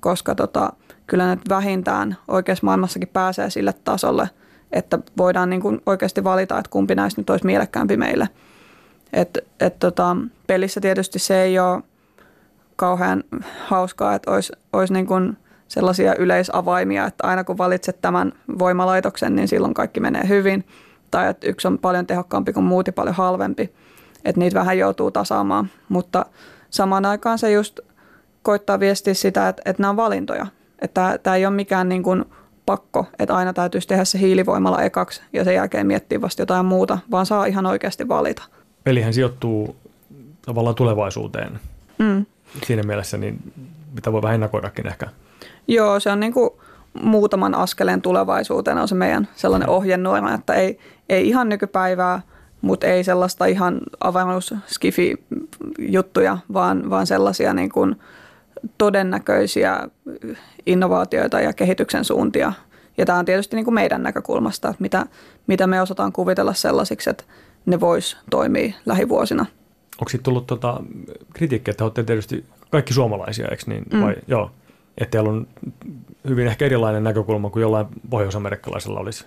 koska 0.00 0.34
tota, 0.34 0.72
kyllä 1.06 1.26
ne 1.26 1.38
vähintään 1.48 2.16
oikeassa 2.28 2.66
maailmassakin 2.66 3.08
pääsee 3.08 3.50
sille 3.50 3.72
tasolle, 3.84 4.30
että 4.72 4.98
voidaan 5.16 5.50
niin 5.50 5.62
kuin 5.62 5.80
oikeasti 5.86 6.24
valita, 6.24 6.58
että 6.58 6.70
kumpi 6.70 6.94
näistä 6.94 7.20
nyt 7.20 7.30
olisi 7.30 7.46
mielekkäämpi 7.46 7.96
meille. 7.96 8.28
Et, 9.12 9.38
et 9.60 9.78
tota, 9.78 10.16
pelissä 10.46 10.80
tietysti 10.80 11.18
se 11.18 11.42
ei 11.42 11.58
ole 11.58 11.82
kauhean 12.76 13.24
hauskaa, 13.66 14.14
että 14.14 14.30
olisi, 14.30 14.52
olisi 14.72 14.92
niin 14.92 15.06
kuin 15.06 15.36
sellaisia 15.68 16.14
yleisavaimia, 16.14 17.06
että 17.06 17.26
aina 17.26 17.44
kun 17.44 17.58
valitset 17.58 18.00
tämän 18.00 18.32
voimalaitoksen, 18.58 19.36
niin 19.36 19.48
silloin 19.48 19.74
kaikki 19.74 20.00
menee 20.00 20.28
hyvin. 20.28 20.66
Tai 21.10 21.28
että 21.28 21.46
yksi 21.46 21.68
on 21.68 21.78
paljon 21.78 22.06
tehokkaampi 22.06 22.52
kuin 22.52 22.64
muut 22.64 22.86
ja 22.86 22.92
paljon 22.92 23.14
halvempi. 23.14 23.72
Että 24.24 24.38
niitä 24.38 24.60
vähän 24.60 24.78
joutuu 24.78 25.10
tasaamaan. 25.10 25.70
Mutta 25.88 26.26
samaan 26.70 27.06
aikaan 27.06 27.38
se 27.38 27.52
just 27.52 27.80
koittaa 28.42 28.80
viestiä 28.80 29.14
sitä, 29.14 29.48
että, 29.48 29.62
että 29.64 29.82
nämä 29.82 29.90
on 29.90 29.96
valintoja. 29.96 30.46
Että 30.78 31.18
tämä 31.22 31.36
ei 31.36 31.46
ole 31.46 31.54
mikään 31.54 31.88
niin 31.88 32.02
kuin 32.02 32.24
pakko, 32.66 33.06
että 33.18 33.36
aina 33.36 33.52
täytyisi 33.52 33.88
tehdä 33.88 34.04
se 34.04 34.18
hiilivoimala 34.18 34.82
ekaksi 34.82 35.22
ja 35.32 35.44
sen 35.44 35.54
jälkeen 35.54 35.86
miettiä 35.86 36.20
vasta 36.20 36.42
jotain 36.42 36.66
muuta, 36.66 36.98
vaan 37.10 37.26
saa 37.26 37.44
ihan 37.44 37.66
oikeasti 37.66 38.08
valita. 38.08 38.42
Pelihän 38.84 39.14
sijoittuu 39.14 39.76
tavallaan 40.46 40.76
tulevaisuuteen. 40.76 41.60
Mm. 41.98 42.26
Siinä 42.66 42.82
mielessä, 42.82 43.16
niin 43.16 43.52
mitä 43.94 44.12
voi 44.12 44.22
vähän 44.22 44.34
ennakoidakin 44.34 44.86
ehkä. 44.86 45.06
Joo, 45.68 46.00
se 46.00 46.10
on 46.10 46.20
niin 46.20 46.32
kuin 46.32 46.50
muutaman 47.02 47.54
askeleen 47.54 48.02
tulevaisuuteen 48.02 48.78
on 48.78 48.88
se 48.88 48.94
meidän 48.94 49.28
sellainen 49.34 49.68
ohjenuora, 49.68 50.34
että 50.34 50.54
ei, 50.54 50.78
ei 51.08 51.28
ihan 51.28 51.48
nykypäivää, 51.48 52.22
mutta 52.60 52.86
ei 52.86 53.04
sellaista 53.04 53.46
ihan 53.46 53.80
avaruuskifi-juttuja, 54.00 56.38
vaan, 56.52 56.90
vaan 56.90 57.06
sellaisia 57.06 57.54
niin 57.54 57.72
kuin 57.72 57.96
todennäköisiä 58.78 59.88
innovaatioita 60.66 61.40
ja 61.40 61.52
kehityksen 61.52 62.04
suuntia. 62.04 62.52
Ja 62.98 63.06
tämä 63.06 63.18
on 63.18 63.24
tietysti 63.24 63.56
niin 63.56 63.64
kuin 63.64 63.74
meidän 63.74 64.02
näkökulmasta, 64.02 64.68
että 64.68 64.82
mitä, 64.82 65.06
mitä 65.46 65.66
me 65.66 65.82
osataan 65.82 66.12
kuvitella 66.12 66.54
sellaisiksi, 66.54 67.10
että 67.10 67.24
ne 67.66 67.80
vois 67.80 68.16
toimia 68.30 68.74
lähivuosina. 68.86 69.46
Onko 70.00 70.08
siitä 70.08 70.22
tullut 70.22 70.46
tota 70.46 70.80
kritiikkiä, 71.34 71.72
että 71.72 71.84
olette 71.84 72.02
tietysti 72.02 72.44
kaikki 72.70 72.92
suomalaisia, 72.92 73.48
eikö 73.48 73.62
niin? 73.66 73.84
Mm. 73.92 74.02
Vai, 74.02 74.14
joo 74.26 74.50
että 74.98 75.10
teillä 75.10 75.30
on 75.30 75.46
hyvin 76.28 76.46
ehkä 76.46 76.64
erilainen 76.64 77.04
näkökulma 77.04 77.50
kuin 77.50 77.60
jollain 77.60 77.86
pohjoisamerikkalaisella 78.10 79.00
olisi? 79.00 79.26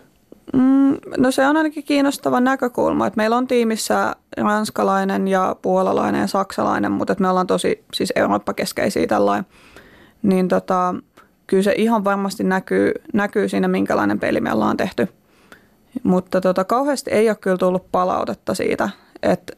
Mm, 0.53 0.97
no 1.17 1.32
se 1.32 1.47
on 1.47 1.58
ainakin 1.58 1.84
kiinnostava 1.84 2.39
näkökulma, 2.39 3.08
että 3.08 3.17
meillä 3.17 3.38
on 3.38 3.47
tiimissä 3.47 4.15
ranskalainen 4.38 5.27
ja 5.27 5.56
puolalainen 5.62 6.21
ja 6.21 6.27
saksalainen, 6.27 6.91
mutta 6.91 7.13
että 7.13 7.21
me 7.21 7.30
ollaan 7.30 7.47
tosi 7.47 7.84
siis 7.93 8.13
Eurooppa-keskeisiä 8.15 9.08
tällainen. 9.08 9.45
Niin 10.23 10.47
tota, 10.47 10.95
kyllä 11.48 11.63
se 11.63 11.73
ihan 11.77 12.04
varmasti 12.04 12.44
näkyy, 12.44 12.92
näkyy 13.13 13.50
siinä, 13.50 13.67
minkälainen 13.67 14.19
peli 14.19 14.42
me 14.42 14.54
ollaan 14.54 14.77
tehty. 14.77 15.08
Mutta 16.04 16.42
tota, 16.42 16.63
kauheasti 16.63 17.12
ei 17.12 17.29
ole 17.29 17.37
kyllä 17.42 17.58
tullut 17.58 17.92
palautetta 17.92 18.54
siitä, 18.54 18.89
että 19.23 19.54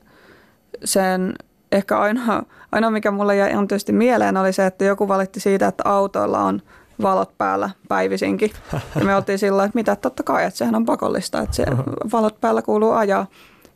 sen 0.84 1.34
ehkä 1.72 2.00
ainoa, 2.00 2.44
ainoa, 2.72 2.92
mikä 2.92 3.12
mulle 3.12 3.36
jäi 3.36 3.56
on 3.56 3.68
tietysti 3.68 3.92
mieleen, 3.94 4.38
oli 4.38 4.54
se, 4.54 4.66
että 4.66 4.86
joku 4.86 5.08
valitti 5.08 5.40
siitä, 5.40 5.68
että 5.68 5.84
autoilla 5.86 6.40
on 6.40 6.62
valot 7.02 7.38
päällä 7.38 7.70
päivisinkin. 7.88 8.52
Ja 8.96 9.06
me 9.06 9.16
oltiin 9.16 9.40
sillä 9.40 9.64
että 9.64 9.76
mitä, 9.76 9.96
totta 9.96 10.24
kai, 10.24 10.46
että 10.46 10.58
sehän 10.58 10.76
on 10.76 10.86
pakollista, 10.86 11.42
että 11.42 11.56
se 11.56 11.66
valot 12.12 12.42
päällä 12.42 12.62
kuuluu 12.62 12.92
ajaa. 12.92 13.26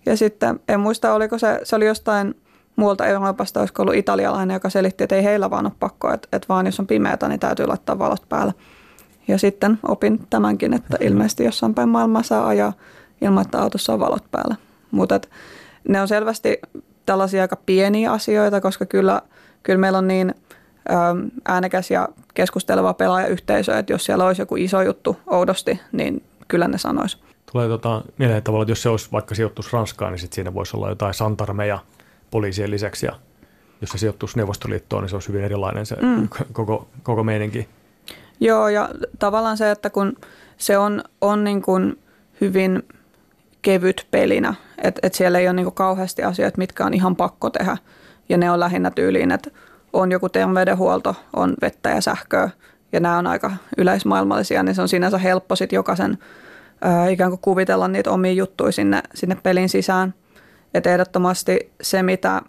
Ja 0.05 0.17
sitten 0.17 0.59
en 0.67 0.79
muista, 0.79 1.13
oliko 1.13 1.37
se, 1.37 1.59
se 1.63 1.75
oli 1.75 1.85
jostain 1.85 2.35
muualta 2.75 3.05
Euroopasta, 3.05 3.59
olisiko 3.59 3.81
ollut 3.81 3.95
italialainen, 3.95 4.53
joka 4.53 4.69
selitti, 4.69 5.03
että 5.03 5.15
ei 5.15 5.23
heillä 5.23 5.49
vaan 5.49 5.65
ole 5.65 5.73
pakko, 5.79 6.13
että, 6.13 6.27
että 6.31 6.45
vaan 6.49 6.65
jos 6.65 6.79
on 6.79 6.87
pimeätä, 6.87 7.27
niin 7.27 7.39
täytyy 7.39 7.65
laittaa 7.65 7.99
valot 7.99 8.29
päälle. 8.29 8.53
Ja 9.27 9.37
sitten 9.37 9.79
opin 9.87 10.19
tämänkin, 10.29 10.73
että 10.73 10.97
ilmeisesti 10.99 11.43
jossain 11.43 11.73
päin 11.73 11.89
maailmaa 11.89 12.23
saa 12.23 12.47
ajaa 12.47 12.73
ilman, 13.21 13.45
että 13.45 13.61
autossa 13.61 13.93
on 13.93 13.99
valot 13.99 14.31
päällä. 14.31 14.55
Mutta 14.91 15.19
ne 15.87 16.01
on 16.01 16.07
selvästi 16.07 16.59
tällaisia 17.05 17.41
aika 17.41 17.55
pieniä 17.55 18.11
asioita, 18.11 18.61
koska 18.61 18.85
kyllä, 18.85 19.21
kyllä 19.63 19.79
meillä 19.79 19.97
on 19.97 20.07
niin 20.07 20.35
äänekäs 21.45 21.91
ja 21.91 22.09
keskusteleva 22.33 22.93
pelaajayhteisö, 22.93 23.79
että 23.79 23.93
jos 23.93 24.05
siellä 24.05 24.25
olisi 24.25 24.41
joku 24.41 24.55
iso 24.55 24.81
juttu 24.81 25.17
oudosti, 25.27 25.79
niin 25.91 26.23
kyllä 26.47 26.67
ne 26.67 26.77
sanois. 26.77 27.23
Tulee 27.51 27.67
tota, 27.67 28.01
mieleen 28.17 28.43
tavalla, 28.43 28.63
että 28.63 28.71
jos 28.71 28.81
se 28.81 28.89
olisi 28.89 29.09
vaikka 29.11 29.35
sijoittus 29.35 29.73
Ranskaan, 29.73 30.11
niin 30.11 30.19
sit 30.19 30.33
siinä 30.33 30.53
voisi 30.53 30.77
olla 30.77 30.89
jotain 30.89 31.13
santarmeja 31.13 31.79
poliisien 32.31 32.71
lisäksi. 32.71 33.05
Ja 33.05 33.13
jos 33.81 33.89
se 33.89 33.97
sijoittuisi 33.97 34.37
Neuvostoliittoon, 34.37 35.03
niin 35.03 35.09
se 35.09 35.15
olisi 35.15 35.29
hyvin 35.29 35.43
erilainen 35.43 35.85
se 35.85 35.95
mm. 36.01 36.29
koko, 36.53 36.87
koko 37.03 37.23
meininki. 37.23 37.67
Joo, 38.39 38.69
ja 38.69 38.89
tavallaan 39.19 39.57
se, 39.57 39.71
että 39.71 39.89
kun 39.89 40.17
se 40.57 40.77
on, 40.77 41.03
on 41.21 41.43
niin 41.43 41.61
kuin 41.61 41.99
hyvin 42.41 42.83
kevyt 43.63 44.07
pelinä, 44.11 44.53
että 44.83 44.99
et 45.03 45.13
siellä 45.13 45.39
ei 45.39 45.47
ole 45.47 45.53
niin 45.53 45.71
kauheasti 45.71 46.23
asioita, 46.23 46.57
mitkä 46.57 46.85
on 46.85 46.93
ihan 46.93 47.15
pakko 47.15 47.49
tehdä. 47.49 47.77
Ja 48.29 48.37
ne 48.37 48.51
on 48.51 48.59
lähinnä 48.59 48.91
tyyliin, 48.91 49.31
että 49.31 49.49
on 49.93 50.11
joku 50.11 50.29
terveydenhuolto, 50.29 51.15
on 51.35 51.53
vettä 51.61 51.89
ja 51.89 52.01
sähköä, 52.01 52.49
ja 52.91 52.99
nämä 52.99 53.17
on 53.17 53.27
aika 53.27 53.51
yleismaailmallisia, 53.77 54.63
niin 54.63 54.75
se 54.75 54.81
on 54.81 54.87
sinänsä 54.87 55.17
helppo 55.17 55.55
sitten 55.55 55.77
jokaisen 55.77 56.17
ää, 56.81 57.07
ikään 57.09 57.31
kuin 57.31 57.41
kuvitella 57.41 57.87
niitä 57.87 58.11
omia 58.11 58.33
juttuja 58.33 58.71
sinne, 58.71 59.01
sinne 59.15 59.37
pelin 59.43 59.69
sisään. 59.69 60.13
Että 60.73 60.89
ehdottomasti 60.89 61.71
se, 61.81 62.03
mitä, 62.03 62.41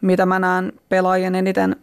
mitä 0.00 0.26
mä 0.26 0.38
näen 0.38 0.72
pelaajien 0.88 1.34
eniten 1.34 1.76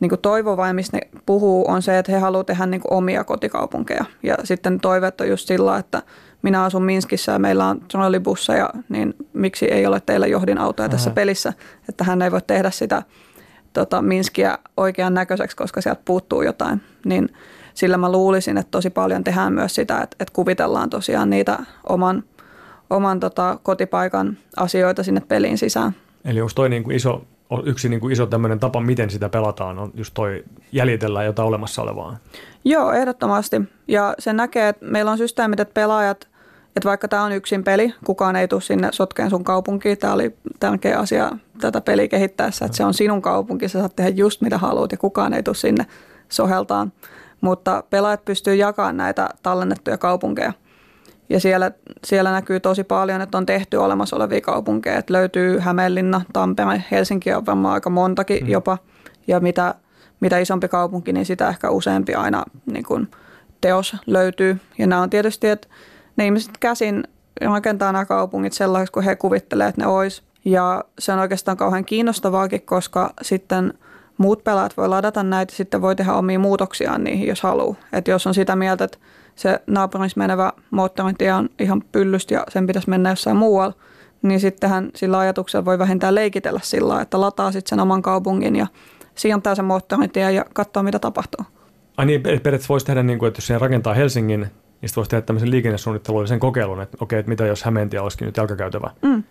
niin 0.00 0.08
kuin 0.08 0.74
mistä 0.74 0.96
ne 0.96 1.00
puhuu, 1.26 1.70
on 1.70 1.82
se, 1.82 1.98
että 1.98 2.12
he 2.12 2.18
haluavat 2.18 2.46
tehdä 2.46 2.66
niin 2.66 2.80
omia 2.90 3.24
kotikaupunkeja. 3.24 4.04
Ja 4.22 4.36
sitten 4.44 4.80
toiveet 4.80 5.20
on 5.20 5.28
just 5.28 5.48
sillä, 5.48 5.78
että 5.78 6.02
minä 6.46 6.64
asun 6.64 6.82
Minskissä 6.84 7.32
ja 7.32 7.38
meillä 7.38 7.66
on 7.66 7.80
trollibusseja, 7.80 8.70
niin 8.88 9.14
miksi 9.32 9.66
ei 9.66 9.86
ole 9.86 10.00
teillä 10.00 10.26
johdinautoja 10.26 10.88
tässä 10.88 11.10
pelissä, 11.10 11.52
että 11.88 12.04
hän 12.04 12.22
ei 12.22 12.32
voi 12.32 12.40
tehdä 12.46 12.70
sitä 12.70 13.02
tota, 13.72 14.02
Minskiä 14.02 14.58
oikean 14.76 15.14
näköiseksi, 15.14 15.56
koska 15.56 15.80
sieltä 15.80 16.02
puuttuu 16.04 16.42
jotain. 16.42 16.80
Niin 17.04 17.28
sillä 17.74 17.96
mä 17.96 18.12
luulisin, 18.12 18.58
että 18.58 18.70
tosi 18.70 18.90
paljon 18.90 19.24
tehdään 19.24 19.52
myös 19.52 19.74
sitä, 19.74 20.00
että, 20.00 20.16
että 20.20 20.32
kuvitellaan 20.32 20.90
tosiaan 20.90 21.30
niitä 21.30 21.58
oman, 21.88 22.24
oman 22.90 23.20
tota, 23.20 23.58
kotipaikan 23.62 24.38
asioita 24.56 25.02
sinne 25.02 25.20
peliin 25.20 25.58
sisään. 25.58 25.92
Eli 26.24 26.40
onko 26.40 26.52
toi 26.54 26.68
niin 26.68 26.84
kuin 26.84 26.96
iso, 26.96 27.24
yksi 27.64 27.88
niin 27.88 28.00
kuin 28.00 28.12
iso 28.12 28.26
tämmöinen 28.26 28.60
tapa, 28.60 28.80
miten 28.80 29.10
sitä 29.10 29.28
pelataan, 29.28 29.78
on 29.78 29.90
just 29.94 30.14
toi 30.14 30.44
jäljitellään 30.72 31.26
jotain 31.26 31.48
olemassa 31.48 31.82
olevaa? 31.82 32.16
Joo, 32.64 32.92
ehdottomasti. 32.92 33.62
Ja 33.88 34.14
se 34.18 34.32
näkee, 34.32 34.68
että 34.68 34.86
meillä 34.86 35.10
on 35.10 35.18
systeemit, 35.18 35.60
että 35.60 35.74
pelaajat, 35.74 36.28
että 36.76 36.88
vaikka 36.88 37.08
tämä 37.08 37.22
on 37.22 37.32
yksin 37.32 37.64
peli, 37.64 37.94
kukaan 38.04 38.36
ei 38.36 38.48
tule 38.48 38.60
sinne 38.60 38.88
sotkeen 38.92 39.30
sun 39.30 39.44
kaupunkiin. 39.44 39.98
Tämä 39.98 40.12
oli 40.12 40.36
tärkeä 40.60 40.98
asia 40.98 41.30
tätä 41.60 41.80
peliä 41.80 42.08
kehittäessä, 42.08 42.64
että 42.64 42.76
se 42.76 42.84
on 42.84 42.94
sinun 42.94 43.22
kaupunki, 43.22 43.68
sä 43.68 43.78
saat 43.78 43.96
tehdä 43.96 44.10
just 44.10 44.40
mitä 44.40 44.58
haluat 44.58 44.92
ja 44.92 44.98
kukaan 44.98 45.34
ei 45.34 45.42
tule 45.42 45.54
sinne 45.54 45.86
soheltaan 46.28 46.92
mutta 47.40 47.84
pelaajat 47.90 48.24
pystyy 48.24 48.54
jakamaan 48.54 48.96
näitä 48.96 49.28
tallennettuja 49.42 49.98
kaupunkeja. 49.98 50.52
Ja 51.28 51.40
siellä, 51.40 51.70
siellä 52.04 52.32
näkyy 52.32 52.60
tosi 52.60 52.84
paljon, 52.84 53.20
että 53.20 53.38
on 53.38 53.46
tehty 53.46 53.76
olemassa 53.76 54.16
olevia 54.16 54.40
kaupunkeja. 54.40 54.98
Että 54.98 55.12
löytyy 55.12 55.58
Hämeenlinna, 55.58 56.20
Tampere, 56.32 56.84
Helsinki 56.90 57.32
on 57.32 57.46
varmaan 57.46 57.74
aika 57.74 57.90
montakin 57.90 58.44
mm. 58.44 58.50
jopa. 58.50 58.78
Ja 59.26 59.40
mitä, 59.40 59.74
mitä 60.20 60.38
isompi 60.38 60.68
kaupunki, 60.68 61.12
niin 61.12 61.26
sitä 61.26 61.48
ehkä 61.48 61.70
useampi 61.70 62.14
aina 62.14 62.44
niin 62.66 62.84
kuin 62.84 63.08
teos 63.60 63.96
löytyy. 64.06 64.60
Ja 64.78 64.86
nämä 64.86 65.02
on 65.02 65.10
tietysti, 65.10 65.48
että 65.48 65.68
ne 66.16 66.24
ihmiset 66.24 66.58
käsin 66.60 67.04
rakentaa 67.40 67.92
nämä 67.92 68.04
kaupungit 68.04 68.52
sellaisiksi 68.52 68.92
kuin 68.92 69.04
he 69.04 69.16
kuvittelevat, 69.16 69.68
että 69.68 69.80
ne 69.80 69.86
olisi. 69.86 70.22
Ja 70.44 70.84
se 70.98 71.12
on 71.12 71.18
oikeastaan 71.18 71.56
kauhean 71.56 71.84
kiinnostavaakin, 71.84 72.62
koska 72.62 73.10
sitten– 73.22 73.72
muut 74.18 74.44
pelaajat 74.44 74.76
voi 74.76 74.88
ladata 74.88 75.22
näitä 75.22 75.52
ja 75.52 75.56
sitten 75.56 75.82
voi 75.82 75.96
tehdä 75.96 76.12
omia 76.12 76.38
muutoksiaan 76.38 77.04
niihin, 77.04 77.28
jos 77.28 77.42
haluaa. 77.42 77.76
Että 77.92 78.10
jos 78.10 78.26
on 78.26 78.34
sitä 78.34 78.56
mieltä, 78.56 78.84
että 78.84 78.98
se 79.34 79.60
naapurissa 79.66 80.18
menevä 80.18 80.52
moottoritie 80.70 81.32
on 81.32 81.48
ihan 81.58 81.82
pyllystä 81.92 82.34
ja 82.34 82.44
sen 82.48 82.66
pitäisi 82.66 82.90
mennä 82.90 83.10
jossain 83.10 83.36
muualla, 83.36 83.74
niin 84.22 84.40
sittenhän 84.40 84.90
sillä 84.94 85.18
ajatuksella 85.18 85.64
voi 85.64 85.78
vähintään 85.78 86.14
leikitellä 86.14 86.60
sillä 86.62 87.00
että 87.00 87.20
lataa 87.20 87.52
sitten 87.52 87.68
sen 87.70 87.80
oman 87.80 88.02
kaupungin 88.02 88.56
ja 88.56 88.66
sijoittaa 89.14 89.54
sen 89.54 89.64
moottoritie 89.64 90.32
ja 90.32 90.44
katsoa, 90.52 90.82
mitä 90.82 90.98
tapahtuu. 90.98 91.46
Ai 91.96 92.06
niin, 92.06 92.22
periaatteessa 92.22 92.68
voisi 92.68 92.86
tehdä 92.86 93.02
niin 93.02 93.18
kuin, 93.18 93.28
että 93.28 93.38
jos 93.38 93.60
rakentaa 93.60 93.94
Helsingin, 93.94 94.46
sitten 94.80 94.96
voisi 94.96 95.10
tehdä 95.10 95.22
tämmöisen 95.22 95.50
liikennesuunnittelullisen 95.50 96.40
kokeilun, 96.40 96.80
että 96.80 96.96
okei, 97.00 97.18
että 97.18 97.28
mitä 97.28 97.46
jos 97.46 97.64
Hämeentie 97.64 98.00
olisikin 98.00 98.26
nyt 98.26 98.36
jalkakäytävä. 98.36 98.90
Mm. 99.02 99.22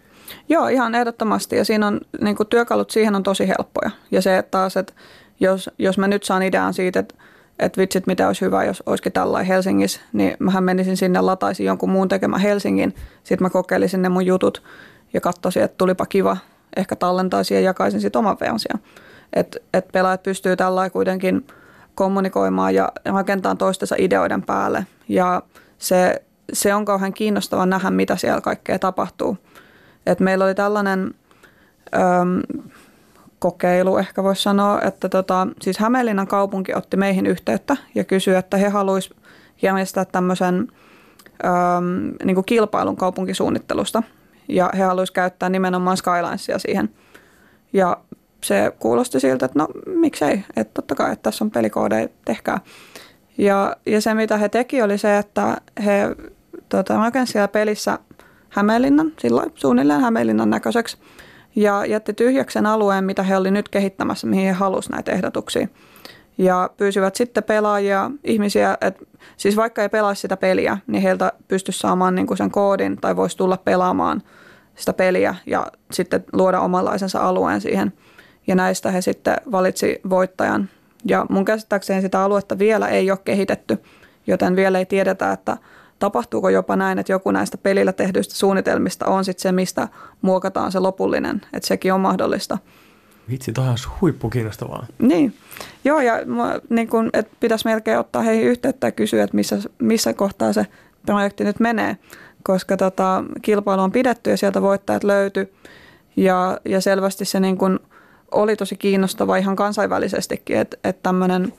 Joo, 0.50 0.68
ihan 0.68 0.96
ehdottomasti. 0.96 1.56
Ja 1.56 1.66
siinä 1.66 1.88
on 1.88 2.02
niin 2.22 2.36
kuin 2.36 2.48
työkalut 2.48 2.90
siihen 2.90 3.16
on 3.16 3.24
tosi 3.24 3.48
helppoja. 3.48 3.92
Ja 4.12 4.22
se 4.22 4.38
että 4.38 4.52
taas, 4.52 4.78
että 4.78 4.94
jos, 5.40 5.70
jos 5.80 5.98
mä 5.98 6.08
nyt 6.08 6.24
saan 6.24 6.44
idean 6.44 6.74
siitä, 6.74 7.00
että, 7.00 7.16
että 7.60 7.82
vitsit, 7.82 8.08
mitä 8.08 8.28
olisi 8.28 8.46
hyvä, 8.46 8.64
jos 8.64 8.84
olisikin 8.86 9.12
tällainen 9.12 9.48
Helsingissä, 9.48 10.02
niin 10.14 10.38
mähän 10.40 10.64
menisin 10.64 10.98
sinne, 10.98 11.22
lataisin 11.22 11.66
jonkun 11.66 11.90
muun 11.90 12.08
tekemään 12.08 12.42
Helsingin. 12.42 12.96
Sitten 13.24 13.46
mä 13.46 13.50
kokeilisin 13.50 14.02
ne 14.02 14.10
mun 14.10 14.26
jutut 14.26 14.64
ja 15.14 15.22
katsoisin, 15.22 15.64
että 15.64 15.78
tulipa 15.78 16.06
kiva. 16.06 16.38
Ehkä 16.78 16.96
tallentaisin 16.96 17.56
ja 17.56 17.62
jakaisin 17.62 18.02
sitten 18.02 18.20
oman 18.20 18.38
version. 18.40 18.80
Että 19.34 19.60
et 19.74 19.88
pelaajat 19.92 20.24
pystyy 20.24 20.56
tällä 20.56 20.90
kuitenkin 20.90 21.48
kommunikoimaan 21.96 22.76
ja 22.76 22.92
rakentamaan 23.06 23.58
toistensa 23.58 23.96
ideoiden 24.00 24.42
päälle. 24.42 24.86
Ja 25.10 25.42
se, 25.78 26.22
se 26.54 26.74
on 26.74 26.86
kauhean 26.86 27.14
kiinnostava 27.14 27.66
nähdä, 27.66 27.92
mitä 27.92 28.16
siellä 28.16 28.42
kaikkea 28.42 28.80
tapahtuu. 28.80 29.38
Et 30.06 30.20
meillä 30.20 30.46
oli 30.46 30.56
tällainen 30.56 31.14
öm, 31.96 32.42
kokeilu, 33.40 33.98
ehkä 33.98 34.24
voisi 34.24 34.42
sanoa, 34.44 34.82
että 34.82 35.10
tota, 35.10 35.48
siis 35.62 35.78
Hämeenlinnan 35.78 36.28
kaupunki 36.28 36.74
otti 36.74 36.98
meihin 36.98 37.26
yhteyttä 37.26 37.78
ja 37.96 38.04
kysyi, 38.04 38.36
että 38.36 38.58
he 38.58 38.70
haluaisivat 38.70 39.18
järjestää 39.62 40.06
tämmöisen 40.06 40.68
öm, 41.46 42.14
niin 42.24 42.36
kuin 42.36 42.46
kilpailun 42.46 42.96
kaupunkisuunnittelusta 42.96 44.04
ja 44.48 44.70
he 44.78 44.84
haluaisivat 44.84 45.16
käyttää 45.16 45.50
nimenomaan 45.50 45.98
Skylinesia 45.98 46.60
siihen. 46.60 46.90
Ja 47.74 47.98
se 48.46 48.72
kuulosti 48.80 49.20
siltä, 49.20 49.46
että 49.46 49.60
no 49.60 49.68
miksei, 49.86 50.44
että 50.56 50.74
totta 50.74 50.96
kai, 50.96 51.12
että 51.12 51.24
tässä 51.24 51.46
on 51.46 51.52
pelikoodeja, 51.52 52.08
tehkää. 52.26 52.60
Ja, 53.38 53.76
ja 53.86 54.02
se, 54.02 54.14
mitä 54.14 54.38
he 54.38 54.50
teki, 54.50 54.82
oli 54.82 54.98
se, 54.98 55.18
että 55.18 55.58
he 55.86 56.16
tota, 56.70 56.98
rakensivat 56.98 57.30
siellä 57.30 57.48
pelissä– 57.48 58.00
Hämeenlinnan, 58.56 59.12
silloin 59.20 59.52
suunnilleen 59.56 60.02
Hämeenlinnan 60.02 60.50
näköiseksi, 60.50 60.98
ja 61.56 61.86
jätti 61.86 62.14
tyhjäksen 62.14 62.66
alueen, 62.66 63.04
mitä 63.04 63.24
he 63.24 63.38
olivat 63.38 63.54
nyt 63.54 63.70
kehittämässä, 63.70 64.28
mihin 64.28 64.46
he 64.46 64.52
halusivat 64.52 64.96
näitä 64.96 65.12
ehdotuksia. 65.12 65.68
Ja 66.38 66.70
pyysivät 66.78 67.16
sitten 67.16 67.44
pelaajia, 67.44 68.12
ihmisiä, 68.24 68.78
että 68.82 69.06
siis 69.38 69.56
vaikka 69.56 69.82
ei 69.82 69.90
pelaisi 69.90 70.22
sitä 70.22 70.38
peliä, 70.38 70.78
niin 70.88 71.04
heiltä 71.04 71.34
pystyisi 71.48 71.80
saamaan 71.80 72.16
niin 72.16 72.28
kuin 72.28 72.38
sen 72.38 72.52
koodin 72.52 72.98
tai 73.02 73.16
voisi 73.16 73.38
tulla 73.38 73.58
pelaamaan 73.58 74.22
sitä 74.76 74.94
peliä 74.94 75.36
ja 75.46 75.68
sitten 75.92 76.24
luoda 76.34 76.60
omanlaisensa 76.60 77.20
alueen 77.20 77.62
siihen. 77.62 77.94
Ja 78.48 78.56
näistä 78.56 78.92
he 78.92 79.02
sitten 79.02 79.36
valitsi 79.52 80.02
voittajan. 80.10 80.70
Ja 81.06 81.26
mun 81.30 81.46
käsittääkseni 81.46 82.02
sitä 82.02 82.24
aluetta 82.24 82.60
vielä 82.60 82.88
ei 82.88 83.12
ole 83.12 83.20
kehitetty, 83.26 83.78
joten 84.28 84.56
vielä 84.56 84.80
ei 84.80 84.86
tiedetä, 84.86 85.32
että– 85.32 85.58
tapahtuuko 86.00 86.50
jopa 86.50 86.76
näin, 86.76 87.00
että 87.00 87.12
joku 87.12 87.32
näistä 87.32 87.58
pelillä 87.58 87.94
tehdyistä 87.94 88.36
suunnitelmista 88.36 89.06
on 89.06 89.26
sitten 89.26 89.42
se, 89.42 89.52
mistä 89.52 89.88
muokataan 90.22 90.72
se 90.72 90.80
lopullinen, 90.80 91.42
että 91.54 91.68
sekin 91.68 91.94
on 91.94 92.02
mahdollista. 92.02 92.58
Vitsi, 93.30 93.52
toi 93.52 93.68
on 93.68 93.78
huippu 94.02 94.30
kiinnostavaa. 94.30 94.86
Niin, 95.00 95.34
joo 95.86 96.02
ja 96.02 96.14
niin 96.70 96.88
kun, 96.88 97.10
että 97.14 97.36
pitäisi 97.40 97.68
melkein 97.68 98.00
ottaa 98.00 98.22
heihin 98.22 98.48
yhteyttä 98.48 98.88
ja 98.88 98.92
kysyä, 98.92 99.24
että 99.24 99.36
missä, 99.36 99.58
missä 99.80 100.14
kohtaa 100.14 100.54
se 100.54 100.68
projekti 101.06 101.44
nyt 101.44 101.60
menee, 101.60 101.98
koska 102.44 102.78
tota, 102.78 103.24
kilpailu 103.42 103.82
on 103.82 103.92
pidetty 103.92 104.30
ja 104.30 104.38
sieltä 104.38 104.62
voittajat 104.62 105.04
löytyi 105.04 105.54
ja, 106.16 106.60
ja 106.66 106.82
selvästi 106.82 107.26
se 107.26 107.40
niin 107.40 107.58
kun 107.58 107.80
oli 108.32 108.56
tosi 108.56 108.76
kiinnostava 108.76 109.38
ihan 109.38 109.56
kansainvälisestikin, 109.56 110.58
että, 110.58 110.78
että 110.84 111.04
tämmöinen, 111.04 111.54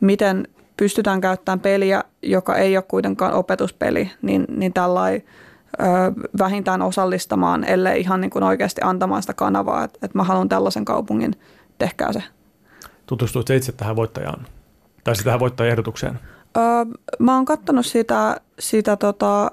miten 0.00 0.48
pystytään 0.76 1.20
käyttämään 1.20 1.60
peliä, 1.60 2.04
joka 2.22 2.56
ei 2.56 2.76
ole 2.76 2.84
kuitenkaan 2.88 3.32
opetuspeli, 3.32 4.10
niin, 4.22 4.44
niin 4.48 4.72
tällainen 4.72 5.22
vähintään 6.38 6.82
osallistamaan, 6.82 7.64
ellei 7.64 8.00
ihan 8.00 8.20
niin 8.20 8.30
kuin 8.30 8.42
oikeasti 8.42 8.80
antamaan 8.84 9.22
sitä 9.22 9.34
kanavaa, 9.34 9.84
että, 9.84 9.98
että 10.02 10.18
mä 10.18 10.24
haluan 10.24 10.48
tällaisen 10.48 10.84
kaupungin, 10.84 11.34
tehkää 11.78 12.12
se. 12.12 12.22
Tutustuit 13.06 13.50
itse 13.50 13.72
tähän 13.72 13.96
voittajaan, 13.96 14.46
tai 15.04 15.14
tähän 15.24 15.40
voittajaehdotukseen? 15.40 16.18
Öö, 16.56 16.62
mä 17.18 17.34
oon 17.34 17.44
katsonut 17.44 17.86
sitä, 17.86 18.40
sitä 18.58 18.96
tota, 18.96 19.50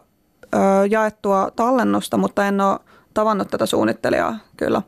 öö, 0.55 0.85
jaettua 0.89 1.51
tallennusta, 1.55 2.17
mutta 2.17 2.47
en 2.47 2.61
ole 2.61 2.79
tavannut 3.13 3.47
tätä 3.47 3.65
suunnittelijaa 3.65 4.35
kyllä. 4.57 4.81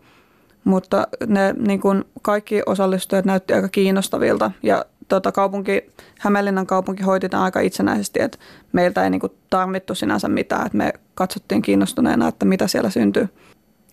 Mutta 0.63 1.07
ne 1.27 1.53
niin 1.57 1.81
kuin 1.81 2.03
kaikki 2.21 2.61
osallistujat 2.65 3.25
näytti 3.25 3.53
aika 3.53 3.69
kiinnostavilta 3.69 4.51
ja 4.63 4.85
tota, 5.07 5.31
kaupunki, 5.31 5.89
Hämeenlinnan 6.19 6.67
kaupunki 6.67 7.03
hoiti 7.03 7.29
tämän 7.29 7.43
aika 7.43 7.59
itsenäisesti, 7.59 8.21
että 8.21 8.37
meiltä 8.71 9.03
ei 9.03 9.09
niin 9.09 9.21
kuin 9.21 9.33
tarvittu 9.49 9.95
sinänsä 9.95 10.27
mitään, 10.27 10.65
että 10.65 10.77
me 10.77 10.93
katsottiin 11.15 11.61
kiinnostuneena, 11.61 12.27
että 12.27 12.45
mitä 12.45 12.67
siellä 12.67 12.89
syntyy. 12.89 13.29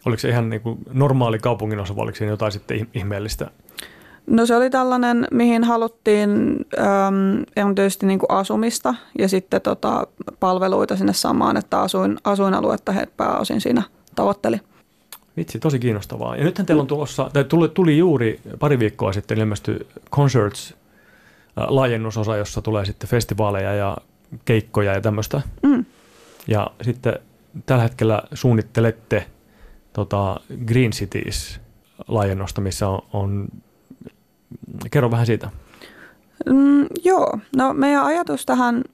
Oliko 0.06 0.20
se 0.20 0.28
ihan 0.28 0.50
niin 0.50 0.60
kuin 0.60 0.78
normaali 0.92 1.38
kaupungin 1.38 1.80
osa 1.80 1.96
vai 1.96 2.02
oliko 2.02 2.16
siinä 2.16 2.32
jotain 2.32 2.52
sitten 2.52 2.88
ihmeellistä? 2.94 3.50
No 4.26 4.46
se 4.46 4.56
oli 4.56 4.70
tällainen, 4.70 5.28
mihin 5.30 5.64
haluttiin 5.64 6.30
äm, 6.78 7.44
erityisesti 7.56 8.06
niin 8.06 8.18
kuin 8.18 8.30
asumista 8.30 8.94
ja 9.18 9.28
sitten 9.28 9.60
tota, 9.60 10.06
palveluita 10.40 10.96
sinne 10.96 11.12
samaan, 11.12 11.56
että 11.56 11.80
asuin, 11.80 12.18
asuinaluetta 12.24 12.92
he 12.92 13.06
pääosin 13.16 13.60
siinä 13.60 13.82
tavoitteli. 14.14 14.60
Vitsi, 15.38 15.58
tosi 15.58 15.78
kiinnostavaa. 15.78 16.36
Ja 16.36 16.44
nythän 16.44 16.66
teillä 16.66 16.80
on 16.80 16.86
tulossa, 16.86 17.30
tai 17.32 17.44
tuli, 17.44 17.68
tuli 17.68 17.98
juuri 17.98 18.40
pari 18.58 18.78
viikkoa 18.78 19.12
sitten 19.12 19.38
ilmestyi 19.38 19.86
Concerts 20.10 20.74
laajennusosa, 21.56 22.36
jossa 22.36 22.62
tulee 22.62 22.84
sitten 22.84 23.10
festivaaleja 23.10 23.74
ja 23.74 23.96
keikkoja 24.44 24.92
ja 24.92 25.00
tämmöistä. 25.00 25.42
Mm. 25.62 25.84
Ja 26.48 26.70
sitten 26.82 27.18
tällä 27.66 27.82
hetkellä 27.82 28.22
suunnittelette 28.34 29.26
tota 29.92 30.40
Green 30.66 30.90
Cities 30.90 31.60
laajennosta, 32.08 32.60
missä 32.60 32.88
on, 32.88 33.02
on 33.12 33.48
kerro 34.90 35.10
vähän 35.10 35.26
siitä. 35.26 35.50
Mm, 36.46 36.86
joo, 37.04 37.38
no 37.56 37.74
meidän 37.74 38.04
ajatus 38.04 38.46
tähän, 38.46 38.84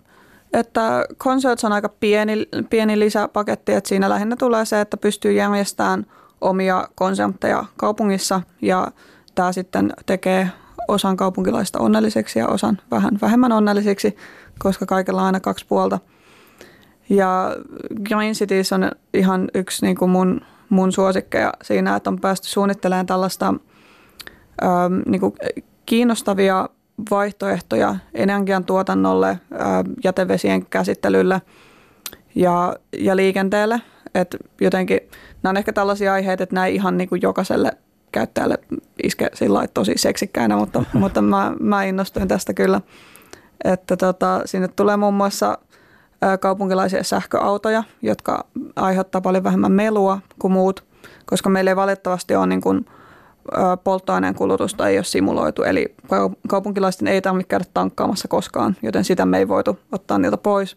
että 0.53 1.05
Concerts 1.19 1.65
on 1.65 1.73
aika 1.73 1.89
pieni, 1.89 2.49
pieni 2.71 2.99
lisäpaketti, 2.99 3.73
että 3.73 3.89
siinä 3.89 4.09
lähinnä 4.09 4.37
tulee 4.37 4.65
se, 4.65 4.81
että 4.81 4.97
pystyy 4.97 5.33
järjestämään 5.33 6.07
omia 6.45 6.89
konsepteja 6.95 7.65
kaupungissa 7.77 8.41
ja 8.63 8.89
tämä 9.35 9.53
sitten 9.53 9.93
tekee 10.07 10.51
osan 10.89 11.17
kaupunkilaista 11.17 11.79
onnelliseksi 11.79 12.39
ja 12.39 12.49
osan 12.49 12.79
vähän 12.91 13.19
vähemmän 13.23 13.53
onnellisiksi, 13.53 14.17
koska 14.59 14.87
kaikella 14.87 15.21
on 15.21 15.27
aina 15.27 15.41
kaksi 15.41 15.67
puolta. 15.67 15.99
Ja 17.09 17.57
Green 18.05 18.35
Cities 18.35 18.73
on 18.73 18.91
ihan 19.15 19.49
yksi 19.55 19.87
niin 19.87 19.97
kuin 19.97 20.11
mun, 20.11 20.41
mun 20.69 20.93
suosikkeja 20.93 21.53
siinä, 21.63 21.97
että 21.97 22.11
on 22.11 22.21
päästy 22.21 22.49
suunnittelemaan 22.49 23.07
tällaista 23.07 23.55
ähm, 24.63 25.01
niin 25.07 25.21
kuin 25.21 25.35
kiinnostavia 25.87 26.69
vaihtoehtoja 27.11 27.97
energiantuotannolle, 28.15 29.41
jätevesien 30.05 30.67
käsittelylle 30.67 31.43
ja, 32.35 32.77
ja 32.99 33.17
liikenteelle. 33.17 33.81
Et 34.15 34.37
jotenkin 34.61 35.01
nämä 35.43 35.51
on 35.51 35.57
ehkä 35.57 35.73
tällaisia 35.73 36.13
aiheita, 36.13 36.43
että 36.43 36.55
nämä 36.55 36.67
ihan 36.67 36.97
niin 36.97 37.09
kuin 37.09 37.23
jokaiselle 37.23 37.73
käyttäjälle 38.13 38.59
iske 39.03 39.31
sillä 39.35 39.67
tosi 39.75 39.93
seksikkäinä, 39.97 40.57
mutta, 40.57 40.85
mutta 40.93 41.23
mä, 41.23 41.53
mä 41.61 41.85
innostuin 41.85 42.29
tästä 42.29 42.55
kyllä. 42.55 42.81
Että 43.65 43.97
tota, 43.97 44.41
sinne 44.45 44.69
tulee 44.69 44.97
muun 44.97 45.15
muassa 45.15 45.59
kaupunkilaisia 46.41 47.05
sähköautoja, 47.05 47.85
jotka 48.03 48.45
aiheuttaa 48.77 49.21
paljon 49.21 49.45
vähemmän 49.45 49.73
melua 49.73 50.19
kuin 50.39 50.53
muut, 50.53 50.85
koska 51.27 51.51
meillä 51.51 51.71
ei 51.71 51.77
valitettavasti 51.77 52.37
ole 52.37 52.47
niin 52.47 52.61
kuin– 52.61 52.85
polttoaineen 53.85 54.35
kulutusta 54.35 54.89
ei 54.89 54.99
ole 54.99 55.05
simuloitu, 55.05 55.63
eli 55.63 55.95
kaupunkilaisten 56.49 57.09
ei 57.09 57.23
tarvitse 57.23 57.49
käydä 57.49 57.65
tankkaamassa 57.75 58.29
koskaan, 58.29 58.77
joten 58.83 59.05
sitä 59.05 59.27
me 59.27 59.39
ei 59.39 59.49
voitu 59.49 59.79
ottaa 59.93 60.19
niiltä 60.19 60.37
pois. 60.37 60.77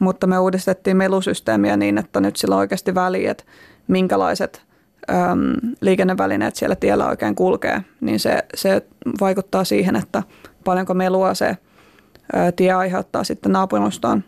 Mutta 0.00 0.26
me 0.26 0.38
uudistettiin 0.38 0.96
melusysteemiä 0.96 1.76
niin, 1.76 1.98
että 1.98 2.20
nyt 2.20 2.36
sillä 2.36 2.54
on 2.54 2.58
oikeasti 2.58 2.94
väliä, 2.94 3.30
että 3.30 3.44
minkälaiset 3.88 4.62
äm, 5.10 5.52
liikennevälineet 5.80 6.56
siellä 6.56 6.76
tiellä 6.76 7.08
oikein 7.08 7.34
kulkee, 7.34 7.84
niin 8.00 8.20
se, 8.20 8.44
se 8.54 8.82
vaikuttaa 9.20 9.64
siihen, 9.64 9.96
että 9.96 10.22
paljonko 10.64 10.94
melua 10.94 11.34
se 11.34 11.56
ää, 12.32 12.52
tie 12.52 12.72
aiheuttaa 12.72 13.24
sitten 13.24 13.52
naapurustoon. 13.52 14.24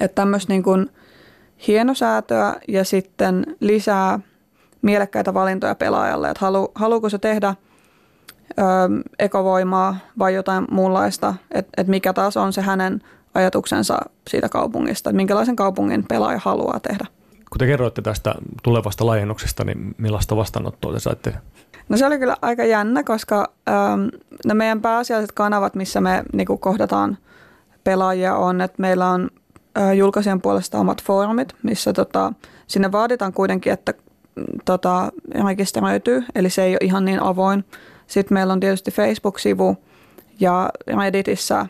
Että 0.00 0.14
tämmöistä 0.14 0.52
niin 0.52 0.62
kuin 0.62 0.90
hienosäätöä 1.66 2.54
ja 2.68 2.84
sitten 2.84 3.46
lisää 3.60 4.20
mielekkäitä 4.82 5.34
valintoja 5.34 5.74
pelaajalle, 5.74 6.30
että 6.30 6.44
halu, 6.44 6.72
haluuko 6.74 7.08
se 7.08 7.18
tehdä 7.18 7.54
ekovoimaa 9.18 9.96
vai 10.18 10.34
jotain 10.34 10.64
muunlaista, 10.70 11.34
että 11.50 11.70
et 11.76 11.86
mikä 11.86 12.12
taas 12.12 12.36
on 12.36 12.52
se 12.52 12.62
hänen 12.62 13.02
ajatuksensa 13.38 13.98
siitä 14.28 14.48
kaupungista, 14.48 15.10
että 15.10 15.16
minkälaisen 15.16 15.56
kaupungin 15.56 16.04
pelaaja 16.08 16.40
haluaa 16.44 16.80
tehdä. 16.80 17.06
Kun 17.50 17.58
te 17.58 17.66
kerroitte 17.66 18.02
tästä 18.02 18.34
tulevasta 18.62 19.06
laajennuksesta, 19.06 19.64
niin 19.64 19.94
millaista 19.98 20.36
vastaanottoa 20.36 20.92
te 20.92 21.00
saitte? 21.00 21.34
No 21.88 21.96
se 21.96 22.06
oli 22.06 22.18
kyllä 22.18 22.36
aika 22.42 22.64
jännä, 22.64 23.04
koska 23.04 23.52
ähm, 23.68 24.08
no 24.46 24.54
meidän 24.54 24.80
pääasialliset 24.82 25.32
kanavat, 25.32 25.74
missä 25.74 26.00
me 26.00 26.22
niin 26.32 26.46
kohdataan 26.60 27.18
pelaajia 27.84 28.36
on, 28.36 28.60
että 28.60 28.82
meillä 28.82 29.10
on 29.10 29.30
äh, 29.78 29.96
julkaisijan 29.96 30.40
puolesta 30.40 30.78
omat 30.78 31.02
foorumit, 31.02 31.54
missä 31.62 31.92
tota, 31.92 32.32
sinne 32.66 32.92
vaaditaan 32.92 33.32
kuitenkin, 33.32 33.72
että 33.72 33.94
tota, 34.64 35.12
rekisteröityy, 35.46 36.24
eli 36.34 36.50
se 36.50 36.62
ei 36.62 36.72
ole 36.72 36.78
ihan 36.82 37.04
niin 37.04 37.22
avoin. 37.22 37.64
Sitten 38.06 38.34
meillä 38.34 38.52
on 38.52 38.60
tietysti 38.60 38.90
Facebook-sivu 38.90 39.76
ja 40.40 40.70
Redditissä 40.86 41.66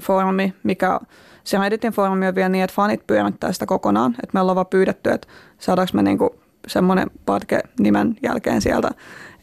foorumi, 0.00 0.54
mikä 0.62 1.00
se 1.44 1.58
Redditin 1.58 1.92
foorumi 1.92 2.26
on 2.26 2.34
vielä 2.34 2.48
niin, 2.48 2.64
että 2.64 2.74
fanit 2.74 3.06
pyörittää 3.06 3.52
sitä 3.52 3.66
kokonaan. 3.66 4.12
Että 4.12 4.30
me 4.32 4.40
ollaan 4.40 4.56
vaan 4.56 4.66
pyydetty, 4.66 5.10
että 5.10 5.28
saadaanko 5.58 5.90
me 5.94 6.02
niinku 6.02 6.36
semmoinen 6.66 7.10
patke 7.26 7.60
nimen 7.80 8.16
jälkeen 8.22 8.60
sieltä, 8.60 8.90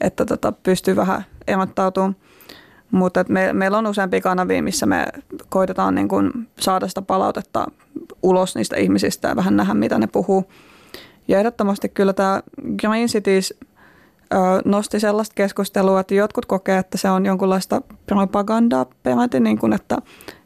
että 0.01 0.25
tota, 0.25 0.51
pystyy 0.51 0.95
vähän 0.95 1.25
erottautumaan. 1.47 2.15
Mutta 2.91 3.25
me, 3.29 3.53
meillä 3.53 3.77
on 3.77 3.87
useampia 3.87 4.21
kanavia, 4.21 4.63
missä 4.63 4.85
me 4.85 5.05
koitetaan 5.49 5.95
niin 5.95 6.07
kun 6.07 6.47
saada 6.59 6.87
sitä 6.87 7.01
palautetta 7.01 7.67
ulos 8.23 8.55
niistä 8.55 8.75
ihmisistä 8.75 9.27
ja 9.27 9.35
vähän 9.35 9.57
nähdä, 9.57 9.73
mitä 9.73 9.99
ne 9.99 10.07
puhuu. 10.07 10.45
Ja 11.27 11.39
ehdottomasti 11.39 11.89
kyllä 11.89 12.13
tämä 12.13 12.41
Green 12.79 13.07
Cities 13.07 13.53
nosti 14.65 14.99
sellaista 14.99 15.33
keskustelua, 15.35 15.99
että 15.99 16.13
jotkut 16.13 16.45
kokee, 16.45 16.77
että 16.77 16.97
se 16.97 17.09
on 17.09 17.25
jonkunlaista 17.25 17.81
propagandaa 18.05 18.85
peräti, 19.03 19.39
niin 19.39 19.57
kuin 19.57 19.73
että, 19.73 19.97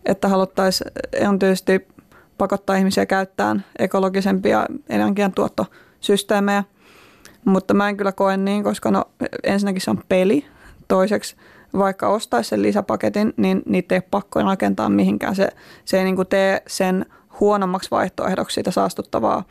että 0.07 0.27
haluttaisiin 0.27 0.91
erityisesti 1.13 1.87
pakottaa 2.37 2.75
ihmisiä 2.75 3.05
käyttämään 3.05 3.65
ekologisempia 3.79 4.65
energiantuottosysteemejä. 4.89 6.63
Mutta 7.45 7.73
mä 7.73 7.89
en 7.89 7.97
kyllä 7.97 8.11
koe 8.11 8.37
niin, 8.37 8.63
koska 8.63 8.91
no, 8.91 9.03
ensinnäkin 9.43 9.81
se 9.81 9.91
on 9.91 10.03
peli. 10.09 10.45
Toiseksi 10.87 11.35
vaikka 11.77 12.07
ostaisi 12.07 12.49
sen 12.49 12.61
lisäpaketin, 12.61 13.33
niin 13.37 13.63
niitä 13.65 13.95
ei 13.95 13.97
ole 13.97 14.07
pakko 14.11 14.41
rakentaa 14.41 14.89
mihinkään. 14.89 15.35
Se, 15.35 15.49
se 15.85 15.97
ei 15.97 16.03
niin 16.03 16.15
kuin 16.15 16.27
tee 16.27 16.61
sen 16.67 17.05
huonommaksi 17.39 17.91
vaihtoehdoksi 17.91 18.53
siitä 18.53 18.71
saastuttavaa 18.71 19.43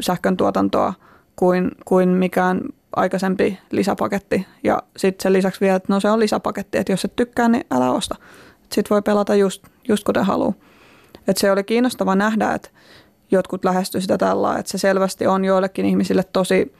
sähkön 0.00 0.36
tuotantoa 0.36 0.94
kuin, 1.36 1.70
kuin 1.84 2.08
mikään 2.08 2.60
aikaisempi 2.96 3.58
lisäpaketti. 3.70 4.46
Ja 4.64 4.82
sitten 4.96 5.22
sen 5.22 5.32
lisäksi 5.32 5.60
vielä, 5.60 5.76
että 5.76 5.92
no 5.92 6.00
se 6.00 6.10
on 6.10 6.20
lisäpaketti, 6.20 6.78
että 6.78 6.92
jos 6.92 7.04
et 7.04 7.16
tykkää, 7.16 7.48
niin 7.48 7.64
älä 7.70 7.90
osta. 7.90 8.14
Sitten 8.72 8.90
voi 8.90 9.02
pelata 9.02 9.34
just, 9.34 9.62
just 9.88 10.04
kuten 10.04 10.24
haluaa. 10.24 10.52
Et 11.28 11.36
se 11.36 11.50
oli 11.50 11.64
kiinnostava 11.64 12.14
nähdä, 12.14 12.52
että 12.54 12.68
jotkut 13.30 13.64
lähestyivät 13.64 14.02
sitä 14.02 14.18
tällä, 14.18 14.58
että 14.58 14.72
se 14.72 14.78
selvästi 14.78 15.26
on 15.26 15.44
joillekin 15.44 15.86
ihmisille 15.86 16.22
tosi 16.32 16.74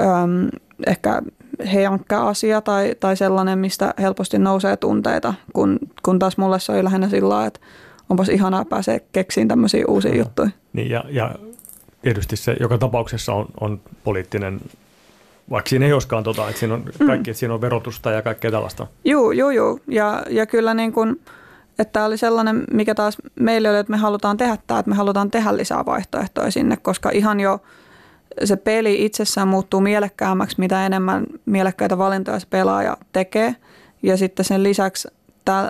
äm, 0.00 0.48
ehkä 0.86 1.22
herkkä 1.72 2.20
asia 2.20 2.60
tai, 2.60 2.94
tai 3.00 3.16
sellainen, 3.16 3.58
mistä 3.58 3.94
helposti 3.98 4.38
nousee 4.38 4.76
tunteita, 4.76 5.34
kun, 5.52 5.78
kun 6.02 6.18
taas 6.18 6.36
mulle 6.36 6.60
se 6.60 6.72
oli 6.72 6.84
lähinnä 6.84 7.08
sillä 7.08 7.46
että 7.46 7.60
onpas 8.10 8.28
ihanaa 8.28 8.64
pääsee 8.64 9.00
keksiin 9.12 9.48
tämmöisiä 9.48 9.84
uusia 9.88 10.12
no. 10.12 10.18
juttuja. 10.18 10.50
Niin 10.72 10.90
ja, 10.90 11.04
ja 11.08 11.34
tietysti 12.02 12.36
se 12.36 12.56
joka 12.60 12.78
tapauksessa 12.78 13.32
on, 13.32 13.46
on 13.60 13.80
poliittinen 14.04 14.60
vaikka 15.52 15.68
siinä 15.68 15.86
ei 15.86 15.92
olisikaan 15.92 16.24
tota, 16.24 16.48
että 16.48 16.60
siinä 16.60 16.74
on 16.74 16.84
mm. 17.00 17.06
kaikki, 17.06 17.30
että 17.30 17.38
siinä 17.38 17.54
on 17.54 17.60
verotusta 17.60 18.10
ja 18.10 18.22
kaikkea 18.22 18.50
tällaista. 18.50 18.86
Joo, 19.04 19.32
joo, 19.32 19.50
joo. 19.50 19.78
Ja, 19.88 20.22
ja 20.30 20.46
kyllä 20.46 20.74
niin 20.74 20.92
kuin, 20.92 21.20
että 21.78 21.92
tämä 21.92 22.06
oli 22.06 22.16
sellainen, 22.16 22.64
mikä 22.72 22.94
taas 22.94 23.18
meille 23.40 23.70
oli, 23.70 23.78
että 23.78 23.90
me 23.90 23.96
halutaan 23.96 24.36
tehdä 24.36 24.58
tämä, 24.66 24.80
että 24.80 24.90
me 24.90 24.96
halutaan 24.96 25.30
tehdä 25.30 25.56
lisää 25.56 25.86
vaihtoehtoja 25.86 26.50
sinne, 26.50 26.76
koska 26.76 27.10
ihan 27.10 27.40
jo 27.40 27.60
se 28.44 28.56
peli 28.56 29.04
itsessään 29.04 29.48
muuttuu 29.48 29.80
mielekkäämmäksi, 29.80 30.56
mitä 30.58 30.86
enemmän 30.86 31.26
mielekkäitä 31.46 31.98
valintoja 31.98 32.40
se 32.40 32.46
pelaaja 32.50 32.96
tekee. 33.12 33.56
Ja 34.02 34.16
sitten 34.16 34.44
sen 34.44 34.62
lisäksi 34.62 35.08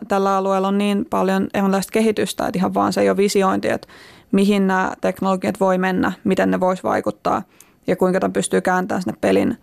tällä 0.08 0.36
alueella 0.36 0.68
on 0.68 0.78
niin 0.78 1.06
paljon 1.10 1.48
erilaista 1.54 1.92
kehitystä, 1.92 2.46
että 2.46 2.58
ihan 2.58 2.74
vaan 2.74 2.92
se 2.92 3.00
ei 3.00 3.08
ole 3.08 3.16
visiointi, 3.16 3.68
että 3.68 3.88
mihin 4.32 4.66
nämä 4.66 4.92
teknologiat 5.00 5.60
voi 5.60 5.78
mennä, 5.78 6.12
miten 6.24 6.50
ne 6.50 6.60
voisi 6.60 6.82
vaikuttaa 6.82 7.42
ja 7.86 7.96
kuinka 7.96 8.20
tämä 8.20 8.32
pystyy 8.32 8.60
kääntämään 8.60 9.02
sinne 9.02 9.18
pelin 9.20 9.56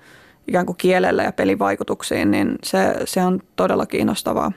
ikään 0.48 0.66
kuin 0.66 0.78
kielelle 0.78 1.24
ja 1.24 1.32
pelin 1.32 1.60
vaikutuksiin, 1.60 2.32
niin 2.32 2.56
se, 2.64 2.96
se 3.06 3.24
on 3.24 3.40
todella 3.56 3.86
kiinnostavaa. 3.86 4.52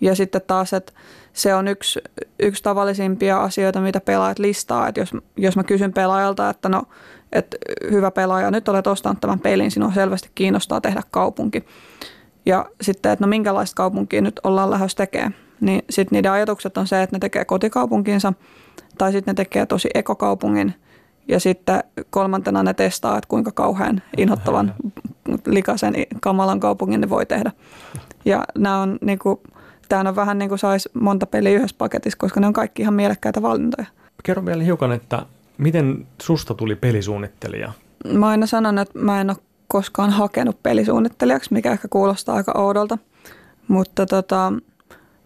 Ja 0.00 0.14
sitten 0.14 0.40
taas, 0.46 0.72
että 0.72 0.92
se 1.32 1.54
on 1.54 1.68
yksi, 1.68 2.00
yksi 2.38 2.62
tavallisimpia 2.62 3.42
asioita, 3.42 3.80
mitä 3.80 4.00
pelaajat 4.00 4.38
listaa. 4.38 4.88
Että 4.88 5.00
jos, 5.00 5.12
jos 5.36 5.56
mä 5.56 5.64
kysyn 5.64 5.92
pelaajalta, 5.92 6.50
että 6.50 6.68
no, 6.68 6.82
että 7.32 7.56
hyvä 7.90 8.10
pelaaja, 8.10 8.50
nyt 8.50 8.68
olet 8.68 8.86
ostanut 8.86 9.20
tämän 9.20 9.40
pelin, 9.40 9.70
sinua 9.70 9.92
selvästi 9.92 10.30
kiinnostaa 10.34 10.80
tehdä 10.80 11.02
kaupunki. 11.10 11.64
Ja 12.46 12.66
sitten, 12.80 13.12
että 13.12 13.24
no 13.24 13.28
minkälaista 13.28 13.76
kaupunkia 13.76 14.22
nyt 14.22 14.40
ollaan 14.44 14.70
lähdössä 14.70 14.96
tekemään. 14.96 15.34
Niin 15.60 15.82
sitten 15.90 16.16
niiden 16.16 16.32
ajatukset 16.32 16.78
on 16.78 16.86
se, 16.86 17.02
että 17.02 17.16
ne 17.16 17.20
tekee 17.20 17.44
kotikaupunkinsa 17.44 18.32
tai 18.98 19.12
sitten 19.12 19.32
ne 19.32 19.36
tekee 19.36 19.66
tosi 19.66 19.88
ekokaupungin– 19.94 20.74
ja 21.28 21.40
sitten 21.40 21.84
kolmantena 22.10 22.62
ne 22.62 22.74
testaa, 22.74 23.18
että 23.18 23.28
kuinka 23.28 23.52
kauhean 23.52 24.02
inhottavan 24.16 24.74
likaisen 25.46 25.94
kamalan 26.20 26.60
kaupungin 26.60 27.00
ne 27.00 27.08
voi 27.08 27.26
tehdä. 27.26 27.52
Ja 28.24 28.44
nämä 28.58 28.80
on 28.82 28.98
niin 29.00 29.18
kuin, 29.18 29.40
tämä 29.88 30.08
on 30.08 30.16
vähän 30.16 30.38
niin 30.38 30.48
kuin 30.48 30.58
saisi 30.58 30.88
monta 30.94 31.26
peliä 31.26 31.56
yhdessä 31.56 31.76
paketissa, 31.78 32.18
koska 32.18 32.40
ne 32.40 32.46
on 32.46 32.52
kaikki 32.52 32.82
ihan 32.82 32.94
mielekkäitä 32.94 33.42
valintoja. 33.42 33.86
Kerro 34.22 34.46
vielä 34.46 34.62
hiukan, 34.62 34.92
että 34.92 35.26
miten 35.58 36.06
susta 36.22 36.54
tuli 36.54 36.74
pelisuunnittelija? 36.76 37.72
Mä 38.12 38.28
aina 38.28 38.46
sanon, 38.46 38.78
että 38.78 38.98
mä 38.98 39.20
en 39.20 39.30
ole 39.30 39.38
koskaan 39.68 40.10
hakenut 40.10 40.62
pelisuunnittelijaksi, 40.62 41.52
mikä 41.52 41.72
ehkä 41.72 41.88
kuulostaa 41.88 42.36
aika 42.36 42.52
oudolta. 42.56 42.98
Mutta 43.68 44.06
tota, 44.06 44.52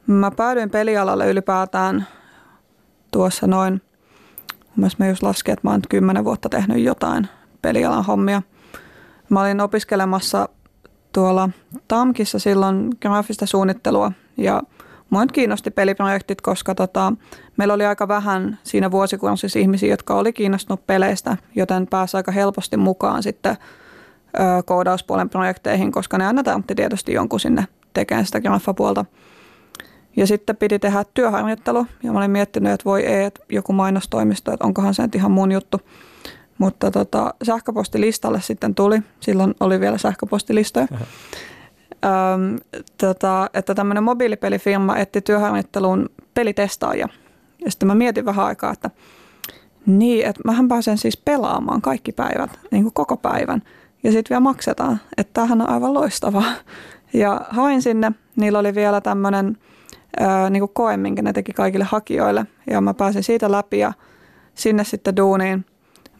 mä 0.07 0.30
päädyin 0.30 0.70
pelialalle 0.70 1.30
ylipäätään 1.30 2.07
tuossa 3.11 3.46
noin 3.46 3.82
Myös 4.76 4.98
mä 4.98 5.08
just 5.08 5.22
lasken, 5.22 5.52
että 5.52 5.68
mä 5.68 5.70
oon 5.70 5.80
kymmenen 5.88 6.24
vuotta 6.24 6.48
tehnyt 6.48 6.78
jotain 6.78 7.28
pelialan 7.62 8.04
hommia. 8.04 8.42
Mä 9.28 9.40
olin 9.40 9.60
opiskelemassa 9.60 10.48
tuolla 11.12 11.48
TAMKissa 11.88 12.38
silloin 12.38 12.90
graafista 13.00 13.46
suunnittelua 13.46 14.12
ja 14.36 14.62
Mua 15.10 15.20
nyt 15.20 15.32
kiinnosti 15.32 15.70
peliprojektit, 15.70 16.40
koska 16.40 16.74
tota, 16.74 17.12
meillä 17.56 17.74
oli 17.74 17.86
aika 17.86 18.08
vähän 18.08 18.58
siinä 18.62 18.90
vuosikurssissa 18.90 19.58
ihmisiä, 19.58 19.90
jotka 19.90 20.14
oli 20.14 20.32
kiinnostunut 20.32 20.86
peleistä, 20.86 21.36
joten 21.56 21.86
pääsi 21.86 22.16
aika 22.16 22.32
helposti 22.32 22.76
mukaan 22.76 23.22
sitten 23.22 23.56
koodauspuolen 24.64 25.30
projekteihin, 25.30 25.92
koska 25.92 26.18
ne 26.18 26.26
aina 26.26 26.42
tarvitti 26.42 26.74
tietysti 26.74 27.12
jonkun 27.12 27.40
sinne 27.40 27.64
tekemään 27.94 28.26
sitä 28.26 28.40
graffapuolta. 28.40 29.04
Ja 30.20 30.26
sitten 30.26 30.56
piti 30.56 30.78
tehdä 30.78 31.04
työharjoittelu 31.14 31.86
ja 32.02 32.12
mä 32.12 32.18
olin 32.18 32.30
miettinyt, 32.30 32.72
että 32.72 32.84
voi 32.84 33.02
ei, 33.02 33.24
että 33.24 33.40
joku 33.48 33.72
mainostoimisto, 33.72 34.52
että 34.52 34.66
onkohan 34.66 34.94
se 34.94 35.02
nyt 35.02 35.14
ihan 35.14 35.30
mun 35.30 35.52
juttu. 35.52 35.80
Mutta 36.58 36.90
tota, 36.90 37.34
sähköpostilistalle 37.42 38.40
sitten 38.40 38.74
tuli, 38.74 39.02
silloin 39.20 39.54
oli 39.60 39.80
vielä 39.80 39.98
sähköpostilistoja, 39.98 40.86
Öm, 42.04 42.58
tota, 42.98 43.50
että 43.54 43.74
tämmöinen 43.74 44.04
mobiilipelifirma 44.04 44.96
etti 44.96 45.20
työharjoitteluun 45.20 46.08
pelitestaajia. 46.34 47.08
Ja 47.64 47.70
sitten 47.70 47.86
mä 47.86 47.94
mietin 47.94 48.24
vähän 48.24 48.46
aikaa, 48.46 48.72
että 48.72 48.90
niin, 49.86 50.26
että 50.26 50.40
mähän 50.44 50.68
pääsen 50.68 50.98
siis 50.98 51.16
pelaamaan 51.16 51.82
kaikki 51.82 52.12
päivät, 52.12 52.60
niin 52.70 52.82
kuin 52.82 52.94
koko 52.94 53.16
päivän. 53.16 53.62
Ja 54.02 54.12
sitten 54.12 54.34
vielä 54.34 54.40
maksetaan, 54.40 55.00
että 55.16 55.32
tämähän 55.32 55.60
on 55.60 55.70
aivan 55.70 55.94
loistavaa. 55.94 56.52
Ja 57.12 57.40
hain 57.50 57.82
sinne, 57.82 58.12
niillä 58.36 58.58
oli 58.58 58.74
vielä 58.74 59.00
tämmöinen 59.00 59.58
niin 60.50 60.61
kuin 60.61 60.70
koe, 60.74 60.96
minkä 60.96 61.22
ne 61.22 61.32
teki 61.32 61.52
kaikille 61.52 61.84
hakijoille. 61.84 62.46
Ja 62.70 62.80
mä 62.80 62.94
pääsin 62.94 63.22
siitä 63.22 63.50
läpi 63.50 63.78
ja 63.78 63.92
sinne 64.54 64.84
sitten 64.84 65.16
duuniin. 65.16 65.64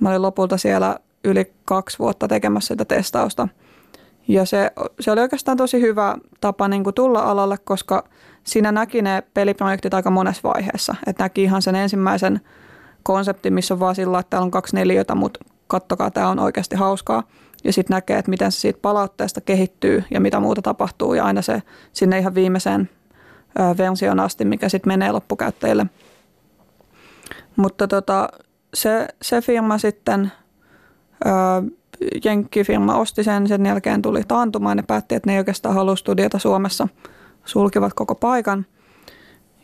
Mä 0.01 0.09
olin 0.09 0.23
lopulta 0.23 0.57
siellä 0.57 0.99
yli 1.25 1.53
kaksi 1.65 1.99
vuotta 1.99 2.29
tekemässä 2.29 2.75
sitä 2.75 2.85
testausta. 2.85 3.49
Ja 4.29 4.45
se, 4.45 4.71
se 5.01 5.11
oli 5.11 5.21
oikeastaan 5.21 5.57
tosi 5.57 5.81
hyvä 5.81 6.17
tapa 6.41 6.69
niin 6.69 6.85
kuin 6.85 6.95
tulla 6.95 7.21
alalle, 7.21 7.59
koska 7.65 8.05
siinä 8.45 8.73
näki 8.73 9.03
ne 9.03 9.23
peliprojektit 9.35 9.95
aika 9.95 10.11
monessa 10.11 10.43
vaiheessa. 10.45 10.95
Että 11.07 11.25
näki 11.25 11.43
ihan 11.43 11.63
sen 11.63 11.75
ensimmäisen 11.75 12.41
konseptin, 13.03 13.55
missä 13.55 13.75
on 13.75 13.81
vaan 13.81 13.95
sillä, 13.95 14.19
että 14.19 14.31
täällä 14.31 14.45
on 14.45 14.51
kaksi 14.51 14.77
neliötä, 14.77 15.15
mutta 15.15 15.41
kattokaa, 15.67 16.11
tämä 16.11 16.29
on 16.29 16.39
oikeasti 16.39 16.77
hauskaa. 16.77 17.23
Ja 17.65 17.73
sitten 17.73 17.95
näkee, 17.95 18.19
että 18.19 18.31
miten 18.31 18.53
se 18.53 18.61
siitä 18.61 18.79
palautteesta 18.83 19.41
kehittyy 19.41 20.05
ja 20.11 20.21
mitä 20.21 20.41
muuta 20.41 20.63
tapahtuu. 20.63 21.15
Ja 21.15 21.25
aina 21.25 21.43
se 21.43 21.63
sinne 21.93 22.19
ihan 22.19 22.35
viimeiseen 22.35 22.91
versioon 23.79 24.21
asti, 24.21 24.45
mikä 24.45 24.69
sitten 24.69 24.91
menee 24.91 25.13
loppukäyttäjille. 25.13 25.87
Mutta 27.57 27.89
tota, 27.89 28.29
se, 28.75 29.09
se 29.23 29.41
firma 29.41 29.79
sitten, 29.79 30.33
Jenkkifirma 32.25 32.97
osti 32.97 33.25
sen, 33.25 33.49
sen 33.49 33.67
jälkeen 33.67 34.03
tuli 34.03 34.23
taantumaan 34.29 34.79
ja 34.79 34.83
päätti, 34.83 35.15
että 35.15 35.31
ne 35.31 35.33
ei 35.33 35.39
oikeastaan 35.39 35.75
halua 35.75 35.97
studiota 35.97 36.39
Suomessa, 36.39 36.89
sulkivat 37.45 37.95
koko 37.95 38.15
paikan. 38.15 38.67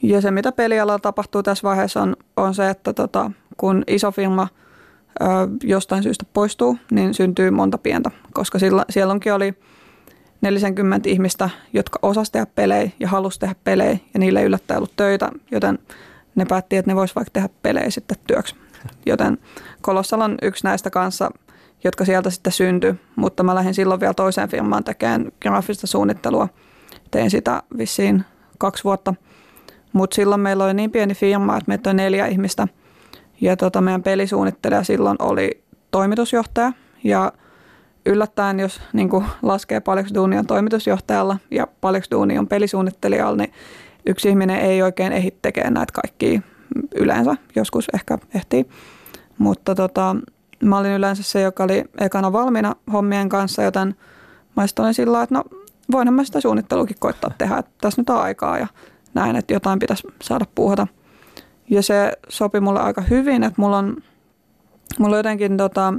Ja 0.02 0.20
se, 0.20 0.30
mitä 0.30 0.52
pelialalla 0.52 0.98
tapahtuu 0.98 1.42
tässä 1.42 1.62
vaiheessa, 1.62 2.02
on, 2.02 2.16
on 2.36 2.54
se, 2.54 2.70
että 2.70 2.92
tota, 2.92 3.30
kun 3.56 3.84
iso 3.86 4.12
firma 4.12 4.48
ö, 5.20 5.24
jostain 5.62 6.02
syystä 6.02 6.24
poistuu, 6.32 6.76
niin 6.90 7.14
syntyy 7.14 7.50
monta 7.50 7.78
pientä, 7.78 8.10
koska 8.32 8.58
sillä, 8.58 8.84
sielläkin 8.90 9.34
oli– 9.34 9.54
40 10.40 11.08
ihmistä, 11.08 11.50
jotka 11.72 11.98
osasivat 12.02 12.32
tehdä 12.32 12.46
pelejä 12.46 12.90
ja 13.00 13.08
halusivat 13.08 13.40
tehdä 13.40 13.54
pelejä 13.64 13.98
ja 14.14 14.20
niille 14.20 14.40
ei 14.40 14.46
yllättäen 14.46 14.78
ollut 14.78 14.96
töitä, 14.96 15.30
joten 15.50 15.78
ne 16.34 16.44
päätti, 16.44 16.76
että 16.76 16.90
ne 16.90 16.96
voisivat 16.96 17.16
vaikka 17.16 17.30
tehdä 17.32 17.48
pelejä 17.62 17.90
sitten 17.90 18.16
työksi. 18.26 18.56
Joten 19.06 19.38
Kolossal 19.80 20.20
on 20.20 20.38
yksi 20.42 20.64
näistä 20.64 20.90
kanssa, 20.90 21.30
jotka 21.84 22.04
sieltä 22.04 22.30
sitten 22.30 22.52
syntyi, 22.52 22.94
mutta 23.16 23.42
mä 23.42 23.54
lähdin 23.54 23.74
silloin 23.74 24.00
vielä 24.00 24.14
toiseen 24.14 24.48
firmaan 24.48 24.84
tekemään 24.84 25.32
graafista 25.42 25.86
suunnittelua. 25.86 26.48
Tein 27.10 27.30
sitä 27.30 27.62
vissiin 27.78 28.24
kaksi 28.58 28.84
vuotta, 28.84 29.14
mutta 29.92 30.14
silloin 30.14 30.40
meillä 30.40 30.64
oli 30.64 30.74
niin 30.74 30.90
pieni 30.90 31.14
firma, 31.14 31.56
että 31.56 31.68
meitä 31.68 31.90
oli 31.90 31.96
neljä 31.96 32.26
ihmistä 32.26 32.68
ja 33.40 33.56
tota, 33.56 33.80
meidän 33.80 34.02
pelisuunnittelija 34.02 34.84
silloin 34.84 35.16
oli 35.20 35.62
toimitusjohtaja 35.90 36.72
ja– 37.04 37.32
yllättäen, 38.06 38.60
jos 38.60 38.80
niin 38.92 39.08
kuin 39.08 39.24
laskee 39.42 39.80
paljonko 39.80 40.10
duunia 40.14 40.38
on 40.38 40.46
toimitusjohtajalla 40.46 41.38
ja 41.50 41.66
paljonko 41.80 42.06
duunia 42.10 42.40
on 42.40 42.48
pelisuunnittelijalla, 42.48 43.36
niin 43.36 43.52
yksi 44.06 44.28
ihminen 44.28 44.60
ei 44.60 44.82
oikein 44.82 45.12
ehdi 45.12 45.30
tekemään 45.42 45.74
näitä 45.74 45.92
kaikkia 45.92 46.40
yleensä. 46.94 47.36
Joskus 47.56 47.88
ehkä 47.94 48.18
ehtii. 48.34 48.66
Mutta 49.38 49.74
tota, 49.74 50.16
mä 50.62 50.78
olin 50.78 50.92
yleensä 50.92 51.22
se, 51.22 51.40
joka 51.40 51.64
oli 51.64 51.84
ekana 52.00 52.32
valmiina 52.32 52.76
hommien 52.92 53.28
kanssa, 53.28 53.62
joten 53.62 53.94
mä 54.56 54.64
olin 54.78 54.94
sillä 54.94 55.22
että 55.22 55.34
no 55.34 55.44
voinhan 55.92 56.14
mä 56.14 56.24
sitä 56.24 56.40
suunnittelukin 56.40 56.96
koittaa 57.00 57.30
tehdä, 57.38 57.58
että 57.58 57.70
tässä 57.80 58.00
nyt 58.00 58.10
on 58.10 58.20
aikaa 58.20 58.58
ja 58.58 58.66
näin, 59.14 59.36
että 59.36 59.54
jotain 59.54 59.78
pitäisi 59.78 60.08
saada 60.22 60.44
puuhata. 60.54 60.86
Ja 61.70 61.82
se 61.82 62.12
sopi 62.28 62.60
mulle 62.60 62.80
aika 62.80 63.00
hyvin, 63.00 63.42
että 63.42 63.60
mulla 63.60 63.78
on, 63.78 63.96
mulla 64.98 65.16
on 65.16 65.18
jotenkin 65.18 65.56
tota, 65.56 65.94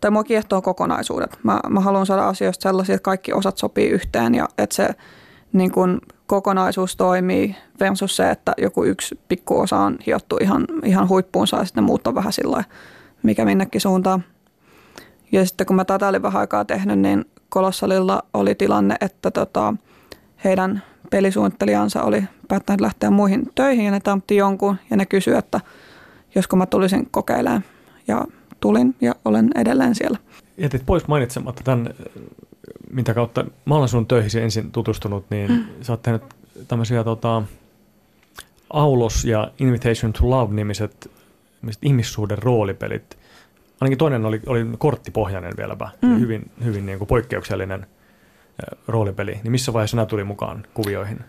tai 0.00 0.10
mua 0.10 0.24
kiehtoo 0.24 0.62
kokonaisuudet. 0.62 1.38
Mä, 1.42 1.60
mä 1.68 1.80
haluan 1.80 2.06
saada 2.06 2.28
asioista 2.28 2.62
sellaisia, 2.62 2.94
että 2.94 3.04
kaikki 3.04 3.32
osat 3.32 3.58
sopii 3.58 3.88
yhteen 3.88 4.34
ja 4.34 4.48
että 4.58 4.76
se 4.76 4.88
niin 5.52 5.72
kun 5.72 6.00
kokonaisuus 6.26 6.96
toimii 6.96 7.56
versus 7.80 8.16
se, 8.16 8.30
että 8.30 8.52
joku 8.58 8.84
yksi 8.84 9.20
pikku 9.28 9.60
osa 9.60 9.76
on 9.78 9.98
hiottu 10.06 10.36
ihan, 10.40 10.66
ihan 10.84 11.08
huippuunsa 11.08 11.56
ja 11.56 11.64
sitten 11.64 11.84
muut 11.84 12.06
on 12.06 12.14
vähän 12.14 12.32
sillä 12.32 12.64
mikä 13.22 13.44
minnekin 13.44 13.80
suuntaan. 13.80 14.24
Ja 15.32 15.46
sitten 15.46 15.66
kun 15.66 15.76
mä 15.76 15.84
tätä 15.84 16.08
olin 16.08 16.22
vähän 16.22 16.40
aikaa 16.40 16.64
tehnyt, 16.64 16.98
niin 16.98 17.24
Kolossalilla 17.48 18.22
oli 18.34 18.54
tilanne, 18.54 18.96
että 19.00 19.30
tota, 19.30 19.74
heidän 20.44 20.82
pelisuunnittelijansa 21.10 22.02
oli 22.02 22.24
päättänyt 22.48 22.80
lähteä 22.80 23.10
muihin 23.10 23.50
töihin 23.54 23.84
ja 23.84 23.90
ne 23.90 24.00
tampti 24.00 24.36
jonkun 24.36 24.76
ja 24.90 24.96
ne 24.96 25.06
kysyi, 25.06 25.34
että 25.34 25.60
josko 26.34 26.56
mä 26.56 26.66
tulisin 26.66 27.08
kokeilemaan. 27.10 27.64
Ja 28.08 28.24
tulin 28.60 28.94
ja 29.00 29.14
olen 29.24 29.50
edelleen 29.54 29.94
siellä. 29.94 30.18
Jätit 30.58 30.86
pois 30.86 31.06
mainitsematta 31.08 31.62
tämän, 31.64 31.94
mitä 32.92 33.14
kautta 33.14 33.44
mä 33.64 33.74
olen 33.74 33.88
sun 33.88 34.06
töihin 34.06 34.42
ensin 34.42 34.72
tutustunut, 34.72 35.24
niin 35.30 35.52
mm. 35.52 35.64
sä 35.82 35.92
oot 35.92 36.02
tehnyt 36.02 36.22
tämmöisiä 36.68 37.04
tota, 37.04 37.42
Aulos 38.70 39.24
ja 39.24 39.52
Invitation 39.58 40.12
to 40.12 40.30
Love-nimiset 40.30 41.10
ihmissuuden 41.82 42.38
roolipelit. 42.38 43.18
Ainakin 43.80 43.98
toinen 43.98 44.24
oli, 44.24 44.40
oli 44.46 44.66
korttipohjainen 44.78 45.52
vieläpä, 45.56 45.88
mm. 46.02 46.20
hyvin, 46.20 46.50
hyvin 46.64 46.86
niin 46.86 46.98
kuin 46.98 47.08
poikkeuksellinen 47.08 47.86
roolipeli. 48.88 49.40
Niin 49.42 49.50
missä 49.52 49.72
vaiheessa 49.72 49.96
nämä 49.96 50.06
tuli 50.06 50.24
mukaan 50.24 50.66
kuvioihin? 50.74 51.20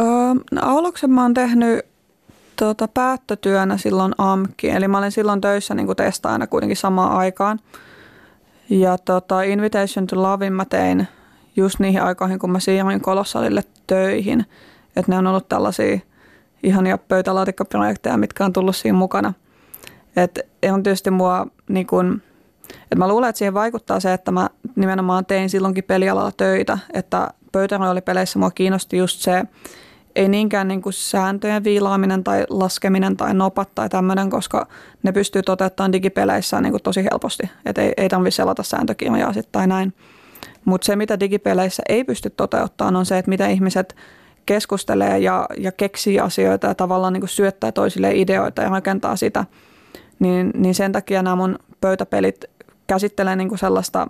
Öö, 0.00 0.06
no, 0.52 0.62
Auloksen 0.62 1.10
mä 1.10 1.22
oon 1.22 1.34
tehnyt 1.34 1.89
tota, 2.60 2.88
päättötyönä 2.88 3.76
silloin 3.76 4.12
AMKki, 4.18 4.70
eli 4.70 4.88
mä 4.88 4.98
olin 4.98 5.12
silloin 5.12 5.40
töissä 5.40 5.74
niin 5.74 5.96
testaajana 5.96 6.46
kuitenkin 6.46 6.76
samaan 6.76 7.12
aikaan. 7.12 7.60
Ja 8.70 8.98
tota, 8.98 9.42
Invitation 9.42 10.06
to 10.06 10.22
Lovein 10.22 10.52
mä 10.52 10.64
tein 10.64 11.08
just 11.56 11.78
niihin 11.78 12.02
aikoihin, 12.02 12.38
kun 12.38 12.50
mä 12.50 12.60
siirryin 12.60 13.00
Kolossalille 13.00 13.62
töihin. 13.86 14.46
Että 14.96 15.12
ne 15.12 15.18
on 15.18 15.26
ollut 15.26 15.48
tällaisia 15.48 15.98
ihania 16.62 16.98
pöytälaatikkoprojekteja, 16.98 18.16
mitkä 18.16 18.44
on 18.44 18.52
tullut 18.52 18.76
siinä 18.76 18.98
mukana. 18.98 19.32
Että 20.16 20.40
on 20.72 20.82
tietysti 20.82 21.10
mua 21.10 21.46
niin 21.68 21.86
kun, 21.86 22.22
että 22.82 22.96
mä 22.96 23.08
luulen, 23.08 23.28
että 23.28 23.38
siihen 23.38 23.54
vaikuttaa 23.54 24.00
se, 24.00 24.12
että 24.12 24.30
mä 24.30 24.50
nimenomaan 24.76 25.26
tein 25.26 25.50
silloinkin 25.50 25.84
pelialalla 25.84 26.32
töitä, 26.36 26.78
että 26.92 27.30
pöytäroolipeleissä 27.52 28.38
mua 28.38 28.50
kiinnosti 28.50 28.96
just 28.96 29.20
se, 29.20 29.44
ei 30.16 30.28
niinkään 30.28 30.68
niin 30.68 30.82
kuin 30.82 30.92
sääntöjen 30.92 31.64
viilaaminen 31.64 32.24
tai 32.24 32.44
laskeminen 32.50 33.16
tai 33.16 33.34
nopat 33.34 33.74
tai 33.74 33.88
tämmöinen, 33.88 34.30
koska 34.30 34.66
ne 35.02 35.12
pystyy 35.12 35.42
toteuttamaan 35.42 35.92
digipeleissä 35.92 36.60
niin 36.60 36.72
kuin 36.72 36.82
tosi 36.82 37.04
helposti. 37.04 37.50
Että 37.66 37.82
ei, 37.82 37.92
ei 37.96 38.08
tarvitse 38.08 38.36
selata 38.36 38.62
sääntökirjaa 38.62 39.32
sitten 39.32 39.52
tai 39.52 39.66
näin. 39.66 39.94
Mutta 40.64 40.84
se, 40.84 40.96
mitä 40.96 41.20
digipeleissä 41.20 41.82
ei 41.88 42.04
pysty 42.04 42.30
toteuttamaan, 42.30 42.96
on 42.96 43.06
se, 43.06 43.18
että 43.18 43.28
miten 43.28 43.50
ihmiset 43.50 43.96
keskustelee 44.46 45.18
ja, 45.18 45.46
ja 45.58 45.72
keksii 45.72 46.20
asioita 46.20 46.66
ja 46.66 46.74
tavallaan 46.74 47.12
niin 47.12 47.20
kuin 47.20 47.28
syöttää 47.28 47.72
toisille 47.72 48.12
ideoita 48.14 48.62
ja 48.62 48.68
rakentaa 48.68 49.16
sitä. 49.16 49.44
Niin, 50.18 50.50
niin 50.54 50.74
sen 50.74 50.92
takia 50.92 51.22
nämä 51.22 51.36
mun 51.36 51.58
pöytäpelit 51.80 52.44
käsittelee 52.86 53.36
niin 53.36 53.48
kuin 53.48 53.58
sellaista 53.58 54.06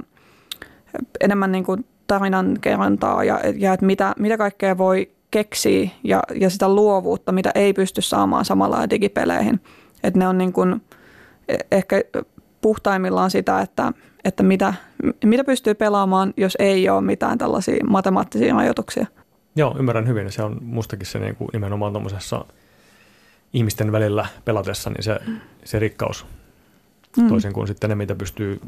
enemmän 1.21 1.53
niin 1.53 1.65
kuin 1.65 1.85
tarinan 2.07 2.59
kerrontaa 2.61 3.25
ja, 3.25 3.41
ja 3.57 3.73
että 3.73 3.87
mitä, 3.87 4.15
mitä 4.19 4.39
kaikkea 4.39 4.79
voi 4.79 5.11
keksiä 5.31 5.91
ja, 6.05 6.23
ja 6.35 6.51
sitä 6.51 6.69
luovuutta, 6.69 7.33
mitä 7.33 7.51
ei 7.55 7.73
pysty 7.73 8.03
saamaan 8.03 8.45
samalla 8.45 8.91
digipeleihin. 8.91 9.61
Että 10.03 10.19
ne 10.19 10.29
on 10.29 10.39
niin 10.39 10.53
kuin 10.53 10.83
e, 11.49 11.57
ehkä 11.71 11.97
puhtaimmillaan 12.61 13.31
sitä, 13.31 13.61
että, 13.61 13.93
että 14.25 14.43
mitä, 14.43 14.75
mitä 15.25 15.45
pystyy 15.45 15.75
pelaamaan, 15.75 16.35
jos 16.37 16.57
ei 16.59 16.89
ole 16.89 17.01
mitään 17.01 17.39
tällaisia 17.39 17.85
matemaattisia 17.85 18.55
rajoituksia. 18.55 19.07
Joo, 19.57 19.77
ymmärrän 19.79 20.09
hyvin. 20.09 20.33
Se 20.33 20.43
on 20.43 20.59
mustakin 20.61 21.07
se 21.07 21.19
niin 21.19 21.37
kuin 21.37 21.49
nimenomaan 21.53 21.93
tuommoisessa 21.93 22.45
ihmisten 23.53 23.93
välillä 23.93 24.27
pelatessa, 24.45 24.91
niin 24.91 25.03
se, 25.03 25.19
se 25.65 25.79
rikkaus, 25.79 26.27
mm. 27.17 27.29
toisin 27.29 27.53
kuin 27.53 27.67
sitten 27.67 27.91
ne, 27.91 27.97
mitä 27.97 28.15
pystyy 28.15 28.61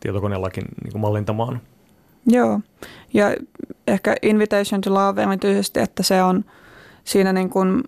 tietokoneellakin 0.00 0.64
niin 0.84 0.92
kuin 0.92 1.00
mallintamaan. 1.00 1.60
Joo, 2.26 2.60
ja 3.14 3.34
ehkä 3.86 4.16
Invitation 4.22 4.80
to 4.80 4.94
Love 4.94 5.22
erityisesti, 5.22 5.80
että 5.80 6.02
se 6.02 6.22
on 6.22 6.44
siinä 7.04 7.32
niin 7.32 7.50
kuin 7.50 7.82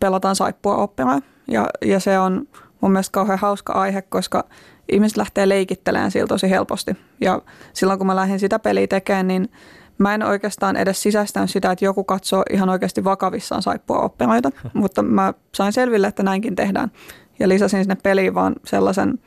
pelataan 0.00 0.36
saippua 0.36 0.76
oppia 0.76 1.20
ja, 1.48 1.66
ja 1.84 2.00
se 2.00 2.18
on 2.18 2.48
mun 2.80 2.92
mielestä 2.92 3.12
kauhean 3.12 3.38
hauska 3.38 3.72
aihe, 3.72 4.02
koska 4.02 4.44
ihmiset 4.92 5.16
lähtee 5.16 5.48
leikittelemään 5.48 6.10
sillä 6.10 6.26
tosi 6.26 6.50
helposti. 6.50 6.96
Ja 7.20 7.42
silloin 7.72 7.98
kun 7.98 8.06
mä 8.06 8.16
lähdin 8.16 8.40
sitä 8.40 8.58
peliä 8.58 8.86
tekemään, 8.86 9.28
niin 9.28 9.50
mä 9.98 10.14
en 10.14 10.22
oikeastaan 10.22 10.76
edes 10.76 11.02
sisäistänyt 11.02 11.50
sitä, 11.50 11.72
että 11.72 11.84
joku 11.84 12.04
katsoo 12.04 12.42
ihan 12.52 12.68
oikeasti 12.68 13.04
vakavissaan 13.04 13.62
saippua 13.62 13.98
oppimaita, 13.98 14.50
mutta 14.74 15.02
mä 15.02 15.34
sain 15.54 15.72
selville, 15.72 16.06
että 16.06 16.22
näinkin 16.22 16.56
tehdään. 16.56 16.92
Ja 17.38 17.48
lisäsin 17.48 17.84
sinne 17.84 17.96
peliin 18.02 18.34
vaan 18.34 18.54
sellaisen 18.64 19.18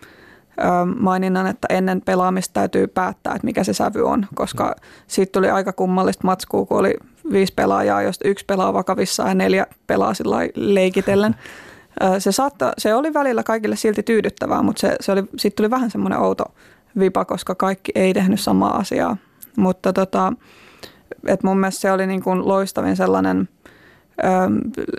maininnan, 0.99 1.47
että 1.47 1.68
ennen 1.70 2.01
pelaamista 2.01 2.54
täytyy 2.54 2.88
päättää, 2.88 3.36
että 3.36 3.45
mikä 3.45 3.64
se 3.64 3.74
sävy 3.74 4.01
on, 4.01 4.26
koska 4.36 4.76
siitä 5.08 5.32
tuli 5.32 5.49
aika 5.49 5.74
kummallista 5.74 6.28
matskua, 6.28 6.66
kun 6.66 6.80
oli 6.80 6.93
viisi 7.32 7.54
pelaajaa, 7.54 8.01
josta 8.01 8.28
yksi 8.28 8.45
pelaa 8.45 8.74
vakavissaan 8.74 9.30
ja 9.30 9.36
neljä 9.36 9.68
pelaa 9.88 10.14
sillä 10.14 10.38
leikitellen. 10.56 11.36
Se, 12.20 12.32
saatta, 12.32 12.74
se 12.78 12.95
oli 12.95 13.14
välillä 13.14 13.43
kaikille 13.43 13.76
silti 13.76 14.04
tyydyttävää, 14.04 14.62
mutta 14.62 14.80
se, 14.80 14.95
se 14.99 15.12
oli, 15.12 15.24
siitä 15.38 15.56
tuli 15.56 15.70
vähän 15.70 15.91
semmoinen 15.91 16.20
outo 16.20 16.45
vipa, 16.99 17.26
koska 17.26 17.56
kaikki 17.56 17.91
ei 17.95 18.14
tehnyt 18.14 18.39
samaa 18.39 18.78
asiaa. 18.78 19.18
Mutta 19.58 19.93
tota, 19.93 20.34
et 21.28 21.43
mun 21.43 21.60
mielestä 21.60 21.82
se 21.82 21.91
oli 21.91 22.08
niin 22.08 22.24
kuin 22.24 22.47
loistavin 22.47 22.95
sellainen 22.95 23.49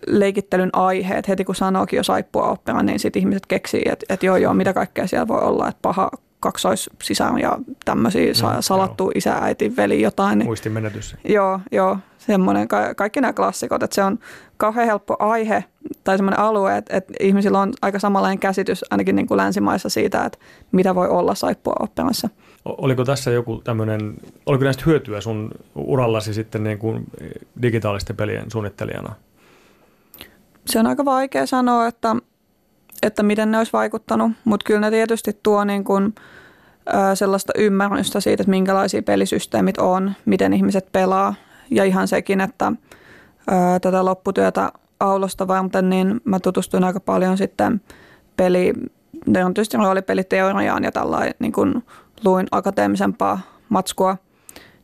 leikittelyn 0.07 0.71
aihe, 0.73 1.15
että 1.15 1.33
heti 1.33 1.45
kun 1.45 1.55
sanookin 1.55 1.97
jo 1.97 2.03
saippua 2.03 2.51
oppima, 2.51 2.83
niin 2.83 2.99
sitten 3.01 3.21
ihmiset 3.21 3.47
keksii, 3.47 3.83
että, 3.87 4.07
että 4.09 4.27
joo 4.27 4.37
joo, 4.37 4.55
mitä 4.55 4.73
kaikkea 4.73 5.07
siellä 5.07 5.29
voi 5.29 5.41
olla, 5.41 5.69
että 5.69 5.79
paha 5.83 6.11
kaksoissisään 6.41 7.39
ja 7.39 7.59
tämmöisiä 7.85 8.33
no, 8.43 8.63
salattu 8.63 9.11
isä, 9.15 9.35
äiti, 9.41 9.77
veli, 9.77 10.03
jotain. 10.03 10.39
Niin, 10.39 10.47
Muistimenetys. 10.47 11.17
Joo, 11.29 11.61
joo, 11.73 11.99
semmoinen, 12.19 12.69
ka- 12.69 12.95
kaikki 12.95 13.21
nämä 13.21 13.33
klassikot, 13.33 13.83
että 13.83 13.95
se 13.95 14.03
on 14.03 14.19
kauhean 14.57 14.87
helppo 14.87 15.17
aihe 15.19 15.65
tai 16.05 16.19
semmoinen 16.19 16.41
alue, 16.41 16.77
että, 16.77 16.97
että 16.97 17.13
ihmisillä 17.21 17.61
on 17.61 17.73
aika 17.83 17.99
samanlainen 17.99 18.39
käsitys 18.39 18.85
ainakin 18.91 19.17
niin 19.17 19.27
kuin 19.27 19.37
länsimaissa 19.37 19.89
siitä, 19.89 20.25
että 20.25 20.39
mitä 20.73 20.95
voi 20.95 21.09
olla 21.09 21.35
saippua 21.35 21.75
oppimassa. 21.81 22.29
Oliko 22.65 23.05
tässä 23.05 23.31
joku 23.31 23.61
tämmöinen, 23.65 24.15
oliko 24.47 24.65
näistä 24.65 24.83
hyötyä 24.87 25.21
sun 25.21 25.51
urallasi 25.75 26.35
sitten 26.35 26.65
niin 26.65 26.79
kuin 26.79 27.05
digitaalisten 27.63 28.17
pelien 28.17 28.51
suunnittelijana? 28.51 29.15
Se 30.67 30.79
on 30.79 30.87
aika 30.87 31.05
vaikea 31.05 31.47
sanoa, 31.47 31.87
että, 31.87 32.17
että 33.03 33.23
miten 33.23 33.51
ne 33.51 33.59
olisi 33.59 33.73
vaikuttanut, 33.73 34.33
mutta 34.45 34.65
kyllä 34.65 34.81
ne 34.81 34.91
tietysti 34.91 35.39
tuo 35.43 35.65
niin 35.65 35.85
kuin, 35.85 36.15
sellaista 37.15 37.53
ymmärrystä 37.59 38.21
siitä, 38.21 38.43
että 38.43 38.51
minkälaisia 38.51 39.03
pelisysteemit 39.03 39.79
on, 39.79 40.13
miten 40.25 40.53
ihmiset 40.53 40.93
pelaa 40.93 41.35
ja 41.71 41.85
ihan 41.85 42.09
sekin, 42.09 42.41
että 42.41 42.73
tätä 43.83 44.05
lopputyötä 44.05 44.73
Aulosta 45.01 45.49
varten, 45.49 45.91
niin 45.91 46.21
mä 46.25 46.41
tutustuin 46.41 46.85
aika 46.85 47.01
paljon 47.01 47.39
sitten 47.39 47.81
peli, 48.37 48.73
ne 49.27 49.45
on 49.45 49.55
tietysti 49.55 49.77
roolipeliteoriaan 49.77 50.85
ja 50.85 50.93
tällainen 50.93 51.35
niin 51.39 51.83
luin 52.25 52.47
akateemisempaa 52.51 53.41
matskua, 53.69 54.17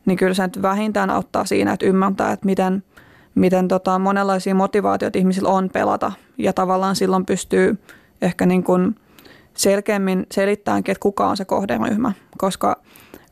niin 0.05 0.17
kyllä 0.17 0.33
se 0.33 0.43
nyt 0.43 0.61
vähintään 0.61 1.09
auttaa 1.09 1.45
siinä, 1.45 1.73
että 1.73 1.85
ymmärtää, 1.85 2.31
että 2.31 2.45
miten, 2.45 2.83
miten 3.35 3.67
tota 3.67 3.99
monenlaisia 3.99 4.55
motivaatioita 4.55 5.17
ihmisillä 5.17 5.49
on 5.49 5.69
pelata 5.73 6.11
ja 6.37 6.53
tavallaan 6.53 6.95
silloin 6.95 7.25
pystyy 7.25 7.77
ehkä 8.21 8.45
niin 8.45 8.63
kuin 8.63 8.95
selkeämmin 9.53 10.25
selittämäänkin, 10.31 10.91
että 10.91 11.01
kuka 11.01 11.27
on 11.27 11.37
se 11.37 11.45
kohderyhmä, 11.45 12.11
koska 12.37 12.81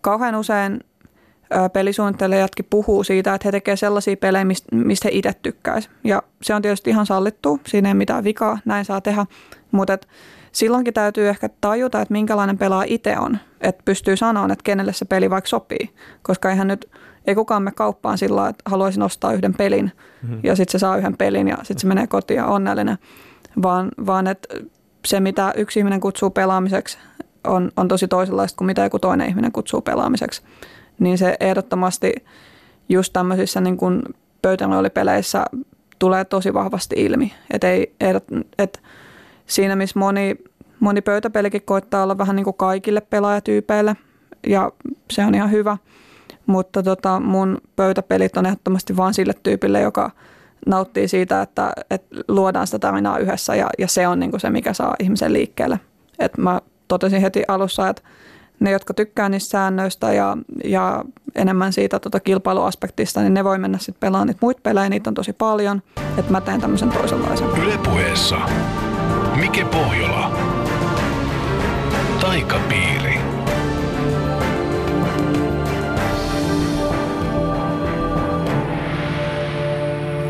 kauhean 0.02 0.36
usein 0.36 0.80
pelisuunnittelijatkin 1.74 2.68
puhuu 2.70 3.04
siitä, 3.04 3.34
että 3.34 3.48
he 3.48 3.52
tekevät 3.52 3.80
sellaisia 3.80 4.18
pelejä, 4.18 4.46
mistä 4.72 5.08
he 5.08 5.12
itse 5.14 5.34
tykkäisivät. 5.42 5.96
Ja 6.04 6.24
se 6.42 6.54
on 6.54 6.62
tietysti 6.62 6.90
ihan 6.90 7.06
sallittu, 7.06 7.60
siinä 7.68 7.90
ei 7.90 7.96
mitään 7.96 8.24
vikaa, 8.24 8.58
näin 8.66 8.86
saa 8.86 9.02
tehdä. 9.02 9.26
Mutta 9.72 9.98
silloinkin 10.52 10.94
täytyy 10.94 11.30
ehkä 11.30 11.50
tajuta, 11.62 12.02
että 12.02 12.12
minkälainen 12.12 12.58
pelaa 12.58 12.84
itse 12.88 13.18
on. 13.20 13.38
Että 13.62 13.82
pystyy 13.86 14.18
sanoa, 14.18 14.46
että 14.46 14.64
kenelle 14.64 14.94
se 14.94 15.06
peli 15.06 15.30
vaikka 15.30 15.48
sopii. 15.50 15.90
Koska 16.22 16.50
eihän 16.50 16.68
nyt, 16.68 16.92
ei 17.28 17.36
kukaan 17.36 17.64
me 17.64 17.72
kauppaan 17.72 18.18
sillä 18.18 18.50
että 18.50 18.64
haluaisin 18.66 19.04
ostaa 19.04 19.34
yhden 19.34 19.54
pelin 19.54 19.92
mm-hmm. 20.22 20.40
ja 20.44 20.56
sitten 20.56 20.72
se 20.72 20.80
saa 20.80 20.98
yhden 20.98 21.18
pelin 21.18 21.48
ja 21.48 21.58
sitten 21.58 21.80
se 21.80 21.88
menee 21.88 22.08
kotiin 22.08 22.38
ja 22.38 22.46
onnellinen. 22.46 22.98
Vaan, 23.62 23.92
vaan 24.06 24.28
että 24.28 24.56
se, 25.08 25.20
mitä 25.20 25.54
yksi 25.58 25.80
ihminen 25.80 26.00
kutsuu 26.00 26.30
pelaamiseksi, 26.30 26.98
on, 27.44 27.72
on 27.78 27.88
tosi 27.88 28.08
toisenlaista 28.08 28.58
kuin 28.58 28.66
mitä 28.66 28.84
joku 28.84 29.00
toinen 29.00 29.30
ihminen 29.30 29.52
kutsuu 29.52 29.82
pelaamiseksi 29.82 30.42
niin 31.00 31.18
se 31.18 31.38
ehdottomasti 31.40 32.14
just 32.90 33.14
tämmöisissä 33.14 33.62
niin 33.62 33.78
kuin 33.78 34.02
pöytäroolipeleissä 34.42 35.46
tulee 36.00 36.26
tosi 36.26 36.54
vahvasti 36.54 36.96
ilmi. 36.98 37.34
Et 37.52 37.64
ei, 37.64 37.96
et 38.58 38.82
siinä, 39.50 39.76
missä 39.76 40.00
moni, 40.00 40.36
moni 40.80 41.02
pöytäpelikin 41.02 41.62
koittaa 41.62 42.04
olla 42.04 42.18
vähän 42.18 42.36
niin 42.36 42.44
kuin 42.44 42.58
kaikille 42.58 43.02
pelaajatyypeille, 43.02 43.96
ja 44.48 44.72
se 45.12 45.26
on 45.26 45.36
ihan 45.36 45.52
hyvä, 45.52 45.78
mutta 46.46 46.84
tota, 46.84 47.20
mun 47.20 47.58
pöytäpelit 47.76 48.38
on 48.38 48.46
ehdottomasti 48.46 48.98
vain 48.98 49.14
sille 49.14 49.34
tyypille, 49.44 49.82
joka 49.82 50.12
nauttii 50.66 51.08
siitä, 51.08 51.42
että, 51.42 51.74
että 51.90 52.16
luodaan 52.28 52.68
sitä 52.68 52.80
tarinaa 52.80 53.18
yhdessä, 53.18 53.56
ja, 53.56 53.70
ja 53.78 53.88
se 53.88 54.08
on 54.08 54.20
niin 54.20 54.32
kuin 54.32 54.42
se, 54.42 54.50
mikä 54.50 54.74
saa 54.74 54.96
ihmisen 55.00 55.34
liikkeelle. 55.34 55.80
Et 56.20 56.38
mä 56.38 56.62
totesin 56.88 57.22
heti 57.22 57.44
alussa, 57.48 57.90
että 57.90 58.02
ne, 58.60 58.72
jotka 58.72 58.94
tykkää 58.94 59.30
niistä 59.30 59.52
säännöistä 59.52 60.14
ja, 60.14 60.38
ja 60.64 61.06
enemmän 61.36 61.74
siitä 61.74 62.00
tota 62.00 62.20
kilpailuaspektista, 62.20 63.22
niin 63.22 63.34
ne 63.34 63.44
voi 63.44 63.58
mennä 63.58 63.78
sitten 63.78 64.00
pelaamaan 64.00 64.28
niitä 64.28 64.40
muita 64.42 64.62
pelejä, 64.64 64.90
niitä 64.90 65.10
on 65.10 65.14
tosi 65.14 65.34
paljon, 65.34 65.82
että 66.18 66.32
mä 66.32 66.42
teen 66.42 66.62
tämmöisen 66.62 66.90
toisenlaisen. 66.90 67.48
Ylepuheessa 67.48 68.38
Mike 69.40 69.66
Pohjola. 69.66 70.32
Taikapiiri. 72.22 73.14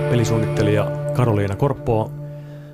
Pelisuunnittelija 0.10 0.92
Karoliina 1.16 1.56
Korppo, 1.56 2.12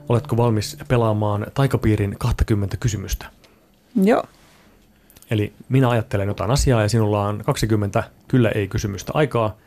oletko 0.09 0.38
valmis 0.38 0.77
pelaamaan 0.88 1.45
Taikapiirin 1.53 2.15
20 2.19 2.77
kysymystä? 2.77 3.25
Joo. 4.03 4.23
Eli 5.31 5.53
minä 5.69 5.89
ajattelen 5.89 6.27
jotain 6.27 6.51
asiaa 6.51 6.81
ja 6.81 6.89
sinulla 6.89 7.27
on 7.27 7.43
20 7.45 8.03
kyllä 8.27 8.49
ei 8.49 8.67
kysymystä 8.67 9.11
aikaa 9.15 9.57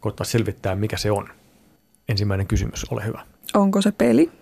koittaa 0.00 0.24
selvittää, 0.24 0.74
mikä 0.74 0.96
se 0.96 1.10
on. 1.10 1.28
Ensimmäinen 2.08 2.46
kysymys, 2.46 2.86
ole 2.90 3.04
hyvä. 3.04 3.22
Onko 3.54 3.82
se 3.82 3.92
peli? 3.92 4.39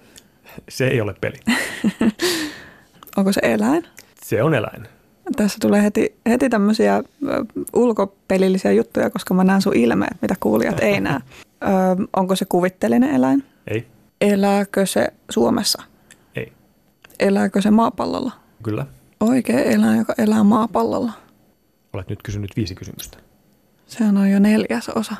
Se 0.68 0.88
ei 0.88 1.00
ole 1.00 1.14
peli. 1.20 1.36
Onko 3.16 3.32
se 3.32 3.40
eläin? 3.44 3.84
Se 4.22 4.42
on 4.42 4.54
eläin. 4.54 4.82
Tässä 5.36 5.58
tulee 5.60 5.82
heti, 5.82 6.14
heti 6.28 6.48
tämmöisiä 6.48 7.02
ulkopelillisiä 7.72 8.72
juttuja, 8.72 9.10
koska 9.10 9.34
mä 9.34 9.44
näen 9.44 9.62
sun 9.62 9.76
ilmeet, 9.76 10.16
mitä 10.22 10.34
kuulijat 10.40 10.80
ei 10.80 11.00
näe. 11.00 11.20
Ö, 11.62 11.68
onko 12.16 12.36
se 12.36 12.44
kuvitteellinen 12.44 13.10
eläin? 13.10 13.44
Ei. 13.66 13.86
Elääkö 14.20 14.86
se 14.86 15.08
Suomessa? 15.30 15.82
Ei. 16.36 16.52
Elääkö 17.20 17.62
se 17.62 17.70
maapallolla? 17.70 18.32
Kyllä. 18.62 18.86
Oikea 19.20 19.60
eläin, 19.60 19.98
joka 19.98 20.14
elää 20.18 20.44
maapallolla. 20.44 21.12
Olet 21.92 22.08
nyt 22.08 22.22
kysynyt 22.22 22.50
viisi 22.56 22.74
kysymystä. 22.74 23.18
Sehän 23.86 24.16
on 24.16 24.30
jo 24.30 24.38
neljäs 24.38 24.88
osa. 24.88 25.16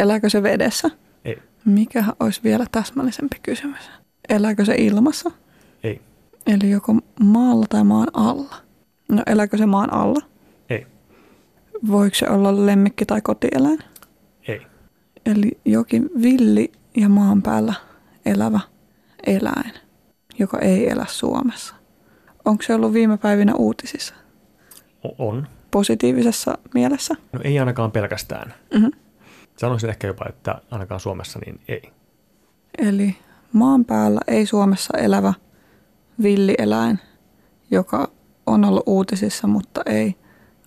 Elääkö 0.00 0.30
se 0.30 0.42
vedessä? 0.42 0.90
Ei. 1.24 1.38
Mikähän 1.64 2.14
olisi 2.20 2.40
vielä 2.44 2.66
täsmällisempi 2.72 3.36
kysymys? 3.42 3.90
Elääkö 4.28 4.64
se 4.64 4.74
ilmassa? 4.78 5.30
Ei. 5.84 6.00
Eli 6.46 6.70
joko 6.70 6.94
maalla 7.20 7.66
tai 7.68 7.84
maan 7.84 8.08
alla? 8.12 8.54
No 9.08 9.22
elääkö 9.26 9.56
se 9.56 9.66
maan 9.66 9.92
alla? 9.92 10.20
Ei. 10.70 10.86
Voiko 11.86 12.14
se 12.14 12.28
olla 12.28 12.66
lemmikki 12.66 13.06
tai 13.06 13.20
kotieläin? 13.20 13.78
Ei. 14.48 14.66
Eli 15.26 15.58
jokin 15.64 16.10
villi 16.22 16.72
ja 16.96 17.08
maan 17.08 17.42
päällä 17.42 17.74
elävä 18.26 18.60
eläin, 19.26 19.72
joka 20.38 20.58
ei 20.58 20.90
elä 20.90 21.06
Suomessa. 21.08 21.74
Onko 22.44 22.62
se 22.62 22.74
ollut 22.74 22.92
viime 22.92 23.16
päivinä 23.16 23.54
uutisissa? 23.54 24.14
On. 25.18 25.46
Positiivisessa 25.70 26.58
mielessä? 26.74 27.14
No 27.32 27.40
ei 27.44 27.58
ainakaan 27.58 27.92
pelkästään. 27.92 28.54
Mhm. 28.74 28.86
Sanoisin 29.56 29.90
ehkä 29.90 30.06
jopa, 30.06 30.24
että 30.28 30.60
ainakaan 30.70 31.00
Suomessa 31.00 31.38
niin 31.46 31.60
ei. 31.68 31.82
Eli 32.78 33.16
maan 33.52 33.84
päällä 33.84 34.20
ei 34.26 34.46
Suomessa 34.46 34.98
elävä 34.98 35.34
villieläin, 36.22 36.98
joka 37.70 38.10
on 38.46 38.64
ollut 38.64 38.82
uutisissa, 38.86 39.46
mutta 39.46 39.82
ei 39.86 40.14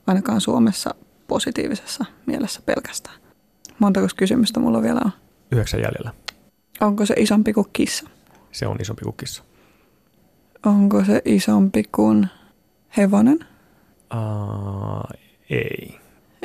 ainakaan 0.07 0.41
Suomessa 0.41 0.95
positiivisessa 1.27 2.05
mielessä 2.25 2.61
pelkästään. 2.65 3.15
Montako 3.79 4.07
kysymystä 4.17 4.59
mulla 4.59 4.81
vielä 4.81 5.01
on? 5.05 5.11
Yhdeksän 5.51 5.79
jäljellä. 5.79 6.13
Onko 6.81 7.05
se 7.05 7.13
isompi 7.17 7.53
kuin 7.53 7.67
kissa? 7.73 8.09
Se 8.51 8.67
on 8.67 8.77
isompi 8.81 9.01
kuin 9.03 9.15
kissa. 9.17 9.43
Onko 10.65 11.05
se 11.05 11.21
isompi 11.25 11.83
kuin 11.91 12.27
hevonen? 12.97 13.39
Uh, 14.13 15.19
ei. 15.49 15.99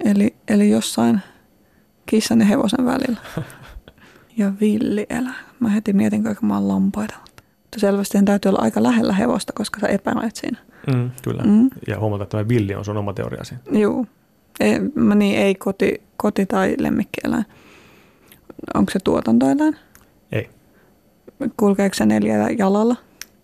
Eli, 0.04 0.36
eli 0.48 0.70
jossain 0.70 1.20
kissan 2.06 2.40
ja 2.40 2.46
hevosen 2.46 2.86
välillä. 2.86 3.20
Ja 4.36 4.52
villieläin. 4.60 5.34
Mä 5.60 5.68
heti 5.68 5.92
mietin, 5.92 6.24
mä 6.42 6.54
oon 6.54 6.68
lampaita. 6.68 7.14
Mutta 7.62 7.80
selvästi 7.80 8.18
täytyy 8.24 8.48
olla 8.48 8.60
aika 8.62 8.82
lähellä 8.82 9.12
hevosta, 9.12 9.52
koska 9.52 9.80
sä 9.80 9.86
epäilet 9.86 10.36
siinä. 10.36 10.58
Mm, 10.94 11.10
kyllä. 11.22 11.42
Mm. 11.42 11.70
Ja 11.86 11.98
huomata, 11.98 12.22
että 12.22 12.36
tämä 12.38 12.48
villi 12.48 12.74
on 12.74 12.84
sun 12.84 12.96
oma 12.96 13.12
teoriasi. 13.12 13.54
Juu. 13.72 14.06
Ei, 14.60 14.80
mä 14.94 15.14
niin, 15.14 15.38
ei 15.38 15.54
koti, 15.54 16.02
koti- 16.16 16.46
tai 16.46 16.74
lemmikkieläin. 16.78 17.44
Onko 18.74 18.90
se 18.92 18.98
tuotantoeläin? 19.04 19.76
Ei. 20.32 20.50
Kulkeeko 21.56 21.94
se 21.94 22.06
neljällä 22.06 22.50
jalalla? 22.58 22.96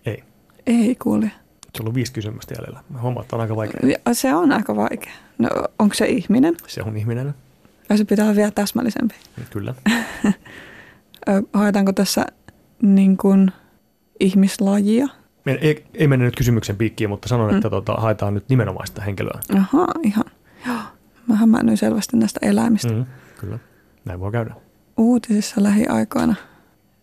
Ei. 0.07 0.25
Ei 0.67 0.95
kulje. 0.95 1.31
Se 1.63 1.81
on 1.81 1.85
ollut 1.85 1.95
viisi 1.95 2.13
kysymystä 2.13 2.55
jäljellä. 2.55 2.81
Mä 2.91 3.01
huomaan, 3.01 3.25
että 3.25 3.37
on 3.37 3.43
aika 3.43 3.57
vaikea. 3.57 3.81
Ja 4.07 4.15
Se 4.15 4.35
on 4.35 4.53
aika 4.53 4.77
vaikea. 4.77 5.13
No, 5.39 5.49
onko 5.79 5.95
se 5.95 6.07
ihminen? 6.07 6.57
Se 6.67 6.83
on 6.83 6.97
ihminen. 6.97 7.35
Ja 7.89 7.97
se 7.97 8.05
pitää 8.05 8.25
olla 8.25 8.37
vielä 8.37 8.51
täsmällisempi. 8.51 9.15
Kyllä. 9.51 9.75
Ö, 11.29 11.43
Haetaanko 11.53 11.93
tässä 11.93 12.27
niin 12.83 13.17
kuin 13.17 13.51
ihmislajia? 14.21 15.07
Ei, 15.61 15.85
ei 15.95 16.09
mennä 16.09 16.25
nyt 16.25 16.37
kysymyksen 16.37 16.77
piikkiin, 16.77 17.11
mutta 17.11 17.29
sanon, 17.29 17.51
Mm. 17.51 17.57
että 17.57 17.71
tota, 17.71 17.95
haetaan 17.95 18.35
nyt 18.35 18.49
nimenomaista 18.49 19.03
henkilöä. 19.03 19.41
Ahaa, 19.57 19.95
ihan. 20.03 20.25
Joo. 20.67 20.77
Mä 21.29 21.35
hämäännyin 21.35 21.77
selvästi 21.79 22.17
näistä 22.17 22.41
eläimistä. 22.43 22.89
Mm. 22.89 22.95
Mm, 22.99 23.05
kyllä. 23.41 23.59
Näin 24.05 24.21
voi 24.21 24.33
käydä. 24.33 24.55
Uutisissa 24.97 25.63
lähiaikoina. 25.63 26.35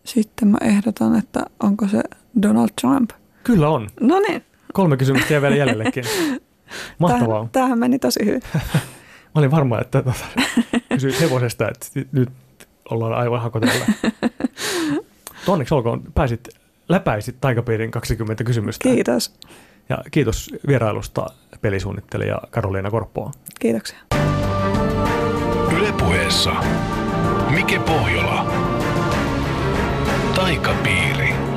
Sitten 0.04 0.48
mä 0.48 0.58
ehdotan, 0.60 1.18
että 1.18 1.46
onko 1.62 1.88
se 1.88 2.02
Donald 2.42 2.68
Trump. 2.80 3.10
Kyllä 3.44 3.68
on. 3.68 3.88
No 4.00 4.20
niin, 4.28 4.42
Kolme 4.72 4.96
kysymystä 4.96 5.32
jää 5.32 5.42
vielä 5.42 5.56
jäljellekin. 5.56 6.04
Mahtavaa. 6.98 7.26
tämähän, 7.28 7.48
tämähän 7.52 7.78
meni 7.78 7.98
tosi 7.98 8.20
hyvin. 8.24 8.42
Mä 9.34 9.38
olin 9.38 9.50
varma, 9.50 9.80
että 9.80 10.02
tota, 10.02 10.24
kysyit 10.88 11.20
hevosesta, 11.20 11.68
että 11.68 11.86
nyt 12.12 12.28
ollaan 12.90 13.14
aivan 13.14 13.42
hakotella. 13.42 13.84
Onneksi 15.46 15.74
olkoon, 15.74 16.02
pääsit, 16.14 16.48
läpäisit 16.88 17.36
taikapiirin 17.40 17.90
20 17.90 18.44
kysymystä. 18.44 18.82
Kiitos. 18.82 19.34
Ja 19.88 19.98
kiitos 20.10 20.50
vierailusta 20.66 21.26
pelisuunnittelija 21.60 22.40
Karoliina 22.50 22.90
Korppoa. 22.90 23.30
Kiitoksia. 23.60 23.98
Ylepuheessa 25.76 26.52
Mike 27.50 27.78
Pohjola. 27.78 28.52
Taikapiiri. 30.34 31.49